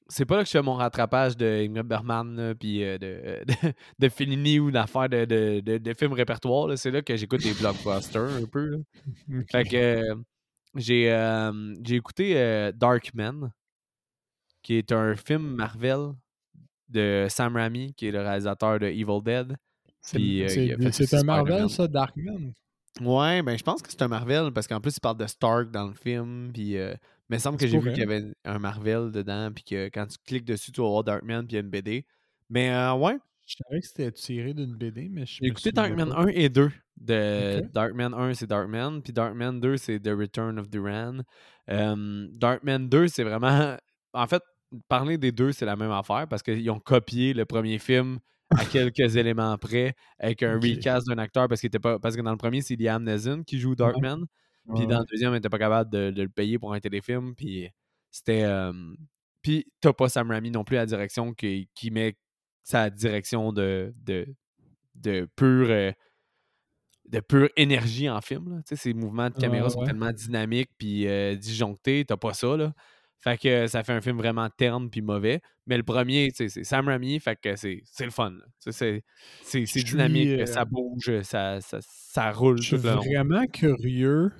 [0.08, 3.44] C'est pas là que je fais mon rattrapage de Ingrid Bergman, là, puis euh, de,
[3.46, 6.68] de, de Fellini ou d'affaires de, de, de, films répertoires.
[6.68, 6.76] là.
[6.76, 8.82] C'est là que j'écoute des blockbusters un peu.
[9.50, 10.14] Fait que euh,
[10.74, 13.50] j'ai euh, j'ai écouté euh, Darkman,
[14.62, 16.12] qui est un film Marvel
[16.88, 19.56] de Sam Raimi, qui est le réalisateur de Evil Dead.
[20.00, 22.52] C'est euh, un Marvel, ça, Darkman?
[23.00, 25.70] Ouais, ben je pense que c'est un Marvel parce qu'en plus il parle de Stark
[25.70, 26.50] dans le film.
[26.52, 26.94] Puis, euh,
[27.34, 29.50] mais il me semble que j'ai vu qu'il y avait un Marvel dedans.
[29.52, 31.46] Puis que quand tu cliques dessus, tu vas voir Darkman.
[31.46, 32.06] Puis il y a une BD.
[32.50, 33.16] Mais euh, ouais,
[33.46, 36.22] Je savais que c'était tiré d'une BD, mais je j'ai écouté Darkman pas.
[36.22, 36.70] 1 et 2.
[36.96, 37.72] De Ok.
[37.72, 39.00] Darkman 1, c'est Darkman.
[39.02, 41.18] Puis Darkman 2, c'est The Return of Duran.
[41.70, 43.76] Euh, Darkman 2, c'est vraiment.
[44.16, 44.44] En fait,
[44.88, 48.20] parler des deux, c'est la même affaire parce qu'ils ont copié le premier film
[48.50, 51.98] à quelques éléments près avec un recast d'un acteur parce qu'il était pas.
[51.98, 54.24] Parce que dans le premier, c'est Liam Neeson qui joue Darkman.
[54.74, 56.80] Puis Ouais, dans le deuxième, on n'était pas capable de, de le payer pour un
[56.80, 57.34] téléfilm.
[57.34, 57.68] Puis
[58.10, 58.42] c'était.
[58.44, 58.72] euh,
[59.42, 62.16] puis t'as pas Sam Raimi non plus à la direction qui, qui met
[62.62, 64.26] sa direction de, de,
[64.94, 65.68] de pure.
[65.70, 65.92] euh,
[67.06, 68.48] de pure énergie en film.
[68.56, 68.62] là.
[68.64, 69.86] Ces mouvements de caméra Ouais, sont ouais.
[69.86, 72.04] tellement dynamiques puis euh, disjonctés.
[72.06, 72.72] T'as pas ça, là.
[73.20, 75.40] Fait que ça fait un film vraiment terne puis mauvais.
[75.66, 78.34] Mais le premier, c'est Sam Raimi, fait que c'est le fun.
[78.58, 79.02] C'est
[79.84, 82.96] dynamique, suis, euh, ça bouge, ça, ça, ça roule Je suis long.
[82.96, 84.30] vraiment curieux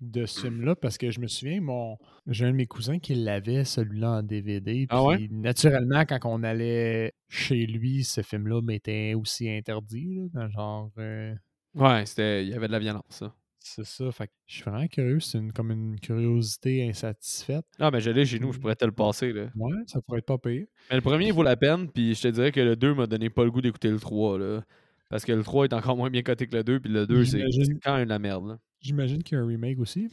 [0.00, 1.96] de ce film-là parce que je me souviens, mon
[2.26, 4.86] j'ai un de mes cousins qui l'avait, celui-là, en DVD.
[4.90, 5.16] Ah ouais?
[5.16, 10.14] Puis naturellement, quand on allait chez lui, ce film-là m'était aussi interdit.
[10.14, 10.90] là, dans genre.
[10.98, 11.34] euh,
[11.74, 12.44] Ouais, c'était.
[12.44, 13.34] Il y avait de la violence, ça.
[13.60, 14.10] C'est ça.
[14.12, 15.20] Fait que je suis vraiment curieux.
[15.20, 17.66] C'est une, comme une curiosité insatisfaite.
[17.78, 19.50] Ah, ben je l'ai chez nous, je pourrais te le passer, là.
[19.56, 20.64] Ouais, ça pourrait être pas pire.
[20.90, 23.28] Mais le premier vaut la peine, puis je te dirais que le 2 m'a donné
[23.30, 24.62] pas le goût d'écouter le 3, là.
[25.10, 27.24] Parce que le 3 est encore moins bien coté que le 2, puis le 2,
[27.24, 27.42] c'est
[27.82, 28.58] quand même la merde, là.
[28.80, 30.08] J'imagine qu'il y a un remake aussi.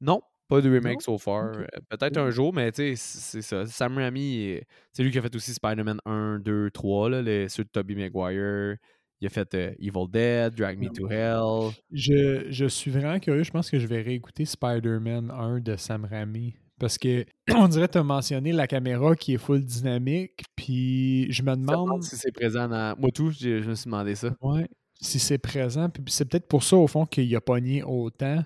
[0.00, 1.52] Non, pas de remake so far.
[1.56, 3.66] Euh, Peut-être un jour, mais tu sais, c'est ça.
[3.66, 4.58] Sam Raimi,
[4.92, 7.94] c'est lui qui a fait aussi Spider-Man 1, 2, 3, là, les, ceux de Tobey
[7.94, 8.76] Maguire.
[9.20, 11.72] Il a fait euh, Evil Dead, Drag Me to Hell.
[11.92, 13.44] Je, je suis vraiment curieux.
[13.44, 16.56] Je pense que je vais réécouter Spider-Man 1 de Sam Raimi.
[16.80, 17.24] Parce que
[17.54, 20.42] on dirait que tu as mentionné la caméra qui est full dynamique.
[20.56, 22.98] Puis je me Je me demande demande si c'est présent dans.
[22.98, 24.34] Moi, tout, j'ai- je me suis demandé ça.
[24.40, 24.66] ouais,
[25.02, 25.88] si c'est présent.
[25.90, 28.38] Puis c'est peut-être pour ça, au fond, qu'il a pogné autant.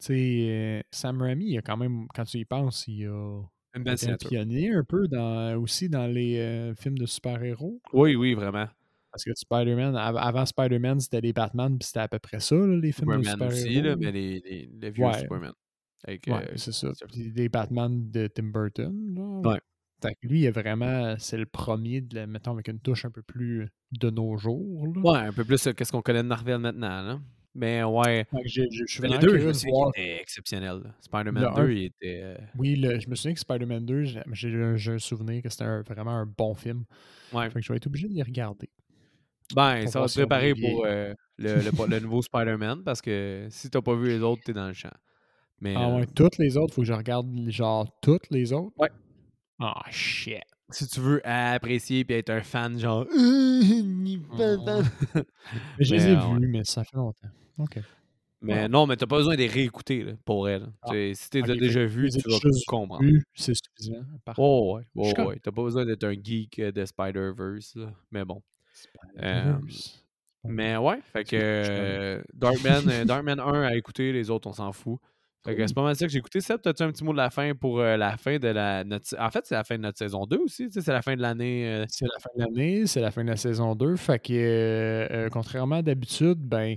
[0.00, 3.40] Tu sais, euh, Sam Raimi, il a quand même, quand tu y penses, il a
[3.74, 4.28] un signature.
[4.30, 7.80] pionnier un peu dans, aussi dans les euh, films de super-héros.
[7.92, 8.66] Oui, oui, vraiment.
[9.12, 12.54] Parce que Spider-Man, av- avant Spider-Man, c'était les Batman, puis c'était à peu près ça,
[12.56, 13.52] là, les films de super-héros.
[13.52, 15.18] aussi, là, mais les, les, les vieux Ouais.
[15.18, 15.52] Superman.
[16.04, 16.88] Avec, Ouais, euh, c'est ça.
[17.12, 19.14] Puis les Batman de Tim Burton.
[19.14, 19.50] Là.
[19.50, 19.60] Ouais.
[20.08, 23.22] Que lui, il est vraiment, c'est le premier, de mettons, avec une touche un peu
[23.22, 24.86] plus de nos jours.
[24.86, 25.00] Là.
[25.02, 27.20] Ouais, un peu plus euh, qu'est-ce qu'on connaît de Marvel maintenant, là.
[27.54, 28.26] Mais ouais.
[28.32, 29.90] Que je suis Mais le vraiment 2, je voir.
[29.96, 30.82] était exceptionnel.
[31.00, 31.70] Spider-Man Le 2, un.
[31.70, 32.20] il était.
[32.22, 36.12] euh, Oui, le- je me souviens que Spider-Man 2, j'ai un souvenir que c'était vraiment
[36.12, 36.84] un bon film.
[37.32, 37.50] Ouais.
[37.50, 38.70] Fait que je vais être obligé de les regarder.
[39.54, 43.68] Ben, ça va on préparer pour euh, le, le, le nouveau Spider-Man parce que si
[43.68, 44.92] t'as pas vu les autres, t'es dans le champ.
[45.60, 48.72] Mais Ah euh, ouais, toutes les autres, faut que je regarde genre toutes les autres?
[48.78, 48.90] Ouais.
[49.60, 50.40] Ah shit.
[50.70, 53.06] si tu veux apprécier et être un fan, genre.
[53.12, 54.18] Mais
[55.78, 56.38] Mais je les ai Mais, ouais.
[56.40, 57.28] vus, mais ça fait longtemps.
[57.58, 57.78] OK.
[58.42, 58.68] Ouais.
[58.68, 60.66] non, mais t'as pas besoin de les réécouter là, pour elle.
[60.80, 63.04] Ah, Si t'es déjà vu, tu vas tout comprendre.
[63.34, 64.02] C'est suffisant.
[64.24, 64.40] Parfait.
[64.42, 65.38] Oh ouais, oh, ouais.
[65.42, 67.76] T'as pas besoin d'être un geek euh, de Spider-Verse.
[68.10, 68.42] Mais bon.
[68.72, 70.06] Spider-Verse.
[70.44, 74.72] Mais ouais, fait que euh, Darkman, euh, Darkman 1 à écouter, les autres, on s'en
[74.72, 74.98] fout.
[75.46, 76.40] C'est pas mal ça que j'ai écouté.
[76.42, 78.84] Seb, t'as-tu un petit mot de la fin pour euh, la fin de la.
[78.84, 79.18] Notre...
[79.18, 81.66] En fait, c'est la fin de notre saison 2 aussi, c'est la fin de l'année.
[81.66, 83.96] euh, C'est la fin de l'année, c'est la fin de la saison 2.
[83.96, 86.76] Fait que, euh, contrairement à d'habitude, ben,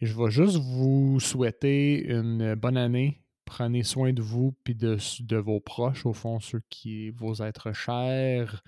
[0.00, 3.22] je vais juste vous souhaiter une bonne année.
[3.44, 7.72] Prenez soin de vous puis de, de vos proches, au fond, ceux qui vos êtres
[7.72, 8.62] chers.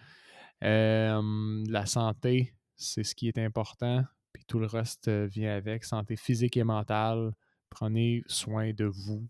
[0.60, 4.04] La santé, c'est ce qui est important.
[4.32, 5.84] Puis tout le reste vient avec.
[5.84, 7.32] Santé physique et mentale.
[7.72, 9.26] Prenez soin de vous.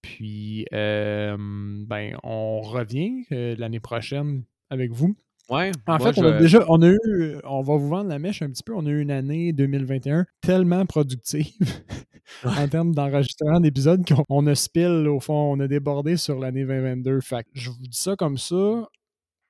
[0.00, 5.14] Puis, euh, ben, on revient euh, l'année prochaine avec vous.
[5.50, 5.70] Ouais.
[5.86, 8.40] En fait, on a je- déjà, on a eu, on va vous vendre la mèche
[8.40, 8.74] un petit peu.
[8.74, 11.52] On a eu une année 2021 tellement productive
[12.44, 16.64] en termes d'enregistrement d'épisodes qu'on on a spill, au fond, on a débordé sur l'année
[16.64, 17.20] 2022.
[17.20, 18.88] Fait que je vous dis ça comme ça,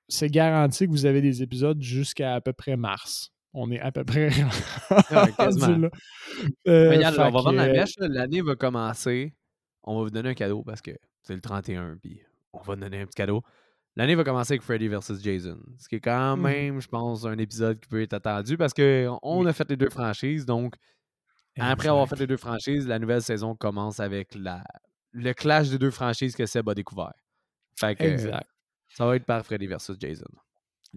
[0.09, 3.32] c'est garanti que vous avez des épisodes jusqu'à à peu près mars.
[3.55, 4.31] On est à peu près
[5.39, 5.77] quasiment.
[5.79, 5.91] là.
[6.69, 7.95] Euh, regarde, fait on va vendre la mèche.
[7.99, 9.35] là, L'année va commencer.
[9.85, 10.93] On va vous donner un cadeau parce que
[11.23, 12.21] c'est le 31, puis
[12.53, 13.43] on va donner un petit cadeau.
[13.95, 15.21] L'année va commencer avec Freddy vs.
[15.23, 15.59] Jason.
[15.79, 16.43] Ce qui est quand Mhm.
[16.43, 19.77] même, je pense, un épisode qui peut être attendu parce qu'on on a fait les
[19.77, 20.47] deux franchises.
[20.47, 20.75] Donc,
[21.59, 24.65] après avoir fait les deux franchises, la nouvelle saison commence avec la,
[25.11, 27.13] le clash des deux franchises que Seb a découvert.
[27.79, 28.49] Fait que Exact.
[28.89, 29.93] ça va être par Freddy vs.
[30.01, 30.25] Jason.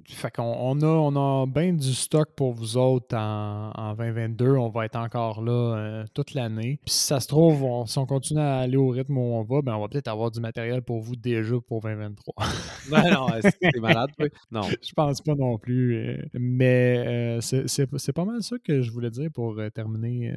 [0.10, 4.50] Fait qu'on on a, on a bien du stock pour vous autres en, en 2022.
[4.58, 6.80] On va être encore là euh, toute l'année.
[6.84, 9.44] Puis si ça se trouve, on- si on continue à aller au rythme où on
[9.44, 12.34] va, ben on va peut-être avoir du matériel pour vous déjà pour 2023.
[12.92, 14.10] non, non, c'est malade.
[14.52, 14.64] Non.
[14.84, 15.96] Je pense pas non plus.
[15.96, 20.34] euh, mais euh, c'est pas mal ça que je voulais dire pour terminer.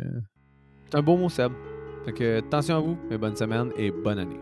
[0.88, 1.52] C'est un beau mot, Seb.
[2.04, 4.38] Fait que attention à vous, et bonne semaine et bonne année.